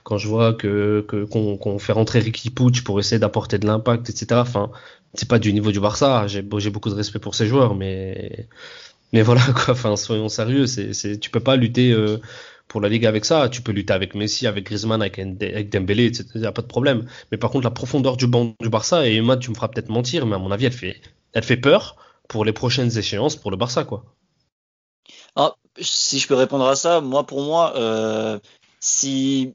quand 0.04 0.18
je 0.18 0.28
vois 0.28 0.54
que 0.54 1.06
qu'on 1.30 1.80
fait 1.80 1.94
rentrer 1.94 2.20
Ricky 2.20 2.50
Puig 2.50 2.84
pour 2.84 3.00
essayer 3.00 3.20
d'apporter 3.20 3.58
de 3.58 3.68
l'impact 3.68 4.10
etc 4.10 4.42
enfin 4.42 4.70
c'est 5.14 5.28
pas 5.28 5.40
du 5.40 5.54
niveau 5.54 5.72
du 5.72 5.80
Barça 5.80 6.28
j'ai 6.28 6.42
beaucoup 6.42 6.90
de 6.90 6.96
respect 6.96 7.20
pour 7.20 7.36
ces 7.36 7.48
joueurs 7.48 7.76
mais 7.76 8.48
mais 9.14 9.22
voilà 9.22 9.42
quoi. 9.54 9.74
Enfin 9.74 9.96
soyons 9.96 10.30
sérieux 10.30 10.68
c'est 10.68 11.20
tu 11.20 11.30
peux 11.30 11.40
pas 11.40 11.56
lutter 11.56 11.96
pour 12.70 12.80
la 12.80 12.88
Ligue 12.88 13.06
avec 13.06 13.26
ça. 13.26 13.50
Tu 13.50 13.62
peux 13.62 13.74
lutter 13.74 13.92
avec 13.92 14.16
Messi, 14.16 14.48
avec 14.48 14.66
Griezmann, 14.66 15.02
avec, 15.02 15.20
avec 15.20 15.70
Dembélé, 15.70 16.06
etc. 16.06 16.26
Il 16.36 16.42
n'y 16.42 16.48
a 16.48 16.54
pas 16.54 16.62
de 16.62 16.68
problème. 16.68 17.10
Mais 17.32 17.38
par 17.38 17.50
contre, 17.50 17.66
la 17.66 17.72
profondeur 17.72 18.16
du 18.16 18.28
banc 18.28 18.56
du 18.62 18.70
Barça, 18.70 19.06
et 19.06 19.16
Emma, 19.16 19.36
tu 19.36 19.50
me 19.50 19.56
feras 19.56 19.68
peut-être 19.68 19.90
mentir, 19.90 20.26
mais 20.26 20.36
à 20.36 20.38
mon 20.38 20.52
avis, 20.52 20.68
elle 20.68 20.72
fait, 20.72 21.02
elle 21.34 21.44
fait 21.44 21.58
peur 21.58 21.98
pour 22.30 22.46
les 22.46 22.54
prochaines 22.54 22.98
échéances 22.98 23.36
pour 23.36 23.52
le 23.52 23.58
Barça, 23.58 23.84
quoi. 23.84 24.06
Ah, 25.36 25.56
si 25.82 26.20
je 26.20 26.28
peux 26.28 26.36
répondre 26.36 26.66
à 26.68 26.76
ça, 26.76 27.02
moi, 27.02 27.26
pour 27.26 27.42
moi, 27.42 27.74
euh, 27.76 28.40
si, 28.80 29.54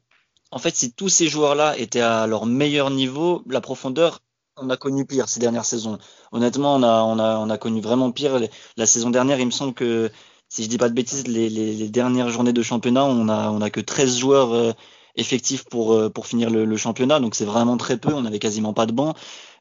en 0.51 0.59
fait, 0.59 0.75
si 0.75 0.91
tous 0.91 1.09
ces 1.09 1.27
joueurs-là 1.27 1.77
étaient 1.77 2.01
à 2.01 2.27
leur 2.27 2.45
meilleur 2.45 2.91
niveau, 2.91 3.43
la 3.49 3.61
profondeur, 3.61 4.19
on 4.57 4.69
a 4.69 4.77
connu 4.77 5.05
pire 5.05 5.29
ces 5.29 5.39
dernières 5.39 5.65
saisons. 5.65 5.97
Honnêtement, 6.31 6.75
on 6.75 6.83
a, 6.83 7.01
on 7.03 7.19
a, 7.19 7.37
on 7.37 7.49
a 7.49 7.57
connu 7.57 7.81
vraiment 7.81 8.11
pire. 8.11 8.39
La 8.77 8.85
saison 8.85 9.09
dernière, 9.09 9.39
il 9.39 9.45
me 9.45 9.51
semble 9.51 9.73
que 9.73 10.11
si 10.55 10.63
je 10.63 10.69
dis 10.69 10.77
pas 10.77 10.87
de 10.87 10.93
bêtises, 10.93 11.27
les, 11.27 11.49
les, 11.49 11.89
dernières 11.89 12.29
journées 12.29 12.53
de 12.53 12.61
championnat, 12.61 13.03
on 13.03 13.27
a, 13.27 13.49
on 13.49 13.59
a 13.59 13.69
que 13.69 13.81
13 13.81 14.17
joueurs 14.17 14.53
euh, 14.53 14.71
effectifs 15.17 15.65
pour, 15.65 15.91
euh, 15.91 16.09
pour 16.09 16.27
finir 16.27 16.49
le, 16.49 16.63
le 16.63 16.77
championnat, 16.77 17.19
donc 17.19 17.35
c'est 17.35 17.43
vraiment 17.43 17.75
très 17.75 17.97
peu. 17.97 18.13
On 18.13 18.23
avait 18.23 18.39
quasiment 18.39 18.71
pas 18.71 18.85
de 18.85 18.93
banc. 18.93 19.15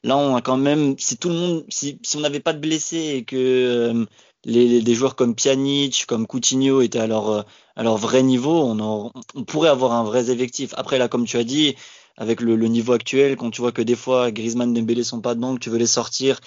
Là, 0.05 0.17
on 0.17 0.37
a 0.37 0.41
quand 0.41 0.57
même, 0.57 0.95
si 0.97 1.17
tout 1.17 1.31
le 1.31 1.35
monde, 1.35 1.65
si, 1.69 1.99
si 2.05 2.17
on 2.17 2.21
n'avait 2.21 2.39
pas 2.39 2.53
de 2.53 2.61
blessés 2.61 3.15
et 3.17 3.25
que 3.25 3.37
euh, 3.37 4.05
les, 4.45 4.83
des 4.83 4.95
joueurs 4.95 5.17
comme 5.17 5.35
Pjanic, 5.35 6.05
comme 6.07 6.29
Coutinho 6.29 6.81
étaient 6.81 7.01
à 7.01 7.09
leur, 7.09 7.45
à 7.75 7.83
leur 7.83 7.97
vrai 7.97 8.23
niveau, 8.23 8.63
on, 8.63 9.11
on 9.35 9.45
pourrait 9.45 9.71
avoir 9.71 9.95
un 9.95 10.05
vrai 10.05 10.31
effectif. 10.31 10.75
Après, 10.77 10.99
là, 10.99 11.09
comme 11.09 11.27
tu 11.27 11.37
as 11.39 11.45
dit, 11.45 11.75
avec 12.17 12.41
le, 12.41 12.55
le, 12.55 12.69
niveau 12.69 12.93
actuel, 12.93 13.37
quand 13.37 13.51
tu 13.51 13.63
vois 13.63 13.73
que 13.73 13.83
des 13.83 13.97
fois 13.97 14.31
Griezmann, 14.31 14.73
Dembélé 14.73 15.03
sont 15.03 15.21
pas 15.21 15.35
dedans, 15.35 15.55
que 15.55 15.61
tu 15.61 15.71
veux 15.71 15.79
les 15.79 15.87
sortir, 15.87 16.39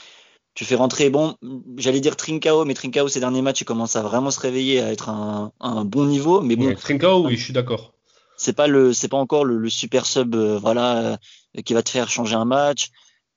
tu 0.58 0.66
fais 0.66 0.74
rentrer, 0.74 1.12
bon, 1.12 1.36
j'allais 1.78 2.00
dire 2.00 2.16
Trincao, 2.16 2.66
mais 2.66 2.74
Trincao 2.74 3.08
ces 3.08 3.20
derniers 3.20 3.44
matchs, 3.44 3.62
il 3.62 3.66
commence 3.66 3.96
à 3.96 4.02
vraiment 4.02 4.32
se 4.32 4.40
réveiller, 4.40 4.82
à 4.82 4.92
être 4.92 5.10
un, 5.10 5.52
un 5.60 5.86
bon 5.86 6.08
niveau. 6.08 6.42
Mais 6.42 6.56
bon, 6.56 6.74
Trincao, 6.74 7.28
oui, 7.28 7.38
je 7.38 7.44
suis 7.44 7.54
d'accord. 7.54 7.94
C'est 8.38 8.54
pas 8.54 8.66
le, 8.66 8.92
c'est 8.92 9.08
pas 9.08 9.18
encore 9.18 9.46
le, 9.46 9.70
super 9.70 10.08
sub, 10.08 10.34
euh, 10.34 10.58
voilà, 10.58 10.98
euh, 10.98 11.62
qui 11.64 11.76
va 11.76 11.84
te 11.84 11.92
faire 11.92 12.10
changer 12.10 12.34
un 12.34 12.46
match. 12.46 12.90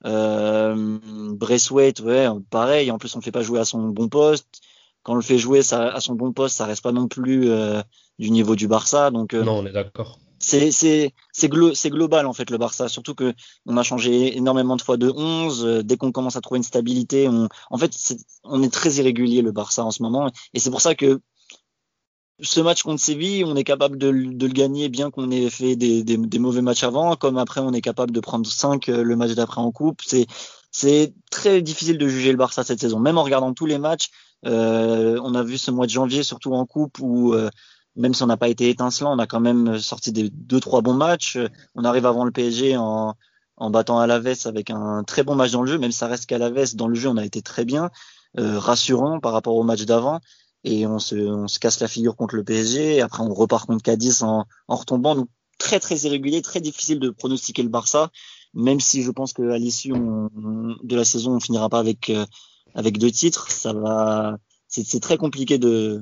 Euh, 0.07 0.99
Braithwaite, 1.35 2.01
ouais, 2.01 2.27
pareil. 2.49 2.91
En 2.91 2.97
plus, 2.97 3.15
on 3.15 3.19
le 3.19 3.23
fait 3.23 3.31
pas 3.31 3.43
jouer 3.43 3.61
à 3.61 3.67
son 3.67 3.89
bon 3.89 4.09
poste. 4.09 4.63
Quand 5.03 5.13
on 5.13 5.17
le 5.17 5.21
fait 5.21 5.37
jouer 5.37 5.61
ça, 5.61 5.91
à 5.91 6.01
son 6.01 6.15
bon 6.15 6.33
poste, 6.33 6.57
ça 6.57 6.65
reste 6.65 6.83
pas 6.83 6.93
non 6.93 7.07
plus 7.07 7.51
euh, 7.51 7.83
du 8.19 8.31
niveau 8.31 8.57
du 8.57 8.67
Barça. 8.67 9.11
Donc, 9.11 9.35
non, 9.35 9.59
on 9.59 9.67
est 9.67 9.73
d'accord 9.73 10.19
c'est 10.41 10.73
c'est 10.73 11.15
c'est 11.33 11.49
global 11.91 12.27
en 12.27 12.33
fait 12.33 12.51
le 12.51 12.59
Barça. 12.59 12.89
Surtout 12.89 13.15
que 13.15 13.35
on 13.67 13.77
a 13.77 13.83
changé 13.83 14.37
énormément 14.37 14.77
de 14.77 14.83
fois 14.83 14.97
de 14.97 15.11
11 15.15 15.65
euh, 15.65 15.83
dès 15.83 15.97
qu'on 15.97 16.13
commence 16.13 16.37
à 16.37 16.41
trouver 16.41 16.59
une 16.59 16.65
stabilité 16.65 17.29
on 17.29 17.49
en 17.71 17.79
fait 17.79 17.93
on 18.45 18.63
est 18.63 18.73
très 18.73 18.95
irrégulier 18.95 19.43
le 19.43 19.53
Barça 19.53 19.85
en 19.85 19.91
ce 19.91 20.03
moment. 20.03 20.31
Et 20.55 20.59
c'est 20.59 20.71
pour 20.71 20.81
ça 20.81 20.95
que 20.95 21.21
ce 22.43 22.61
match 22.61 22.83
contre 22.83 23.03
Séville 23.03 23.45
on 23.45 23.55
est 23.55 23.65
capable 23.65 23.99
de, 23.99 24.11
de 24.11 24.47
le 24.47 24.53
gagner 24.53 24.89
bien 24.89 25.11
qu'on 25.11 25.31
ait 25.31 25.51
fait 25.51 25.77
des, 25.77 26.03
des, 26.03 26.17
des, 26.17 26.39
mauvais 26.39 26.63
matchs 26.63 26.85
avant. 26.85 27.17
Comme 27.17 27.37
après 27.37 27.61
on 27.61 27.73
est 27.75 27.83
capable 27.83 28.13
de 28.13 28.21
prendre 28.21 28.47
5 28.51 28.89
euh, 28.89 29.03
le 29.03 29.17
match 29.17 29.33
d'après 29.33 29.61
en 29.61 29.71
coupe. 29.73 30.01
C'est 30.07 30.27
c'est 30.73 31.13
très 31.31 31.61
difficile 31.63 31.99
de 31.99 32.09
juger 32.09 32.31
le 32.33 32.39
Barça 32.39 32.65
cette 32.65 32.81
saison. 32.81 32.99
Même 32.99 33.19
en 33.19 33.25
regardant 33.25 33.53
tous 33.53 33.67
les 33.67 33.79
matchs 33.79 34.09
euh, 34.47 35.21
on 35.23 35.35
a 35.35 35.43
vu 35.43 35.59
ce 35.59 35.71
mois 35.71 35.87
de 35.87 35.91
janvier 35.91 36.23
surtout 36.23 36.55
en 36.55 36.65
coupe 36.65 36.99
où 37.01 37.35
euh, 37.35 37.51
même 37.97 38.15
si 38.15 38.23
on 38.23 38.27
n'a 38.27 38.37
pas 38.37 38.49
été 38.49 38.69
étincelant, 38.71 39.15
on 39.15 39.19
a 39.19 39.27
quand 39.27 39.41
même 39.41 39.79
sorti 39.79 40.13
des 40.13 40.31
deux 40.31 40.61
trois 40.61 40.81
bons 40.81 40.95
matchs. 40.95 41.39
On 41.75 41.85
arrive 41.85 42.07
avant 42.07 42.25
le 42.25 42.31
PSG 42.31 42.77
en, 42.77 43.15
en 43.57 43.71
battant 43.71 43.99
Alaves 43.99 44.47
avec 44.47 44.71
un 44.71 45.05
très 45.05 45.23
bon 45.23 45.35
match 45.35 45.53
dans 45.53 45.63
le 45.63 45.71
jeu, 45.71 45.79
même 45.79 45.93
si 45.93 45.99
ça 45.99 46.07
reste 46.07 46.27
qu'Alaves 46.27 46.75
dans 46.77 46.89
le 46.89 46.95
jeu, 46.95 47.09
on 47.09 47.17
a 47.17 47.25
été 47.25 47.43
très 47.43 47.65
bien, 47.65 47.91
euh, 48.39 48.59
rassurant 48.59 49.21
par 49.21 49.33
rapport 49.33 49.57
au 49.57 49.63
match 49.63 49.83
d'avant. 49.85 50.21
Et 50.65 50.87
on 50.87 50.99
se, 50.99 51.15
on 51.17 51.49
se 51.49 51.59
casse 51.59 51.81
la 51.81 51.89
figure 51.89 52.17
contre 52.17 52.37
le 52.37 52.45
PSG. 52.45 52.97
Et 52.97 53.01
après, 53.01 53.23
on 53.23 53.33
repart 53.33 53.67
contre 53.67 53.83
Cadiz 53.83 54.23
en, 54.23 54.47
en 54.69 54.77
retombant. 54.77 55.15
Donc 55.15 55.29
très 55.59 55.81
très 55.81 55.97
irrégulier, 55.97 56.43
très 56.43 56.61
difficile 56.61 57.01
de 57.01 57.11
pronostiquer 57.11 57.63
le 57.63 57.69
Barça. 57.69 58.11
Même 58.55 58.81
si 58.81 59.03
je 59.03 59.11
pense 59.11 59.33
qu'à 59.33 59.59
l'issue 59.59 59.93
de 59.93 60.97
la 60.97 61.05
saison, 61.05 61.37
on 61.37 61.41
finira 61.41 61.69
pas 61.69 61.79
avec 61.79 62.11
euh, 62.11 62.27
avec 62.75 62.99
deux 62.99 63.11
titres, 63.11 63.51
ça 63.51 63.73
va. 63.73 64.37
C'est 64.69 65.01
très 65.01 65.17
compliqué 65.17 65.59
de 65.59 66.01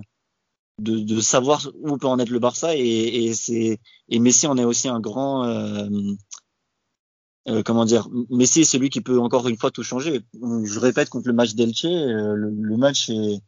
de, 0.78 0.98
de, 1.00 1.20
savoir 1.20 1.68
où 1.82 1.96
peut 1.96 2.06
en 2.06 2.18
être 2.18 2.30
le 2.30 2.38
Barça 2.38 2.76
et, 2.76 2.80
et 2.80 3.34
c'est 3.34 3.80
et 4.08 4.18
Messi 4.18 4.46
en 4.46 4.56
est 4.56 4.64
aussi 4.64 4.88
un 4.88 5.00
grand 5.00 5.44
euh, 5.44 5.88
euh, 7.48 7.62
comment 7.62 7.84
dire 7.84 8.08
Messi 8.30 8.60
est 8.60 8.64
celui 8.64 8.90
qui 8.90 9.00
peut 9.00 9.18
encore 9.18 9.48
une 9.48 9.56
fois 9.56 9.70
tout 9.70 9.82
changer. 9.82 10.22
Je 10.34 10.78
répète 10.78 11.08
contre 11.08 11.28
le 11.28 11.34
match 11.34 11.54
d'Elche 11.54 11.86
euh, 11.86 12.34
le, 12.34 12.76
match 12.76 13.08
est, 13.08 13.40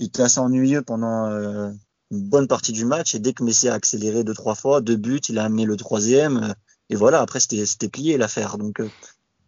était 0.00 0.22
assez 0.22 0.40
ennuyeux 0.40 0.82
pendant 0.82 1.26
euh, 1.26 1.70
une 2.10 2.28
bonne 2.28 2.48
partie 2.48 2.72
du 2.72 2.84
match. 2.84 3.14
Et 3.14 3.20
dès 3.20 3.32
que 3.32 3.44
Messi 3.44 3.68
a 3.68 3.74
accéléré 3.74 4.24
deux 4.24 4.34
trois 4.34 4.54
fois 4.54 4.80
deux 4.80 4.96
buts 4.96 5.20
il 5.28 5.38
a 5.38 5.44
amené 5.44 5.66
le 5.66 5.76
troisième 5.76 6.54
et 6.90 6.96
voilà 6.96 7.20
après 7.20 7.40
c'était 7.40 7.64
c'était 7.64 7.88
plié 7.88 8.16
l'affaire. 8.16 8.58
Donc 8.58 8.82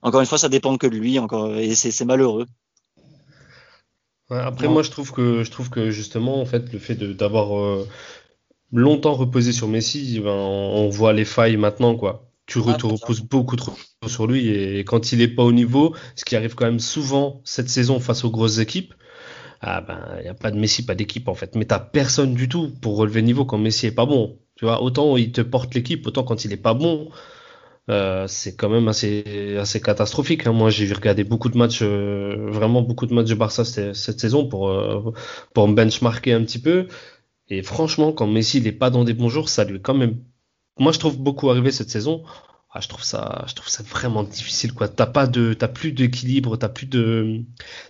encore 0.02 0.20
une 0.20 0.26
fois 0.26 0.38
ça 0.38 0.48
dépend 0.48 0.76
que 0.78 0.86
de 0.86 0.96
lui 0.96 1.18
encore 1.18 1.56
et 1.56 1.74
c'est 1.74 2.04
malheureux 2.04 2.46
après, 4.30 4.68
moi, 4.68 4.82
je 4.82 4.90
trouve 4.90 5.12
que 5.12 5.44
je 5.44 5.50
trouve 5.50 5.70
que 5.70 5.90
justement, 5.90 6.40
en 6.40 6.46
fait, 6.46 6.72
le 6.72 6.78
fait 6.78 6.94
d'avoir 6.94 7.58
euh, 7.58 7.86
longtemps 8.72 9.14
reposé 9.14 9.52
sur 9.52 9.68
Messi, 9.68 10.20
ben, 10.20 10.30
on, 10.30 10.88
voit 10.88 11.12
les 11.12 11.24
failles 11.24 11.56
maintenant, 11.56 11.96
quoi. 11.96 12.30
Tu 12.46 12.58
ah, 12.66 12.76
reposes 12.82 13.22
beaucoup 13.22 13.56
trop 13.56 13.72
sur 14.06 14.26
lui 14.26 14.48
et 14.48 14.84
quand 14.84 15.12
il 15.12 15.22
est 15.22 15.28
pas 15.28 15.42
au 15.42 15.52
niveau, 15.52 15.94
ce 16.14 16.26
qui 16.26 16.36
arrive 16.36 16.54
quand 16.54 16.66
même 16.66 16.80
souvent 16.80 17.40
cette 17.44 17.70
saison 17.70 18.00
face 18.00 18.22
aux 18.22 18.30
grosses 18.30 18.58
équipes, 18.58 18.92
ah 19.62 19.80
ben 19.80 19.98
il 20.20 20.26
y 20.26 20.28
a 20.28 20.34
pas 20.34 20.50
de 20.50 20.58
Messi, 20.58 20.84
pas 20.84 20.94
d'équipe 20.94 21.28
en 21.28 21.34
fait. 21.34 21.54
Mais 21.56 21.64
t'as 21.64 21.78
personne 21.78 22.34
du 22.34 22.48
tout 22.48 22.70
pour 22.82 22.98
relever 22.98 23.22
le 23.22 23.26
niveau 23.26 23.46
quand 23.46 23.56
Messi 23.56 23.86
est 23.86 23.92
pas 23.92 24.04
bon. 24.04 24.38
Tu 24.56 24.66
vois, 24.66 24.82
autant 24.82 25.16
il 25.16 25.32
te 25.32 25.40
porte 25.40 25.74
l'équipe, 25.74 26.06
autant 26.06 26.22
quand 26.22 26.44
il 26.44 26.52
est 26.52 26.58
pas 26.58 26.74
bon, 26.74 27.08
euh, 27.90 28.26
c'est 28.28 28.56
quand 28.56 28.70
même 28.70 28.88
assez, 28.88 29.56
assez 29.58 29.80
catastrophique. 29.80 30.46
Hein. 30.46 30.52
Moi, 30.52 30.70
j'ai 30.70 30.92
regardé 30.92 31.24
beaucoup 31.24 31.48
de 31.50 31.58
matchs, 31.58 31.80
euh, 31.82 32.50
vraiment 32.50 32.82
beaucoup 32.82 33.06
de 33.06 33.14
matchs 33.14 33.28
de 33.28 33.34
Barça 33.34 33.64
cette, 33.64 33.94
cette 33.94 34.20
saison 34.20 34.46
pour, 34.48 34.68
euh, 34.70 35.12
pour 35.52 35.68
me 35.68 35.74
benchmarker 35.74 36.32
un 36.32 36.42
petit 36.44 36.60
peu. 36.60 36.86
Et 37.48 37.62
franchement, 37.62 38.12
quand 38.12 38.26
Messi 38.26 38.60
n'est 38.62 38.72
pas 38.72 38.90
dans 38.90 39.04
des 39.04 39.14
bons 39.14 39.28
jours, 39.28 39.48
ça 39.48 39.64
lui 39.64 39.76
est 39.76 39.80
quand 39.80 39.94
même, 39.94 40.18
moi 40.78 40.92
je 40.92 40.98
trouve 40.98 41.18
beaucoup 41.18 41.50
arrivé 41.50 41.70
cette 41.72 41.90
saison. 41.90 42.24
ah, 42.74 42.80
je 42.80 42.88
trouve 42.88 43.04
ça, 43.04 43.44
je 43.48 43.54
trouve 43.54 43.68
ça 43.68 43.82
vraiment 43.84 44.24
difficile 44.24 44.72
quoi. 44.74 44.88
T'as 44.88 45.06
pas 45.06 45.26
de, 45.28 45.54
t'as 45.54 45.68
plus 45.68 45.92
d'équilibre, 45.92 46.56
t'as 46.56 46.68
plus 46.68 46.86
de, 46.86 47.42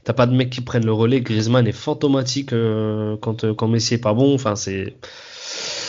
t'as 0.04 0.12
pas 0.12 0.26
de 0.26 0.34
mecs 0.36 0.50
qui 0.50 0.60
prennent 0.60 0.84
le 0.84 0.92
relais. 0.92 1.20
Griezmann 1.22 1.66
est 1.66 1.72
fantomatique 1.72 2.52
euh, 2.52 3.16
quand 3.18 3.44
euh, 3.44 3.54
quand 3.54 3.68
Messi 3.68 3.94
est 3.94 3.98
pas 3.98 4.12
bon. 4.14 4.34
Enfin 4.34 4.56
c'est, 4.56 4.98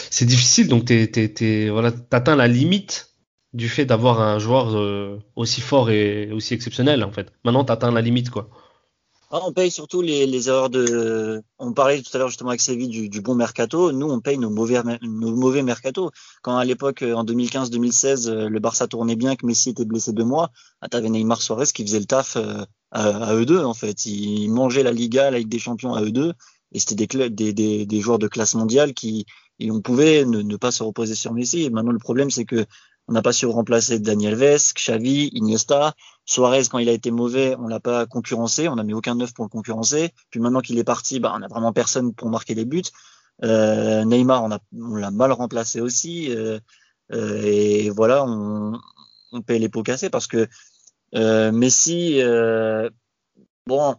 c'est 0.10 0.26
difficile. 0.26 0.68
Donc 0.70 0.86
t'es, 0.86 1.08
t'es, 1.08 1.30
t'es, 1.30 1.70
voilà, 1.70 1.91
t'atteins 1.91 2.36
la 2.38 2.48
limite 2.48 3.14
du 3.56 3.70
fait 3.70 3.86
d'avoir 3.86 4.20
un 4.22 4.38
joueur 4.38 4.76
euh, 4.76 5.18
aussi 5.36 5.62
fort 5.62 5.89
et 5.89 6.32
aussi 6.32 6.54
exceptionnel 6.54 7.04
en 7.04 7.12
fait. 7.12 7.32
Maintenant 7.46 7.63
t'atteins 7.63 7.91
la 7.91 8.02
limite 8.02 8.30
quoi. 8.30 8.50
Ah, 9.32 9.39
on 9.44 9.52
paye 9.52 9.72
surtout 9.72 10.02
les, 10.02 10.48
erreurs 10.50 10.70
de. 10.70 11.41
On 11.58 11.74
parlait 11.74 12.02
tout 12.02 12.12
à 12.13 12.20
l'heure 12.20 12.28
justement 12.28 12.52
avec 12.52 12.62
Séville 12.62 12.89
du, 12.89 13.10
du, 13.10 13.22
bon 13.22 13.34
mercato. 13.34 13.91
Nous, 13.91 14.08
on 14.08 14.22
paye 14.22 14.38
nos 14.38 14.52
mauvais, 14.52 14.82
nos 15.02 15.63
mercato. 15.63 16.12
Quand 16.44 16.58
à 16.58 16.63
l'époque, 16.63 17.02
en 17.02 17.26
2015-2016, 17.26 18.46
le 18.46 18.60
Barça 18.60 18.88
tournait 18.88 19.15
bien, 19.15 19.36
que 19.36 19.46
Messi 19.46 19.72
était 19.72 19.84
blessé 19.84 20.13
deux 20.13 20.24
mois, 20.24 20.52
ah, 20.82 20.89
t'avais 20.89 21.10
Neymar 21.10 21.41
Suarez 21.41 21.65
qui 21.74 21.84
faisait 21.84 22.00
le 22.00 22.06
taf 22.06 22.38
euh, 22.38 22.63
à, 22.91 23.08
à, 23.30 23.34
eux 23.36 23.46
deux 23.46 23.63
en 23.63 23.74
fait. 23.74 24.06
Ils 24.06 24.48
mangeaient 24.50 24.84
la 24.84 24.91
Liga, 24.91 25.32
la 25.32 25.39
Ligue 25.39 25.50
des 25.50 25.60
Champions 25.60 25.96
à 25.96 26.04
eux 26.04 26.12
deux, 26.12 26.34
et 26.72 26.80
c'était 26.80 27.08
des, 27.30 27.54
des, 27.54 28.02
joueurs 28.02 28.20
de 28.20 28.28
classe 28.28 28.54
mondiale 28.54 28.94
qui, 28.94 29.26
et 29.60 29.72
on 29.72 29.82
pouvait 29.82 30.24
ne, 30.24 30.44
ne 30.44 30.56
pas 30.56 30.72
se 30.72 30.84
reposer 30.84 31.15
sur 31.15 31.34
Messi. 31.34 31.63
Et 31.63 31.70
maintenant, 31.70 31.91
le 31.91 32.00
problème, 32.00 32.30
c'est 32.30 32.46
que 32.46 32.65
on 33.08 33.13
n'a 33.13 33.22
pas 33.22 33.34
su 33.34 33.46
remplacer 33.46 34.00
Daniel 34.00 34.36
Ves, 34.36 34.74
Xavi, 34.74 35.30
Iniesta. 35.34 35.94
Suarez, 36.26 36.63
quand 36.70 36.80
il 36.80 36.89
a 36.89 36.91
été 36.91 37.12
mauvais, 37.12 37.56
on 37.60 37.68
l'a 37.68 37.80
pas 37.80 38.06
concurrencé. 38.06 38.68
On 38.68 38.76
n'a 38.76 38.84
mis 38.84 38.94
aucun 38.94 39.15
neuf 39.15 39.34
pour 39.34 39.46
le 39.46 39.50
concurrencer. 39.50 40.12
Puis 40.32 40.39
maintenant 40.39 40.62
qu'il 40.62 40.80
est 40.80 40.84
parti, 40.84 41.20
bah, 41.20 41.32
on 41.36 41.39
n'a 41.39 41.48
vraiment 41.48 41.74
personne 41.74 42.13
pour 42.13 42.30
marquer 42.30 42.56
les 42.56 42.65
buts. 42.65 42.82
Euh, 43.44 44.04
Neymar, 44.06 44.44
on, 44.44 44.52
a, 44.52 44.60
on 44.76 44.96
l'a 44.96 45.12
mal 45.12 45.32
remplacé 45.32 45.82
aussi. 45.82 46.32
Euh, 46.32 46.60
euh, 47.13 47.44
et 47.44 47.89
voilà, 47.91 48.26
on, 48.26 48.80
on 49.32 49.41
paie 49.41 49.60
les 49.60 49.70
pots 49.70 49.84
cassés 49.84 50.10
parce 50.10 50.28
que 50.28 50.48
euh, 51.13 51.52
Messi, 51.52 52.22
euh, 52.22 52.89
bon, 53.68 53.96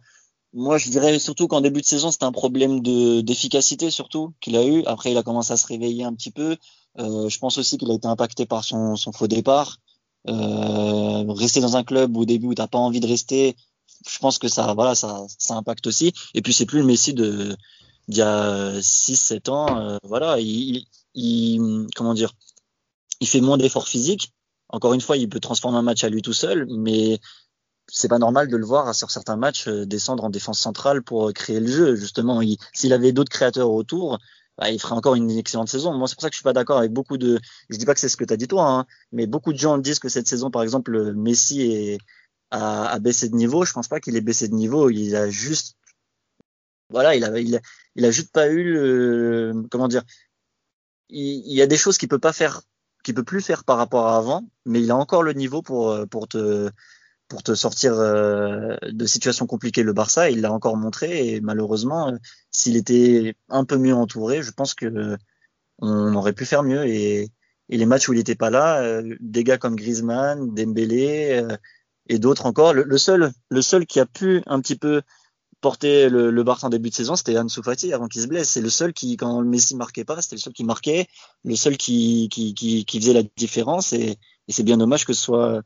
moi 0.53 0.77
je 0.77 0.89
dirais 0.89 1.17
surtout 1.19 1.47
qu'en 1.47 1.61
début 1.61 1.81
de 1.81 1.85
saison, 1.85 2.11
c'était 2.11 2.25
un 2.25 2.31
problème 2.31 2.81
de, 2.81 3.21
d'efficacité 3.21 3.89
surtout 3.91 4.33
qu'il 4.41 4.57
a 4.57 4.65
eu. 4.65 4.83
Après, 4.85 5.11
il 5.11 5.17
a 5.17 5.23
commencé 5.23 5.53
à 5.53 5.57
se 5.57 5.67
réveiller 5.67 6.03
un 6.03 6.13
petit 6.13 6.31
peu. 6.31 6.57
Euh, 6.99 7.29
je 7.29 7.39
pense 7.39 7.57
aussi 7.57 7.77
qu'il 7.77 7.91
a 7.91 7.93
été 7.93 8.07
impacté 8.07 8.45
par 8.45 8.63
son, 8.63 8.95
son 8.95 9.11
faux 9.11 9.27
départ. 9.27 9.79
Euh, 10.27 11.23
rester 11.33 11.61
dans 11.61 11.77
un 11.77 11.83
club 11.83 12.17
au 12.17 12.25
début 12.25 12.47
où 12.47 12.53
t'as 12.53 12.67
pas 12.67 12.79
envie 12.79 12.99
de 12.99 13.07
rester, 13.07 13.55
je 14.07 14.19
pense 14.19 14.39
que 14.39 14.47
ça, 14.47 14.73
voilà, 14.73 14.95
ça, 14.95 15.25
ça 15.37 15.55
impacte 15.55 15.87
aussi. 15.87 16.13
Et 16.33 16.41
puis 16.41 16.53
c'est 16.53 16.65
plus 16.65 16.79
le 16.79 16.85
Messi 16.85 17.13
de 17.13 17.55
d'il 18.07 18.19
y 18.19 18.21
a 18.21 18.79
6-7 18.79 19.49
ans. 19.49 19.79
Euh, 19.79 19.97
voilà, 20.03 20.39
il, 20.39 20.85
il, 21.13 21.87
comment 21.95 22.13
dire, 22.13 22.33
il 23.19 23.27
fait 23.27 23.41
moins 23.41 23.57
d'efforts 23.57 23.87
physiques. 23.87 24.33
Encore 24.69 24.93
une 24.93 25.01
fois, 25.01 25.17
il 25.17 25.29
peut 25.29 25.39
transformer 25.39 25.77
un 25.77 25.81
match 25.81 26.03
à 26.03 26.09
lui 26.09 26.21
tout 26.21 26.33
seul, 26.33 26.67
mais 26.69 27.19
c'est 27.87 28.09
pas 28.09 28.19
normal 28.19 28.49
de 28.49 28.57
le 28.57 28.65
voir 28.65 28.93
sur 28.95 29.11
certains 29.11 29.37
matchs 29.37 29.67
descendre 29.69 30.23
en 30.25 30.29
défense 30.29 30.59
centrale 30.59 31.03
pour 31.03 31.31
créer 31.33 31.59
le 31.59 31.67
jeu. 31.67 31.95
Justement, 31.95 32.41
s'il 32.73 32.93
avait 32.93 33.13
d'autres 33.13 33.31
créateurs 33.31 33.71
autour, 33.71 34.19
bah, 34.57 34.71
il 34.71 34.79
ferait 34.79 34.95
encore 34.95 35.15
une 35.15 35.29
excellente 35.31 35.69
saison. 35.69 35.93
Moi, 35.93 36.07
c'est 36.07 36.15
pour 36.15 36.23
ça 36.23 36.29
que 36.29 36.33
je 36.33 36.39
suis 36.39 36.43
pas 36.43 36.53
d'accord 36.53 36.79
avec 36.79 36.91
beaucoup 36.91 37.17
de. 37.17 37.39
Je 37.69 37.77
dis 37.77 37.85
pas 37.85 37.93
que 37.93 37.99
c'est 37.99 38.09
ce 38.09 38.17
que 38.17 38.25
tu 38.25 38.33
as 38.33 38.37
dit 38.37 38.47
toi, 38.47 38.67
hein, 38.67 38.85
mais 39.11 39.27
beaucoup 39.27 39.53
de 39.53 39.57
gens 39.57 39.77
disent 39.77 39.99
que 39.99 40.09
cette 40.09 40.27
saison, 40.27 40.51
par 40.51 40.63
exemple, 40.63 41.13
Messi 41.13 41.61
est... 41.61 41.97
a... 42.51 42.87
a 42.89 42.99
baissé 42.99 43.29
de 43.29 43.35
niveau. 43.35 43.65
Je 43.65 43.73
pense 43.73 43.87
pas 43.87 43.99
qu'il 43.99 44.15
ait 44.15 44.21
baissé 44.21 44.47
de 44.47 44.55
niveau. 44.55 44.89
Il 44.89 45.15
a 45.15 45.29
juste, 45.29 45.77
voilà, 46.89 47.15
il 47.15 47.23
a, 47.23 47.39
il 47.39 47.55
a, 47.55 47.59
il 47.95 48.05
a 48.05 48.11
juste 48.11 48.31
pas 48.31 48.47
eu 48.49 48.63
le, 48.73 49.63
comment 49.71 49.87
dire. 49.87 50.03
Il... 51.09 51.45
il, 51.45 51.53
y 51.53 51.61
a 51.61 51.67
des 51.67 51.77
choses 51.77 51.97
qu'il 51.97 52.09
peut 52.09 52.19
pas 52.19 52.33
faire, 52.33 52.61
qu'il 53.03 53.13
peut 53.15 53.23
plus 53.23 53.41
faire 53.41 53.63
par 53.63 53.77
rapport 53.77 54.07
à 54.07 54.17
avant, 54.17 54.49
mais 54.65 54.81
il 54.81 54.91
a 54.91 54.95
encore 54.95 55.23
le 55.23 55.33
niveau 55.33 55.61
pour 55.61 55.95
pour 56.09 56.27
te 56.27 56.71
pour 57.27 57.43
te 57.43 57.55
sortir 57.55 57.93
euh, 57.95 58.75
de 58.89 59.05
situations 59.05 59.45
compliquées 59.47 59.83
le 59.83 59.93
Barça. 59.93 60.29
Il 60.29 60.41
l'a 60.41 60.51
encore 60.51 60.77
montré 60.77 61.27
et 61.29 61.41
malheureusement, 61.41 62.09
euh, 62.09 62.17
s'il 62.51 62.75
était 62.75 63.35
un 63.49 63.65
peu 63.65 63.77
mieux 63.77 63.93
entouré, 63.93 64.41
je 64.43 64.51
pense 64.51 64.73
que 64.73 65.17
on 65.79 66.15
aurait 66.15 66.33
pu 66.33 66.45
faire 66.45 66.63
mieux. 66.63 66.85
Et, 66.87 67.29
et 67.69 67.77
les 67.77 67.85
matchs 67.85 68.09
où 68.09 68.13
il 68.13 68.17
n'était 68.17 68.35
pas 68.35 68.49
là, 68.49 68.81
euh, 68.81 69.15
des 69.19 69.43
gars 69.43 69.57
comme 69.57 69.75
Griezmann, 69.75 70.53
Dembélé 70.53 71.43
et 72.09 72.19
d'autres 72.19 72.45
encore, 72.45 72.73
le, 72.73 72.97
seul, 72.97 73.31
le 73.49 73.61
seul 73.61 73.85
qui 73.85 73.99
a 73.99 74.05
pu 74.05 74.41
un 74.47 74.61
petit 74.61 74.77
peu 74.77 75.01
porter 75.59 76.09
le, 76.09 76.31
le 76.31 76.43
Barça 76.43 76.67
en 76.67 76.69
début 76.69 76.89
de 76.89 76.95
saison, 76.95 77.15
c'était 77.15 77.37
Ansu 77.37 77.61
Fati 77.63 77.91
avant 77.91 78.07
qu'il 78.07 78.21
se 78.21 78.27
blesse. 78.27 78.49
C'est 78.49 78.61
le 78.61 78.69
seul 78.69 78.93
qui, 78.93 79.17
quand 79.17 79.41
le 79.41 79.47
Messi 79.47 79.75
marquait 79.75 80.05
pas, 80.05 80.21
c'était 80.21 80.35
le 80.35 80.41
seul 80.41 80.53
qui 80.53 80.63
marquait, 80.63 81.07
le 81.43 81.55
seul 81.55 81.77
qui, 81.77 82.29
qui, 82.29 82.53
qui, 82.53 82.85
qui 82.85 82.99
faisait 82.99 83.13
la 83.13 83.23
différence. 83.35 83.91
Et, 83.91 84.17
et 84.47 84.51
c'est 84.51 84.63
bien 84.63 84.77
dommage 84.77 85.05
que 85.05 85.13
ce 85.13 85.21
soit 85.21 85.63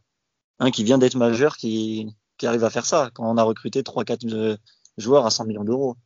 un 0.62 0.72
qui 0.72 0.84
vient 0.84 1.00
d'être 1.00 1.16
majeur 1.16 1.58
qui, 1.58 2.16
qui 2.38 2.48
arrive 2.48 2.64
à 2.64 2.70
faire 2.70 2.86
ça 2.86 3.10
quand 3.14 3.30
on 3.30 3.38
a 3.38 3.44
recruté 3.44 3.82
3-4 3.82 4.58
joueurs 4.98 5.26
à 5.26 5.32
100 5.32 5.46
millions 5.46 5.64
d'euros. 5.64 5.98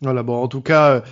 Voilà, 0.00 0.22
bon, 0.22 0.42
en 0.42 0.48
tout 0.48 0.60
cas, 0.60 1.02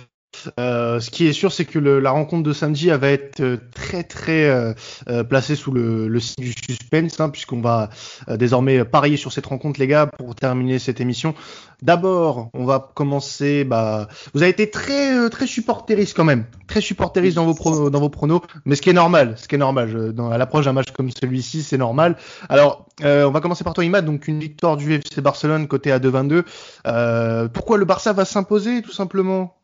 euh, 0.59 0.99
ce 0.99 1.09
qui 1.09 1.27
est 1.27 1.33
sûr, 1.33 1.51
c'est 1.51 1.65
que 1.65 1.79
la 1.79 2.11
rencontre 2.11 2.43
de 2.43 2.53
samedi 2.53 2.89
va 2.89 3.09
être 3.09 3.41
euh, 3.41 3.57
très 3.73 4.03
très 4.03 4.45
euh, 4.49 5.23
placée 5.23 5.55
sous 5.55 5.71
le, 5.71 6.07
le 6.07 6.19
signe 6.19 6.43
du 6.43 6.53
suspense, 6.53 7.19
hein, 7.19 7.29
puisqu'on 7.29 7.61
va 7.61 7.89
désormais 8.29 8.85
parier 8.85 9.17
sur 9.17 9.31
cette 9.31 9.45
rencontre, 9.45 9.79
les 9.79 9.87
gars, 9.87 10.07
pour 10.07 10.35
terminer 10.35 10.79
cette 10.79 11.01
émission. 11.01 11.33
D'abord, 11.81 12.49
on 12.53 12.65
va 12.65 12.91
commencer. 12.93 13.63
Bah, 13.63 14.07
vous 14.33 14.41
avez 14.41 14.51
été 14.51 14.69
très 14.69 15.29
très 15.29 15.47
supporteriste 15.47 16.15
quand 16.15 16.25
même, 16.25 16.45
très 16.67 16.81
supporteriste 16.81 17.35
dans 17.35 17.45
vos 17.45 17.53
pro, 17.53 17.89
dans 17.89 17.99
vos 17.99 18.09
pronos, 18.09 18.41
mais 18.65 18.75
ce 18.75 18.81
qui 18.81 18.89
est 18.89 18.93
normal, 18.93 19.35
ce 19.37 19.47
qui 19.47 19.55
est 19.55 19.59
normal. 19.59 20.13
Dans, 20.13 20.29
à 20.29 20.37
l'approche 20.37 20.65
d'un 20.65 20.73
match 20.73 20.91
comme 20.91 21.09
celui-ci, 21.09 21.63
c'est 21.63 21.77
normal. 21.77 22.17
Alors, 22.49 22.85
on 23.01 23.31
va 23.31 23.39
commencer 23.41 23.63
par 23.63 23.73
toi, 23.73 23.83
Imad. 23.83 24.05
Donc 24.05 24.27
une 24.27 24.39
victoire 24.39 24.77
du 24.77 24.93
FC 24.93 25.21
Barcelone 25.21 25.67
côté 25.67 25.91
à 25.91 25.99
2-22. 25.99 27.47
pourquoi 27.49 27.77
le 27.77 27.85
Barça 27.85 28.13
va 28.13 28.25
s'imposer, 28.25 28.81
tout 28.81 28.91
simplement? 28.93 29.58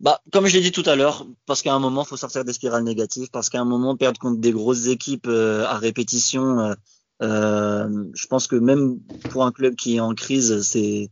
Bah, 0.00 0.20
comme 0.30 0.46
je 0.46 0.54
l'ai 0.54 0.60
dit 0.60 0.72
tout 0.72 0.82
à 0.86 0.94
l'heure, 0.94 1.26
parce 1.46 1.62
qu'à 1.62 1.72
un 1.72 1.78
moment, 1.78 2.04
faut 2.04 2.16
sortir 2.18 2.44
des 2.44 2.52
spirales 2.52 2.84
négatives, 2.84 3.28
parce 3.32 3.48
qu'à 3.48 3.60
un 3.60 3.64
moment, 3.64 3.96
perdre 3.96 4.20
contre 4.20 4.40
des 4.40 4.52
grosses 4.52 4.88
équipes 4.88 5.26
euh, 5.26 5.64
à 5.64 5.78
répétition, 5.78 6.60
euh, 6.60 6.74
euh, 7.22 8.04
je 8.14 8.26
pense 8.26 8.46
que 8.46 8.56
même 8.56 9.00
pour 9.30 9.46
un 9.46 9.52
club 9.52 9.74
qui 9.74 9.96
est 9.96 10.00
en 10.00 10.14
crise, 10.14 10.62
c'est 10.62 11.10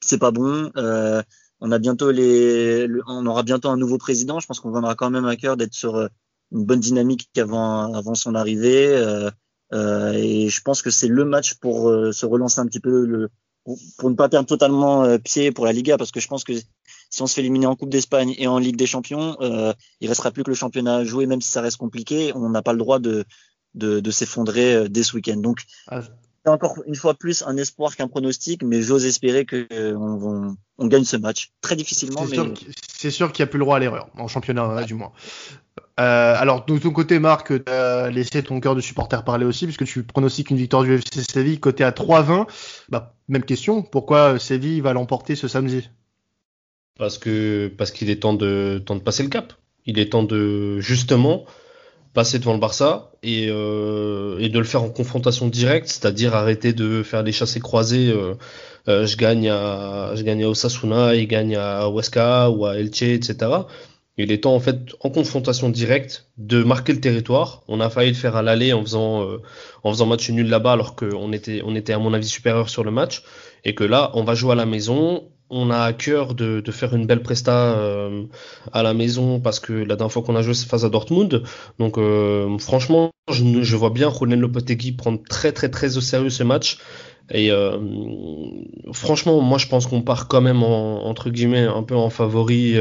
c'est 0.00 0.18
pas 0.18 0.32
bon. 0.32 0.70
Euh, 0.76 1.22
on 1.60 1.72
a 1.72 1.78
bientôt 1.78 2.10
les, 2.10 2.86
on 3.06 3.24
aura 3.24 3.42
bientôt 3.42 3.70
un 3.70 3.78
nouveau 3.78 3.96
président. 3.96 4.38
Je 4.38 4.46
pense 4.46 4.60
qu'on 4.60 4.70
vendra 4.70 4.94
quand 4.94 5.08
même 5.08 5.24
à 5.24 5.36
cœur 5.36 5.56
d'être 5.56 5.72
sur 5.72 5.96
une 6.52 6.64
bonne 6.66 6.80
dynamique 6.80 7.30
avant 7.38 7.94
avant 7.94 8.14
son 8.14 8.34
arrivée. 8.34 8.92
et 9.72 10.48
je 10.50 10.60
pense 10.60 10.82
que 10.82 10.90
c'est 10.90 11.08
le 11.08 11.24
match 11.24 11.54
pour 11.54 11.90
se 12.12 12.26
relancer 12.26 12.60
un 12.60 12.66
petit 12.66 12.80
peu 12.80 13.06
le, 13.06 13.30
pour 13.96 14.10
ne 14.10 14.14
pas 14.14 14.28
perdre 14.28 14.46
totalement 14.46 15.18
pied 15.20 15.52
pour 15.52 15.64
la 15.64 15.72
Liga, 15.72 15.96
parce 15.96 16.10
que 16.10 16.20
je 16.20 16.28
pense 16.28 16.44
que 16.44 16.52
si 17.14 17.22
on 17.22 17.26
se 17.28 17.34
fait 17.34 17.42
éliminer 17.42 17.66
en 17.66 17.76
Coupe 17.76 17.90
d'Espagne 17.90 18.34
et 18.38 18.48
en 18.48 18.58
Ligue 18.58 18.76
des 18.76 18.86
Champions, 18.86 19.36
euh, 19.40 19.72
il 20.00 20.08
restera 20.08 20.32
plus 20.32 20.42
que 20.42 20.50
le 20.50 20.56
championnat 20.56 20.96
à 20.96 21.04
jouer, 21.04 21.26
même 21.26 21.40
si 21.40 21.48
ça 21.48 21.60
reste 21.60 21.76
compliqué. 21.76 22.32
On 22.34 22.50
n'a 22.50 22.60
pas 22.60 22.72
le 22.72 22.78
droit 22.78 22.98
de, 22.98 23.24
de, 23.74 24.00
de 24.00 24.10
s'effondrer 24.10 24.74
euh, 24.74 24.88
dès 24.88 25.04
ce 25.04 25.14
week-end. 25.14 25.36
Donc, 25.36 25.60
ah. 25.86 26.00
c'est 26.44 26.50
encore 26.50 26.74
une 26.86 26.96
fois 26.96 27.14
plus 27.14 27.44
un 27.46 27.56
espoir 27.56 27.94
qu'un 27.94 28.08
pronostic, 28.08 28.64
mais 28.64 28.82
j'ose 28.82 29.06
espérer 29.06 29.46
qu'on 29.46 29.64
euh, 29.72 29.94
on, 29.94 30.56
on, 30.78 30.86
gagne 30.88 31.04
ce 31.04 31.16
match. 31.16 31.52
Très 31.60 31.76
difficilement, 31.76 32.24
mais. 32.28 32.36
C'est 32.88 33.12
sûr 33.12 33.30
qu'il 33.30 33.44
n'y 33.44 33.48
a 33.48 33.50
plus 33.50 33.58
le 33.58 33.64
droit 33.64 33.76
à 33.76 33.78
l'erreur, 33.78 34.08
en 34.18 34.26
championnat, 34.26 34.66
ouais. 34.66 34.84
du 34.84 34.94
moins. 34.94 35.12
Euh, 36.00 36.34
alors, 36.36 36.64
de 36.64 36.78
ton 36.78 36.90
côté, 36.90 37.20
Marc, 37.20 37.64
tu 37.64 37.70
as 37.70 38.10
laissé 38.10 38.42
ton 38.42 38.58
cœur 38.58 38.74
de 38.74 38.80
supporter 38.80 39.22
parler 39.24 39.46
aussi, 39.46 39.66
puisque 39.66 39.84
tu 39.84 40.02
pronostiques 40.02 40.50
une 40.50 40.56
victoire 40.56 40.82
du 40.82 40.94
FC 40.94 41.22
Séville 41.22 41.60
côté 41.60 41.84
à 41.84 41.92
3-20. 41.92 42.48
Bah, 42.88 43.14
même 43.28 43.44
question, 43.44 43.82
pourquoi 43.82 44.40
Séville 44.40 44.80
va 44.80 44.92
l'emporter 44.92 45.36
ce 45.36 45.46
samedi? 45.46 45.88
Parce 46.98 47.18
que 47.18 47.72
parce 47.76 47.90
qu'il 47.90 48.10
est 48.10 48.22
temps 48.22 48.34
de 48.34 48.82
temps 48.84 48.96
de 48.96 49.00
passer 49.02 49.22
le 49.22 49.28
cap. 49.28 49.52
Il 49.86 49.98
est 49.98 50.12
temps 50.12 50.22
de 50.22 50.80
justement 50.80 51.44
passer 52.14 52.38
devant 52.38 52.54
le 52.54 52.60
Barça 52.60 53.10
et, 53.22 53.48
euh, 53.50 54.38
et 54.38 54.48
de 54.48 54.58
le 54.58 54.64
faire 54.64 54.82
en 54.82 54.88
confrontation 54.88 55.48
directe, 55.48 55.88
c'est-à-dire 55.88 56.34
arrêter 56.34 56.72
de 56.72 57.02
faire 57.02 57.24
des 57.24 57.32
chassés 57.32 57.60
croisés. 57.60 58.10
Euh, 58.10 58.34
euh, 58.88 59.06
je 59.06 59.16
gagne 59.16 59.50
à 59.50 60.12
je 60.14 60.22
gagne 60.22 60.44
à 60.44 60.48
Osasuna, 60.48 61.14
il 61.14 61.26
gagne 61.26 61.56
à 61.56 61.88
Huesca 61.88 62.50
ou 62.50 62.66
à 62.66 62.76
Elche, 62.76 63.02
etc. 63.02 63.50
Il 64.16 64.30
est 64.30 64.44
temps 64.44 64.54
en 64.54 64.60
fait 64.60 64.78
en 65.00 65.10
confrontation 65.10 65.70
directe 65.70 66.28
de 66.38 66.62
marquer 66.62 66.92
le 66.92 67.00
territoire. 67.00 67.64
On 67.66 67.80
a 67.80 67.90
failli 67.90 68.10
le 68.10 68.16
faire 68.16 68.36
à 68.36 68.42
l'aller 68.42 68.72
en 68.72 68.82
faisant 68.82 69.24
euh, 69.24 69.42
en 69.82 69.90
faisant 69.90 70.06
match 70.06 70.30
nul 70.30 70.48
là-bas 70.48 70.72
alors 70.72 70.94
qu'on 70.94 71.32
était 71.32 71.62
on 71.64 71.74
était 71.74 71.92
à 71.92 71.98
mon 71.98 72.14
avis 72.14 72.28
supérieur 72.28 72.68
sur 72.68 72.84
le 72.84 72.92
match 72.92 73.24
et 73.64 73.74
que 73.74 73.82
là 73.82 74.12
on 74.14 74.22
va 74.22 74.34
jouer 74.34 74.52
à 74.52 74.54
la 74.54 74.66
maison 74.66 75.24
on 75.54 75.70
a 75.70 75.78
à 75.78 75.92
cœur 75.92 76.34
de, 76.34 76.62
faire 76.72 76.94
une 76.94 77.06
belle 77.06 77.22
presta 77.22 77.78
euh, 77.78 78.24
à 78.72 78.82
la 78.82 78.92
maison 78.92 79.40
parce 79.40 79.60
que 79.60 79.72
la 79.72 79.94
dernière 79.96 80.12
fois 80.12 80.22
qu'on 80.22 80.34
a 80.34 80.42
joué 80.42 80.52
c'est 80.54 80.68
face 80.68 80.84
à 80.84 80.88
Dortmund. 80.88 81.44
Donc 81.78 81.96
euh, 81.96 82.58
franchement, 82.58 83.10
je, 83.30 83.76
vois 83.76 83.90
bien 83.90 84.08
Ronen 84.08 84.40
Lopetegui 84.40 84.92
prendre 84.92 85.22
très 85.22 85.52
très 85.52 85.70
très 85.70 85.96
au 85.96 86.00
sérieux 86.00 86.30
ce 86.30 86.42
match 86.42 86.78
Et 87.30 87.52
euh, 87.52 87.78
franchement, 88.92 89.40
moi 89.40 89.58
je 89.58 89.68
pense 89.68 89.86
qu'on 89.86 90.02
part 90.02 90.26
quand 90.26 90.40
même 90.40 90.64
en, 90.64 91.06
entre 91.06 91.30
guillemets 91.30 91.66
un 91.66 91.84
peu 91.84 91.94
en 91.94 92.10
favori 92.10 92.72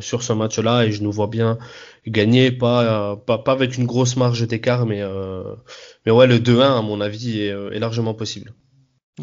sur 0.00 0.22
ce 0.22 0.32
match-là 0.34 0.84
et 0.84 0.92
je 0.92 1.02
nous 1.02 1.12
vois 1.12 1.28
bien 1.28 1.58
gagner, 2.06 2.52
pas, 2.52 3.16
pas, 3.16 3.42
avec 3.46 3.78
une 3.78 3.86
grosse 3.86 4.16
marge 4.16 4.46
d'écart, 4.46 4.84
mais, 4.86 5.02
mais 6.04 6.12
ouais, 6.12 6.26
le 6.26 6.38
2-1 6.38 6.78
à 6.78 6.82
mon 6.82 7.00
avis 7.00 7.40
est 7.40 7.78
largement 7.78 8.14
possible. 8.14 8.52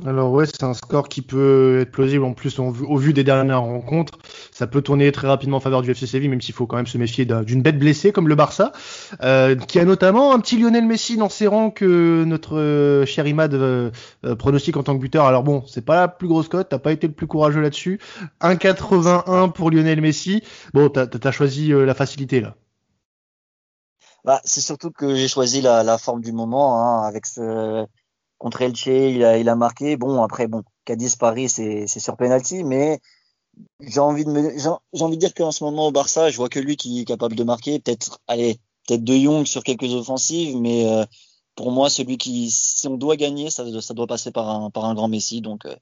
Alors 0.04 0.32
ouais, 0.32 0.46
c'est 0.46 0.64
un 0.64 0.74
score 0.74 1.08
qui 1.08 1.22
peut 1.22 1.80
être 1.82 1.92
plausible 1.92 2.26
en 2.26 2.34
plus 2.34 2.60
au 2.60 2.98
vu 2.98 3.14
des 3.14 3.24
dernières 3.24 3.62
rencontres. 3.62 4.18
Ça 4.52 4.68
peut 4.68 4.82
tourner 4.82 5.12
très 5.12 5.28
rapidement 5.28 5.58
en 5.58 5.62
faveur 5.62 5.82
du 5.82 5.92
FC 5.92 6.06
Séville, 6.06 6.28
même 6.28 6.42
s'il 6.42 6.54
faut 6.54 6.68
quand 6.68 6.76
même 6.76 6.88
se 6.88 6.98
méfier 6.98 7.26
d'une 7.26 7.62
bête 7.62 7.80
blessée 7.80 8.12
comme 8.12 8.28
le 8.28 8.36
Barça, 8.36 8.74
euh, 9.24 9.56
qui 9.56 9.80
a 9.80 9.86
notamment 9.86 10.34
un 10.34 10.40
petit 10.40 10.58
Lionel 10.58 10.86
Messi 10.86 11.16
dans 11.16 11.30
ses 11.30 11.48
rangs 11.48 11.72
que 11.72 12.26
notre 12.26 12.58
euh, 12.58 13.06
cher 13.06 13.26
Imad 13.26 13.54
euh, 13.54 13.92
pronostique 14.38 14.76
en 14.76 14.84
tant 14.84 14.96
que 14.96 15.02
buteur. 15.02 15.26
Alors 15.26 15.44
bon, 15.44 15.64
c'est 15.68 15.86
pas 15.86 15.96
la 16.02 16.08
plus 16.10 16.28
grosse 16.28 16.50
cote, 16.50 16.68
t'as 16.70 16.80
pas 16.80 16.92
été 16.92 17.08
le 17.08 17.14
plus 17.14 17.28
courageux 17.28 17.62
là-dessus. 17.62 18.00
1,81 18.42 19.54
pour 19.54 19.72
Lionel 19.72 20.02
Messi. 20.02 20.44
Bon, 20.74 20.90
t'as 20.90 21.08
as 21.24 21.32
choisi 21.32 21.70
la 21.70 21.94
facilité 21.94 22.42
là. 22.42 22.56
Bah, 24.26 24.42
c'est 24.44 24.62
surtout 24.62 24.90
que 24.90 25.16
j'ai 25.16 25.28
choisi 25.28 25.62
la, 25.62 25.84
la, 25.84 26.00
forme 26.00 26.22
du 26.22 26.32
moment 26.32 26.82
hein, 26.82 27.08
avec 27.08 27.28
ce 27.28 27.86
contre 28.38 28.62
Elche, 28.62 28.88
il 28.88 29.24
a, 29.24 29.38
il 29.38 29.50
a 29.50 29.56
marqué. 29.56 29.98
Bon, 29.98 30.22
après, 30.22 30.48
bon, 30.48 30.64
Cadiz 30.86 31.16
Paris, 31.16 31.50
c'est 31.50 31.88
sur 31.88 32.18
penalty, 32.18 32.64
mais 32.64 33.00
j'ai 33.80 34.00
envie 34.00 34.26
de 34.26 34.32
me, 34.32 34.58
j'ai 34.58 35.04
envie 35.04 35.16
de 35.16 35.22
dire 35.22 35.34
qu'en 35.34 35.52
ce 35.52 35.64
moment 35.64 35.88
au 35.88 35.92
Barça, 35.92 36.30
je 36.30 36.38
vois 36.38 36.50
que 36.50 36.60
lui 36.60 36.76
qui 36.76 37.02
est 37.02 37.06
capable 37.06 37.36
de 37.36 37.44
marquer. 37.44 37.80
Peut-être, 37.80 38.20
allez, 38.28 38.60
peut-être 38.88 39.04
De 39.04 39.16
Jong 39.16 39.46
sur 39.46 39.64
quelques 39.64 39.94
offensives, 39.94 40.58
mais 40.58 40.88
euh, 40.88 41.06
pour 41.56 41.72
moi, 41.72 41.90
celui 41.90 42.18
qui, 42.18 42.52
si 42.52 42.88
on 42.88 42.98
doit 42.98 43.16
gagner, 43.16 43.50
ça, 43.50 43.64
ça 43.82 43.94
doit 43.94 44.08
passer 44.08 44.32
par 44.32 44.50
un, 44.50 44.70
par 44.70 44.86
un 44.86 44.94
grand 44.94 45.08
Messi. 45.08 45.42
Donc, 45.42 45.66
euh, 45.66 45.76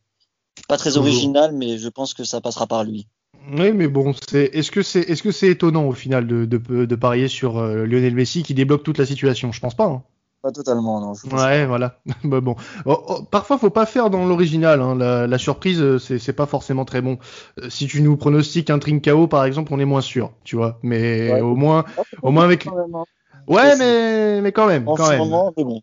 pas 0.67 0.77
très 0.77 0.97
original, 0.97 1.51
mais 1.53 1.79
je 1.79 1.89
pense 1.89 2.13
que 2.13 2.23
ça 2.23 2.41
passera 2.41 2.67
par 2.67 2.83
lui. 2.83 3.07
Oui, 3.51 3.73
mais 3.73 3.87
bon, 3.87 4.13
c'est 4.29 4.45
est-ce 4.53 4.71
que 4.71 4.83
c'est 4.83 5.01
est-ce 5.01 5.21
que 5.21 5.31
c'est 5.31 5.49
étonnant 5.49 5.85
au 5.87 5.91
final 5.91 6.27
de, 6.27 6.45
de, 6.45 6.85
de 6.85 6.95
parier 6.95 7.27
sur 7.27 7.57
euh, 7.57 7.85
Lionel 7.85 8.13
Messi 8.13 8.43
qui 8.43 8.53
débloque 8.53 8.83
toute 8.83 8.99
la 8.99 9.05
situation? 9.05 9.51
Je 9.51 9.59
pense 9.59 9.75
pas. 9.75 9.85
Hein. 9.85 10.03
Pas 10.43 10.51
totalement, 10.51 10.99
non. 10.99 11.13
Ouais, 11.31 11.65
voilà. 11.65 12.01
bah 12.25 12.41
bon. 12.41 12.57
Oh, 12.85 13.01
oh, 13.07 13.23
parfois, 13.23 13.57
faut 13.57 13.69
pas 13.69 13.85
faire 13.85 14.09
dans 14.09 14.25
l'original. 14.25 14.81
Hein. 14.81 14.93
La, 14.97 15.25
la, 15.25 15.37
surprise, 15.37 15.81
euh, 15.81 15.97
c'est 15.99 16.33
pas 16.33 16.45
forcément 16.45 16.83
très 16.83 17.01
bon. 17.01 17.17
Euh, 17.61 17.69
si 17.69 17.87
tu 17.87 18.01
nous 18.01 18.17
pronostiques 18.17 18.69
un 18.69 18.77
Trincao, 18.77 19.27
par 19.27 19.45
exemple, 19.45 19.73
on 19.73 19.79
est 19.79 19.85
moins 19.85 20.01
sûr, 20.01 20.33
tu 20.43 20.57
vois. 20.57 20.79
Mais 20.83 21.39
au 21.39 21.55
moins, 21.55 21.85
au 22.23 22.31
moins 22.31 22.43
avec. 22.43 22.67
Hein. 22.67 22.73
Ouais, 23.47 23.77
mais 23.77 24.41
mais 24.41 24.51
quand 24.51 24.67
même, 24.67 24.85
en 24.89 24.95
quand 24.95 25.05
ce 25.05 25.11
même. 25.11 25.19
Moment, 25.19 25.53
mais 25.55 25.63
bon. 25.63 25.81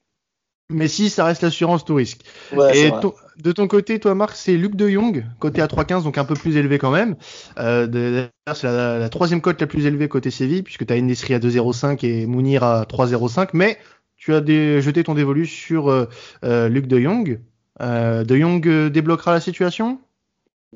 Mais 0.68 0.88
si, 0.88 1.08
ça 1.08 1.24
reste 1.24 1.42
l'assurance 1.42 1.84
tout 1.84 1.94
risque. 1.94 2.20
Ouais, 2.54 2.76
Et 2.76 2.92
de 3.38 3.52
ton 3.52 3.66
côté, 3.66 3.98
toi, 3.98 4.14
Marc, 4.14 4.36
c'est 4.36 4.56
Luc 4.56 4.76
de 4.76 4.88
Jong, 4.88 5.24
côté 5.38 5.62
à 5.62 5.66
3,15, 5.66 6.04
donc 6.04 6.18
un 6.18 6.24
peu 6.24 6.34
plus 6.34 6.56
élevé 6.56 6.78
quand 6.78 6.90
même. 6.90 7.16
Euh, 7.58 8.28
c'est 8.54 8.64
la, 8.64 8.98
la, 8.98 9.08
troisième 9.08 9.40
cote 9.40 9.60
la 9.60 9.66
plus 9.66 9.86
élevée 9.86 10.08
côté 10.08 10.30
Séville, 10.30 10.62
puisque 10.62 10.86
tu 10.86 10.92
as 10.92 11.00
Nesri 11.00 11.34
à 11.34 11.38
2,05 11.38 12.06
et 12.06 12.26
Mounir 12.26 12.62
à 12.62 12.84
3,05. 12.84 13.48
Mais 13.54 13.78
tu 14.20 14.34
as 14.34 14.80
jeté 14.80 15.02
ton 15.02 15.14
dévolu 15.14 15.46
sur 15.46 15.88
euh, 15.88 16.06
euh, 16.44 16.68
Luc 16.68 16.86
De 16.86 17.00
Jong. 17.00 17.40
Euh, 17.80 18.22
de 18.22 18.36
Jong 18.36 18.88
débloquera 18.88 19.32
la 19.32 19.40
situation? 19.40 19.98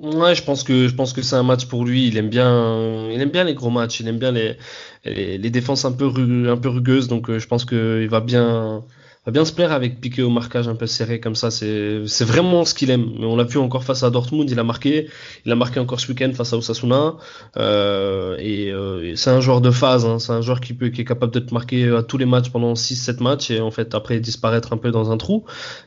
Ouais, 0.00 0.34
je 0.34 0.42
pense 0.42 0.64
que 0.64 0.88
je 0.88 0.94
pense 0.94 1.12
que 1.12 1.22
c'est 1.22 1.36
un 1.36 1.44
match 1.44 1.66
pour 1.66 1.84
lui. 1.84 2.08
Il 2.08 2.16
aime 2.16 2.30
bien, 2.30 3.08
il 3.10 3.20
aime 3.20 3.30
bien 3.30 3.44
les 3.44 3.54
gros 3.54 3.70
matchs. 3.70 4.00
Il 4.00 4.08
aime 4.08 4.18
bien 4.18 4.32
les 4.32 4.56
les, 5.04 5.50
défenses 5.50 5.84
un 5.84 5.92
peu 5.92 6.06
un 6.48 6.56
peu 6.56 6.68
rugueuses. 6.68 7.06
Donc 7.06 7.30
je 7.30 7.46
pense 7.46 7.64
qu'il 7.64 8.08
va 8.08 8.20
bien 8.20 8.82
va 9.26 9.32
bien 9.32 9.44
se 9.44 9.52
plaire 9.52 9.72
avec 9.72 10.00
piqué 10.00 10.22
au 10.22 10.28
marquage 10.28 10.68
un 10.68 10.74
peu 10.74 10.86
serré 10.86 11.18
comme 11.18 11.34
ça. 11.34 11.50
C'est, 11.50 12.24
vraiment 12.24 12.64
ce 12.64 12.74
qu'il 12.74 12.90
aime. 12.90 13.10
Mais 13.18 13.24
on 13.24 13.36
l'a 13.36 13.44
vu 13.44 13.58
encore 13.58 13.84
face 13.84 14.02
à 14.02 14.10
Dortmund, 14.10 14.50
il 14.50 14.58
a 14.58 14.64
marqué. 14.64 15.08
Il 15.46 15.52
a 15.52 15.56
marqué 15.56 15.80
encore 15.80 16.00
ce 16.00 16.08
week-end 16.08 16.30
face 16.34 16.52
à 16.52 16.58
Osasuna. 16.58 17.14
Euh, 17.56 18.36
et, 18.38 18.70
euh, 18.70 19.14
c'est 19.16 19.30
un 19.30 19.40
joueur 19.40 19.60
de 19.62 19.70
phase. 19.70 20.04
Hein. 20.04 20.18
C'est 20.18 20.32
un 20.32 20.42
joueur 20.42 20.60
qui 20.60 20.74
peut, 20.74 20.88
qui 20.88 21.00
est 21.00 21.04
capable 21.04 21.32
de 21.32 21.40
te 21.40 21.54
marquer 21.54 21.88
à 21.90 22.02
tous 22.02 22.18
les 22.18 22.26
matchs 22.26 22.50
pendant 22.50 22.74
6-7 22.74 23.22
matchs 23.22 23.50
et 23.50 23.60
en 23.60 23.70
fait 23.70 23.94
après 23.94 24.20
disparaître 24.20 24.72
un 24.72 24.76
peu 24.76 24.90
dans 24.90 25.10
un 25.10 25.16
trou. 25.16 25.44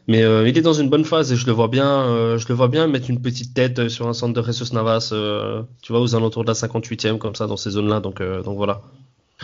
Mais 0.07 0.23
euh, 0.23 0.47
il 0.47 0.57
est 0.57 0.61
dans 0.61 0.73
une 0.73 0.89
bonne 0.89 1.05
phase 1.05 1.31
et 1.31 1.35
je 1.35 1.45
le 1.45 1.51
vois 1.51 1.67
bien, 1.67 1.88
euh, 1.88 2.38
je 2.39 2.47
le 2.47 2.55
vois 2.55 2.69
bien 2.69 2.88
mettre 2.88 3.09
une 3.09 3.21
petite 3.21 3.53
tête 3.53 3.88
sur 3.89 4.07
un 4.07 4.13
centre 4.13 4.33
de 4.33 4.45
Jesus 4.45 4.73
Navas. 4.73 5.13
Tu 5.81 5.91
vois 5.91 6.01
aux 6.01 6.15
alentours 6.15 6.43
de 6.43 6.49
la 6.49 6.55
58e 6.55 7.19
comme 7.19 7.35
ça 7.35 7.45
dans 7.45 7.57
ces 7.57 7.71
zones-là. 7.71 7.99
Donc, 7.99 8.21
donc 8.21 8.57
voilà. 8.57 8.81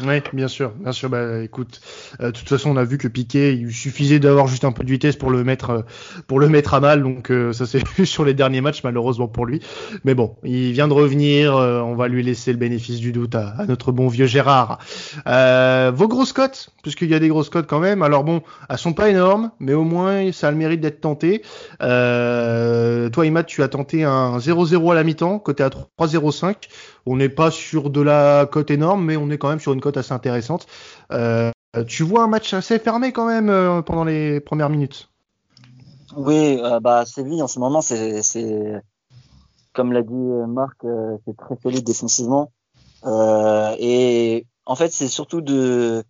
Oui, 0.01 0.15
bien 0.33 0.47
sûr, 0.47 0.71
bien 0.79 0.91
sûr. 0.91 1.07
Bah, 1.07 1.43
écoute, 1.43 1.79
euh, 2.19 2.31
toute 2.31 2.49
façon, 2.49 2.71
on 2.71 2.77
a 2.77 2.83
vu 2.83 2.97
que 2.97 3.07
Piqué, 3.07 3.53
il 3.53 3.71
suffisait 3.71 4.17
d'avoir 4.17 4.47
juste 4.47 4.65
un 4.65 4.71
peu 4.71 4.83
de 4.83 4.89
vitesse 4.89 5.15
pour 5.15 5.29
le 5.29 5.43
mettre, 5.43 5.69
euh, 5.69 5.81
pour 6.25 6.39
le 6.39 6.49
mettre 6.49 6.73
à 6.73 6.79
mal. 6.79 7.03
Donc 7.03 7.29
euh, 7.29 7.53
ça 7.53 7.67
s'est 7.67 7.83
vu 7.95 8.05
sur 8.07 8.25
les 8.25 8.33
derniers 8.33 8.61
matchs, 8.61 8.83
malheureusement 8.83 9.27
pour 9.27 9.45
lui. 9.45 9.61
Mais 10.03 10.15
bon, 10.15 10.35
il 10.43 10.71
vient 10.71 10.87
de 10.87 10.93
revenir. 10.93 11.53
on 11.53 11.93
va 11.93 12.07
lui 12.07 12.23
laisser 12.23 12.51
le 12.51 12.57
bénéfice 12.57 12.99
du 12.99 13.11
doute 13.11 13.35
à, 13.35 13.49
à 13.49 13.65
notre 13.67 13.91
bon 13.91 14.07
vieux 14.07 14.25
Gérard. 14.25 14.79
vos 15.27 16.07
grosses 16.07 16.33
cotes, 16.33 16.71
puisqu'il 16.81 17.09
y 17.09 17.15
a 17.15 17.19
des 17.19 17.27
grosses 17.27 17.49
cotes 17.49 17.67
quand 17.67 17.79
même. 17.79 18.01
Alors 18.01 18.23
bon, 18.23 18.41
elles 18.69 18.79
sont 18.79 18.93
pas 18.93 19.09
énormes, 19.09 19.51
mais 19.59 19.73
au 19.73 19.83
moins 19.83 20.31
ça 20.31 20.47
a 20.47 20.51
le 20.51 20.57
mérite 20.57 20.81
d'être 20.81 21.01
tenté. 21.01 21.43
toi, 21.79 23.25
Imad, 23.25 23.45
tu 23.45 23.61
as 23.61 23.67
tenté 23.67 24.03
un 24.03 24.39
0-0 24.39 24.91
à 24.91 24.95
la 24.95 25.03
mi-temps, 25.03 25.37
côté 25.37 25.61
à 25.61 25.69
3-0-5. 25.69 26.55
On 27.05 27.17
n'est 27.17 27.29
pas 27.29 27.51
sur 27.51 27.89
de 27.89 28.01
la 28.01 28.45
cote 28.45 28.71
énorme, 28.71 29.03
mais 29.03 29.17
on 29.17 29.29
est 29.29 29.37
quand 29.37 29.49
même 29.49 29.59
sur 29.59 29.73
une 29.73 29.81
cote 29.81 29.97
assez 29.97 30.13
intéressante. 30.13 30.67
Euh, 31.75 31.83
tu 31.87 32.03
vois 32.03 32.23
un 32.23 32.27
match 32.27 32.53
assez 32.53 32.77
fermé 32.77 33.11
quand 33.11 33.25
même 33.25 33.49
euh, 33.49 33.81
pendant 33.81 34.03
les 34.03 34.39
premières 34.39 34.69
minutes? 34.69 35.09
Oui, 36.15 36.59
euh, 36.61 36.79
bah 36.79 37.05
Séville 37.05 37.41
en 37.41 37.47
ce 37.47 37.59
moment, 37.59 37.81
c'est, 37.81 38.21
comme 39.73 39.91
l'a 39.91 40.03
dit 40.03 40.13
Marc, 40.47 40.85
c'est 41.25 41.35
très 41.35 41.55
solide 41.61 41.83
défensivement. 41.83 42.51
et 43.05 44.45
en 44.65 44.75
fait, 44.75 44.93
c'est 44.93 45.07
surtout 45.07 45.41
de 45.41 46.03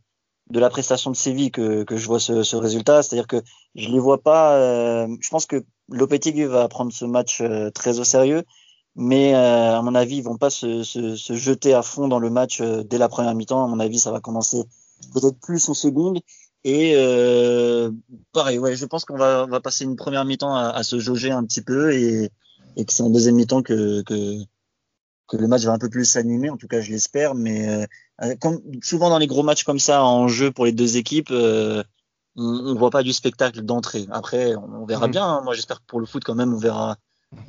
la 0.52 0.70
prestation 0.70 1.10
de 1.10 1.16
Séville 1.16 1.52
que, 1.52 1.86
je 1.90 2.06
vois 2.06 2.20
ce, 2.20 2.44
ce 2.44 2.58
résultat. 2.58 3.02
C'est-à-dire 3.02 3.28
que 3.28 3.42
je 3.76 3.90
les 3.90 4.00
vois 4.00 4.22
pas. 4.22 5.08
je 5.08 5.30
pense 5.30 5.46
que 5.46 5.64
Lopetegui 5.90 6.44
va 6.44 6.68
prendre 6.68 6.92
ce 6.92 7.06
match 7.06 7.42
très 7.74 8.00
au 8.00 8.04
sérieux 8.04 8.44
mais 8.96 9.34
euh, 9.34 9.78
à 9.78 9.82
mon 9.82 9.96
avis, 9.96 10.18
ils 10.18 10.24
vont 10.24 10.38
pas 10.38 10.50
se, 10.50 10.84
se, 10.84 11.16
se, 11.16 11.34
jeter 11.34 11.74
à 11.74 11.82
fond 11.82 12.08
dans 12.08 12.20
le 12.20 12.30
match 12.30 12.62
euh, 12.62 12.84
dès 12.84 12.98
la 12.98 13.10
première 13.10 13.34
mi-temps. 13.34 13.64
À 13.64 13.68
mon 13.68 13.80
avis, 13.80 14.00
ça 14.00 14.12
va 14.12 14.20
commencer 14.20 14.64
peut-être 15.14 15.40
plus 15.40 15.68
en 15.70 15.74
seconde. 15.74 16.20
Et 16.64 16.94
euh, 16.96 17.92
pareil, 18.32 18.60
ouais, 18.60 18.76
je 18.76 18.86
pense 18.86 19.04
qu'on 19.04 19.18
va, 19.18 19.46
va 19.48 19.60
passer 19.60 19.84
une 19.84 19.96
première 19.96 20.26
mi-temps 20.26 20.56
à, 20.56 20.70
à, 20.70 20.84
se 20.84 21.00
jauger 21.00 21.32
un 21.32 21.44
petit 21.44 21.62
peu 21.62 21.94
et, 21.94 22.30
et 22.78 22.86
que 22.86 22.94
c'est 22.94 23.04
en 23.04 23.10
deuxième 23.10 23.36
mi-temps 23.36 23.64
que, 23.64 24.02
que, 24.04 24.38
que 25.28 25.38
le 25.38 25.48
match 25.48 25.64
va 25.64 25.74
un 25.74 25.80
peu 25.80 25.90
plus 25.90 26.06
s'animer. 26.06 26.52
En 26.52 26.58
tout 26.58 26.68
cas, 26.68 26.80
je 26.80 26.92
l'espère. 26.92 27.34
Mais 27.34 27.68
euh, 28.22 28.36
comme 28.40 28.62
souvent 28.84 29.10
dans 29.10 29.18
les 29.18 29.28
gros 29.28 29.44
matchs 29.44 29.64
comme 29.64 29.80
ça 29.80 30.04
en 30.04 30.28
jeu 30.28 30.52
pour 30.52 30.66
les 30.66 30.72
deux 30.72 30.98
équipes, 30.98 31.32
on, 31.32 31.84
on 32.36 32.76
voit 32.76 32.92
pas 32.92 33.04
du 33.04 33.12
spectacle 33.12 33.64
d'entrée. 33.64 34.06
Après, 34.12 34.56
on, 34.56 34.86
verra 34.86 35.08
mmh. 35.08 35.12
bien. 35.12 35.26
Hein. 35.26 35.42
Moi, 35.44 35.56
j'espère 35.56 35.80
que 35.80 35.86
pour 35.88 36.00
le 36.00 36.06
foot, 36.06 36.24
quand 36.24 36.36
même, 36.36 36.54
on 36.54 36.60
verra 36.60 36.98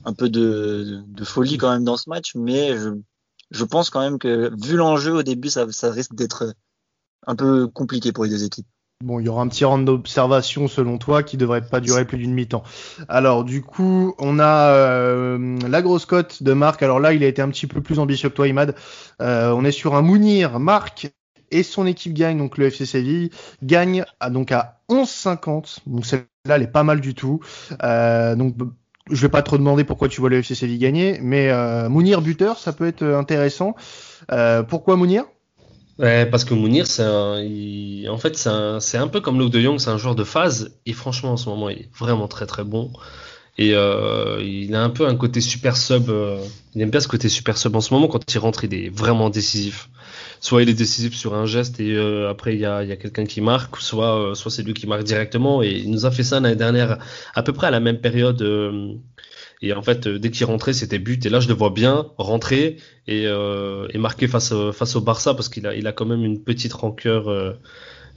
un 0.04 0.12
peu 0.12 0.28
de, 0.28 1.04
folie 1.24 1.58
quand 1.58 1.72
même 1.72 1.84
dans 1.84 1.96
ce 1.96 2.08
match, 2.08 2.34
mais 2.34 2.76
je, 3.50 3.64
pense 3.64 3.90
quand 3.90 4.00
même 4.00 4.18
que 4.18 4.52
vu 4.64 4.76
l'enjeu 4.76 5.12
au 5.12 5.22
début, 5.22 5.50
ça, 5.50 5.70
ça 5.70 5.90
risque 5.90 6.14
d'être 6.14 6.54
un 7.26 7.36
peu 7.36 7.68
compliqué 7.68 8.12
pour 8.12 8.24
les 8.24 8.30
deux 8.30 8.44
équipes. 8.44 8.66
Bon, 9.02 9.18
il 9.18 9.26
y 9.26 9.28
aura 9.28 9.42
un 9.42 9.48
petit 9.48 9.64
round 9.64 9.84
d'observation 9.84 10.68
selon 10.68 10.98
toi 10.98 11.22
qui 11.22 11.36
devrait 11.36 11.60
pas 11.60 11.80
durer 11.80 12.06
plus 12.06 12.16
d'une 12.16 12.32
mi-temps. 12.32 12.62
Alors 13.08 13.44
du 13.44 13.60
coup, 13.60 14.14
on 14.18 14.38
a 14.38 14.70
euh, 14.70 15.58
la 15.68 15.82
grosse 15.82 16.06
cote 16.06 16.42
de 16.42 16.52
Marc. 16.52 16.82
Alors 16.82 17.00
là, 17.00 17.12
il 17.12 17.22
a 17.22 17.26
été 17.26 17.42
un 17.42 17.48
petit 17.50 17.66
peu 17.66 17.82
plus 17.82 17.98
ambitieux 17.98 18.30
que 18.30 18.34
toi, 18.34 18.48
Imad. 18.48 18.74
Euh, 19.20 19.50
on 19.50 19.64
est 19.64 19.72
sur 19.72 19.94
un 19.94 20.00
Mounir, 20.00 20.58
Marc 20.58 21.12
et 21.50 21.62
son 21.62 21.86
équipe 21.86 22.14
gagne, 22.14 22.38
donc 22.38 22.56
le 22.56 22.66
FC 22.66 22.86
Séville 22.86 23.30
gagne 23.62 24.04
à, 24.20 24.30
donc 24.30 24.52
à 24.52 24.80
11,50. 24.88 25.80
Donc 25.86 26.06
celle-là, 26.06 26.56
elle 26.56 26.62
est 26.62 26.66
pas 26.68 26.84
mal 26.84 27.00
du 27.00 27.14
tout. 27.14 27.40
Euh, 27.82 28.36
donc 28.36 28.56
je 29.10 29.20
vais 29.20 29.28
pas 29.28 29.42
trop 29.42 29.58
demander 29.58 29.84
pourquoi 29.84 30.08
tu 30.08 30.20
vois 30.20 30.30
le 30.30 30.38
FC 30.38 30.54
Séville 30.54 30.78
gagner, 30.78 31.18
mais 31.20 31.50
euh, 31.50 31.88
Mounir 31.88 32.22
buteur, 32.22 32.58
ça 32.58 32.72
peut 32.72 32.86
être 32.86 33.04
intéressant. 33.04 33.74
Euh, 34.32 34.62
pourquoi 34.62 34.96
Mounir? 34.96 35.24
Parce 35.98 36.44
que 36.44 36.54
Mounir, 36.54 36.86
c'est 36.86 37.04
en 37.04 38.18
fait, 38.18 38.36
c'est 38.36 38.48
un, 38.48 38.80
c'est 38.80 38.98
un 38.98 39.08
peu 39.08 39.20
comme 39.20 39.38
Luke 39.38 39.52
de 39.52 39.60
Jong, 39.60 39.78
c'est 39.78 39.90
un 39.90 39.98
joueur 39.98 40.14
de 40.14 40.24
phase, 40.24 40.76
et 40.86 40.92
franchement, 40.92 41.32
en 41.32 41.36
ce 41.36 41.48
moment, 41.48 41.68
il 41.68 41.78
est 41.78 41.90
vraiment 41.96 42.28
très 42.28 42.46
très 42.46 42.64
bon. 42.64 42.90
Et 43.56 43.72
euh, 43.74 44.42
il 44.42 44.74
a 44.74 44.82
un 44.82 44.90
peu 44.90 45.06
un 45.06 45.14
côté 45.14 45.40
super 45.40 45.76
sub. 45.76 46.10
Euh, 46.10 46.38
il 46.74 46.82
aime 46.82 46.90
bien 46.90 47.00
ce 47.00 47.06
côté 47.06 47.28
super 47.28 47.56
sub 47.56 47.76
en 47.76 47.80
ce 47.80 47.94
moment. 47.94 48.08
Quand 48.08 48.32
il 48.32 48.38
rentre, 48.38 48.64
il 48.64 48.74
est 48.74 48.88
vraiment 48.88 49.30
décisif. 49.30 49.90
Soit 50.40 50.62
il 50.62 50.68
est 50.68 50.74
décisif 50.74 51.14
sur 51.14 51.34
un 51.34 51.46
geste 51.46 51.80
et 51.80 51.94
euh, 51.94 52.28
après 52.28 52.54
il 52.54 52.60
y 52.60 52.66
a, 52.66 52.82
y 52.82 52.92
a 52.92 52.96
quelqu'un 52.96 53.24
qui 53.24 53.40
marque, 53.40 53.76
soit 53.78 54.18
euh, 54.18 54.34
soit 54.34 54.50
c'est 54.50 54.62
lui 54.62 54.74
qui 54.74 54.86
marque 54.86 55.04
directement. 55.04 55.62
Et 55.62 55.70
il 55.70 55.90
nous 55.90 56.04
a 56.04 56.10
fait 56.10 56.24
ça 56.24 56.40
l'année 56.40 56.56
dernière, 56.56 56.98
à 57.34 57.42
peu 57.42 57.52
près 57.52 57.68
à 57.68 57.70
la 57.70 57.80
même 57.80 58.00
période. 58.00 58.42
et 59.62 59.72
en 59.72 59.82
fait, 59.82 60.08
dès 60.08 60.30
qu'il 60.30 60.46
rentrait, 60.46 60.72
c'était 60.72 60.98
but. 60.98 61.24
Et 61.24 61.30
là, 61.30 61.38
je 61.38 61.48
le 61.48 61.54
vois 61.54 61.70
bien 61.70 62.06
rentrer 62.18 62.76
et, 63.06 63.22
et 63.24 63.98
marquer 63.98 64.26
face 64.26 64.52
face 64.72 64.96
au 64.96 65.00
Barça 65.00 65.34
parce 65.34 65.48
qu'il 65.48 65.66
a 65.66 65.74
il 65.74 65.86
a 65.86 65.92
quand 65.92 66.06
même 66.06 66.24
une 66.24 66.42
petite 66.42 66.72
rancœur 66.72 67.56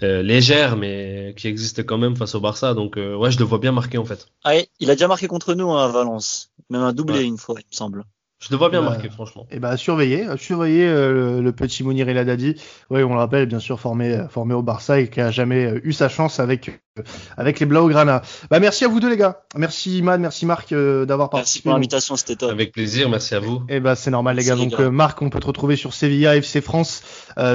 légère, 0.02 0.78
mais 0.78 1.34
qui 1.38 1.48
existe 1.48 1.86
quand 1.86 1.98
même 1.98 2.16
face 2.16 2.36
au 2.36 2.40
Barça. 2.40 2.74
Donc 2.74 2.96
ouais, 2.98 3.32
je 3.32 3.40
le 3.40 3.46
vois 3.46 3.60
bien 3.60 3.72
marqué 3.72 3.98
en 3.98 4.06
fait. 4.06 4.28
Ah, 4.44 4.54
il 4.80 4.90
a 4.90 4.96
déjà 4.96 5.08
marqué 5.08 5.28
contre 5.28 5.54
nous 5.54 5.72
hein, 5.72 5.86
à 5.86 5.88
Valence, 5.88 6.52
même 6.70 6.82
un 6.82 6.94
doublé 6.94 7.24
une 7.24 7.38
fois, 7.38 7.56
il 7.60 7.66
me 7.72 7.76
semble. 7.76 8.06
Je 8.40 8.50
te 8.50 8.56
vois 8.56 8.70
bien 8.70 8.84
bah, 8.84 8.92
marqué, 8.92 9.10
franchement. 9.10 9.48
Et 9.50 9.56
eh 9.56 9.60
bah, 9.60 9.78
surveiller, 9.78 10.28
surveiller 10.38 10.88
euh, 10.88 11.42
le, 11.42 11.52
petit 11.54 11.84
Mounir 11.84 12.08
El 12.08 12.20
Haddadi. 12.20 12.56
Oui, 12.92 13.02
on 13.02 13.10
le 13.10 13.18
rappelle, 13.18 13.48
bien 13.48 13.60
sûr, 13.60 13.80
formé, 13.80 14.26
formé 14.30 14.54
au 14.54 14.62
Barça 14.62 15.00
et 15.00 15.10
qui 15.10 15.20
a 15.20 15.32
jamais 15.32 15.66
euh, 15.66 15.82
eu 15.84 15.92
sa 15.92 16.08
chance 16.08 16.40
avec, 16.40 16.70
euh, 16.70 17.02
avec 17.36 17.60
les 17.60 17.66
Blaugrana. 17.66 18.22
Bah, 18.52 18.60
merci 18.60 18.86
à 18.86 18.90
vous 18.90 19.00
deux, 19.00 19.10
les 19.10 19.18
gars. 19.18 19.42
Merci, 19.56 19.98
Imad, 19.98 20.22
merci, 20.22 20.46
Marc, 20.46 20.72
d'avoir 20.72 21.32
participé. 21.32 21.40
Merci 21.40 21.62
pour 21.64 21.74
l'invitation, 21.74 22.16
c'était 22.16 22.36
top. 22.36 22.52
Avec 22.52 22.74
plaisir, 22.74 23.10
merci 23.10 23.34
à 23.34 23.40
vous. 23.40 23.64
Et 23.70 23.78
eh 23.78 23.80
bah, 23.80 23.96
c'est 23.96 24.12
normal, 24.12 24.36
les 24.36 24.44
gars. 24.44 24.56
donc, 24.56 24.80
Marc, 24.80 25.20
on 25.24 25.32
peut 25.32 25.40
te 25.40 25.48
retrouver 25.48 25.76
sur 25.76 25.96
Sevilla 25.96 26.36
FC 26.36 26.62
France, 26.62 27.02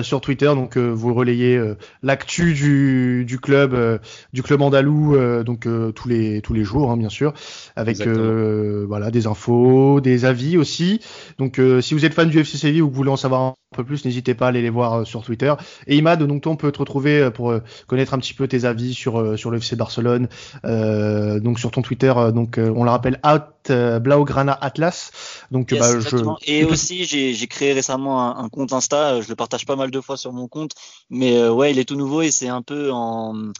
sur 0.03 0.21
Twitter. 0.21 0.47
Donc, 0.47 0.77
vous 0.77 1.15
relayez 1.15 1.61
l'actu 2.03 2.53
du, 2.53 3.25
du 3.27 3.39
club, 3.39 4.01
du 4.33 4.43
club 4.43 4.63
andalou, 4.63 5.17
donc, 5.45 5.67
tous 5.95 6.09
les, 6.09 6.41
tous 6.41 6.55
les 6.55 6.65
jours, 6.65 6.91
hein, 6.91 6.97
bien 6.97 7.09
sûr. 7.09 7.33
Avec, 7.77 8.07
voilà, 8.07 9.11
des 9.11 9.27
infos, 9.27 10.01
des 10.01 10.25
avis 10.25 10.57
aussi 10.57 11.01
donc 11.39 11.59
euh, 11.59 11.81
si 11.81 11.95
vous 11.95 12.05
êtes 12.05 12.15
fan 12.15 12.29
du 12.29 12.39
FC 12.39 12.59
Séville 12.59 12.83
ou 12.83 12.89
que 12.89 12.93
vous 12.93 12.97
voulez 12.97 13.11
en 13.11 13.17
savoir 13.17 13.41
un 13.43 13.55
peu 13.73 13.85
plus, 13.85 14.05
n'hésitez 14.05 14.35
pas 14.35 14.47
à 14.47 14.49
aller 14.49 14.63
les 14.63 14.71
voir 14.71 14.95
euh, 14.95 15.05
sur 15.05 15.23
Twitter. 15.23 15.53
Et 15.87 15.97
Imad, 15.97 16.23
donc 16.23 16.43
toi 16.43 16.53
on 16.53 16.57
peut 16.57 16.73
te 16.73 16.79
retrouver 16.79 17.21
euh, 17.21 17.31
pour 17.31 17.55
connaître 17.87 18.15
un 18.15 18.19
petit 18.19 18.35
peu 18.35 18.49
tes 18.49 18.65
avis 18.65 18.95
sur 18.95 19.39
sur 19.39 19.51
le 19.51 19.59
FC 19.59 19.77
Barcelone. 19.77 20.29
donc 20.65 21.59
sur 21.59 21.71
ton 21.71 21.83
Twitter, 21.83 22.13
donc 22.35 22.59
on 22.59 22.85
le 22.85 22.91
rappelle 22.91 23.19
at 23.23 23.49
Blaugrana 24.01 24.53
Atlas. 24.61 25.11
Donc 25.51 25.75
bah, 25.75 26.01
je... 26.01 26.17
Et 26.47 26.65
aussi 26.73 27.05
j'ai 27.05 27.47
créé 27.47 27.73
récemment 27.73 28.39
un, 28.39 28.49
compte 28.49 28.73
Insta. 28.73 29.21
Je 29.21 29.29
le 29.29 29.37
partage 29.37 29.67
pas 29.67 29.77
mal 29.77 29.91
de 29.91 30.01
fois 30.01 30.17
sur 30.17 30.33
mon 30.33 30.49
compte, 30.49 30.73
mais 31.11 31.49
ouais 31.49 31.73
il 31.73 31.79
est 31.79 31.85
tout 31.85 31.97
nouveau 31.97 32.23
et 32.23 32.31
c'est 32.31 32.49
un 32.49 32.63
peu 32.63 32.91
en 32.93 33.53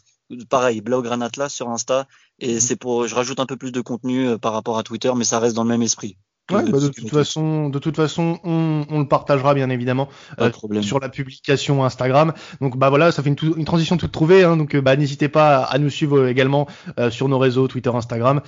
pareil 0.49 0.81
Blaugrana 0.81 1.27
Atlas 1.27 1.53
sur 1.53 1.69
Insta 1.69 2.07
et 2.39 2.55
mhm. 2.55 2.61
c'est 2.61 2.77
pour 2.77 3.07
je 3.07 3.15
rajoute 3.15 3.41
un 3.41 3.47
peu 3.47 3.57
plus 3.57 3.73
de 3.73 3.81
contenu 3.81 4.39
par 4.39 4.53
rapport 4.53 4.79
à 4.79 4.83
Twitter, 4.83 5.13
mais 5.17 5.25
ça 5.25 5.39
reste 5.39 5.57
dans 5.57 5.65
le 5.65 5.71
même 5.71 5.83
esprit. 5.83 6.17
Ouais, 6.51 6.65
bah 6.69 6.81
de, 6.81 6.89
toute 6.89 7.09
façon, 7.09 7.69
de 7.69 7.79
toute 7.79 7.95
façon, 7.95 8.41
on, 8.43 8.85
on 8.91 8.99
le 8.99 9.07
partagera 9.07 9.55
bien 9.55 9.71
évidemment 9.71 10.09
euh, 10.41 10.51
sur 10.83 10.99
la 10.99 11.09
publication 11.09 11.85
Instagram. 11.85 12.33
Donc 12.61 12.77
bah 12.77 12.91
voilà, 12.91 13.13
ça 13.13 13.23
fait 13.23 13.29
une, 13.29 13.37
une 13.57 13.65
transition 13.65 13.97
toute 13.97 14.11
trouvée. 14.11 14.43
Hein, 14.43 14.57
donc 14.57 14.75
euh, 14.75 14.81
bah 14.81 14.97
n'hésitez 14.97 15.29
pas 15.29 15.63
à, 15.63 15.79
nous 15.79 15.89
suivre 15.89 16.27
également 16.27 16.67
euh, 16.99 17.11
sur 17.11 17.29
nos 17.29 17.39
réseaux 17.39 17.69
Twitter, 17.69 17.91
Instagram. 17.95 18.41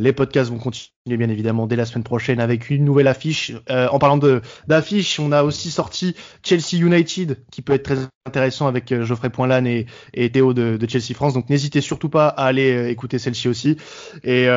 les 0.00 0.12
podcasts 0.14 0.50
vont 0.50 0.58
continuer 0.58 0.88
bien 1.06 1.28
évidemment 1.28 1.66
dès 1.66 1.76
la 1.76 1.84
semaine 1.84 2.04
prochaine 2.04 2.40
avec 2.40 2.70
une 2.70 2.84
nouvelle 2.84 3.06
affiche. 3.06 3.52
en 3.68 3.98
parlant 3.98 4.16
de 4.16 4.40
d'affiches, 4.66 5.20
on 5.20 5.30
a 5.30 5.42
aussi 5.42 5.70
sorti 5.70 6.16
Chelsea 6.42 6.80
United 6.80 7.44
qui 7.52 7.60
peut 7.60 7.74
être 7.74 7.84
très 7.84 7.98
intéressant 8.26 8.66
avec 8.66 9.02
Geoffrey 9.02 9.30
Poinlan 9.30 9.66
et, 9.66 9.86
et 10.14 10.30
Théo 10.32 10.54
de, 10.54 10.78
de, 10.78 10.88
Chelsea 10.88 11.14
France. 11.14 11.34
Donc 11.34 11.50
n'hésitez 11.50 11.82
surtout 11.82 12.08
pas 12.08 12.28
à 12.28 12.46
aller 12.46 12.88
écouter 12.90 13.18
celle-ci 13.18 13.48
aussi. 13.48 13.76
Et 14.24 14.48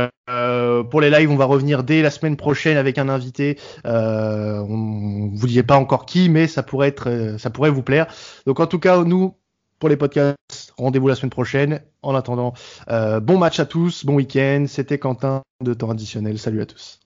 pour 0.89 1.01
les 1.01 1.09
lives, 1.09 1.31
on 1.31 1.35
va 1.35 1.45
revenir 1.45 1.83
dès 1.83 2.01
la 2.01 2.11
semaine 2.11 2.37
prochaine 2.37 2.77
avec 2.77 2.97
un 2.97 3.09
invité. 3.09 3.57
Euh, 3.85 4.59
on 4.59 5.31
vous 5.33 5.47
dit 5.47 5.61
pas 5.63 5.77
encore 5.77 6.05
qui, 6.05 6.29
mais 6.29 6.47
ça 6.47 6.63
pourrait 6.63 6.89
être, 6.89 7.09
euh, 7.09 7.37
ça 7.37 7.49
pourrait 7.49 7.69
vous 7.69 7.83
plaire. 7.83 8.07
Donc 8.45 8.59
en 8.59 8.67
tout 8.67 8.79
cas, 8.79 9.03
nous 9.03 9.35
pour 9.79 9.89
les 9.89 9.97
podcasts, 9.97 10.73
rendez-vous 10.77 11.07
la 11.07 11.15
semaine 11.15 11.29
prochaine. 11.29 11.81
En 12.01 12.13
attendant, 12.15 12.53
euh, 12.89 13.19
bon 13.19 13.37
match 13.37 13.59
à 13.59 13.65
tous, 13.65 14.05
bon 14.05 14.15
week-end. 14.15 14.65
C'était 14.67 14.97
Quentin 14.97 15.41
de 15.63 15.73
temps 15.73 15.89
additionnel. 15.89 16.37
Salut 16.37 16.61
à 16.61 16.65
tous. 16.65 16.99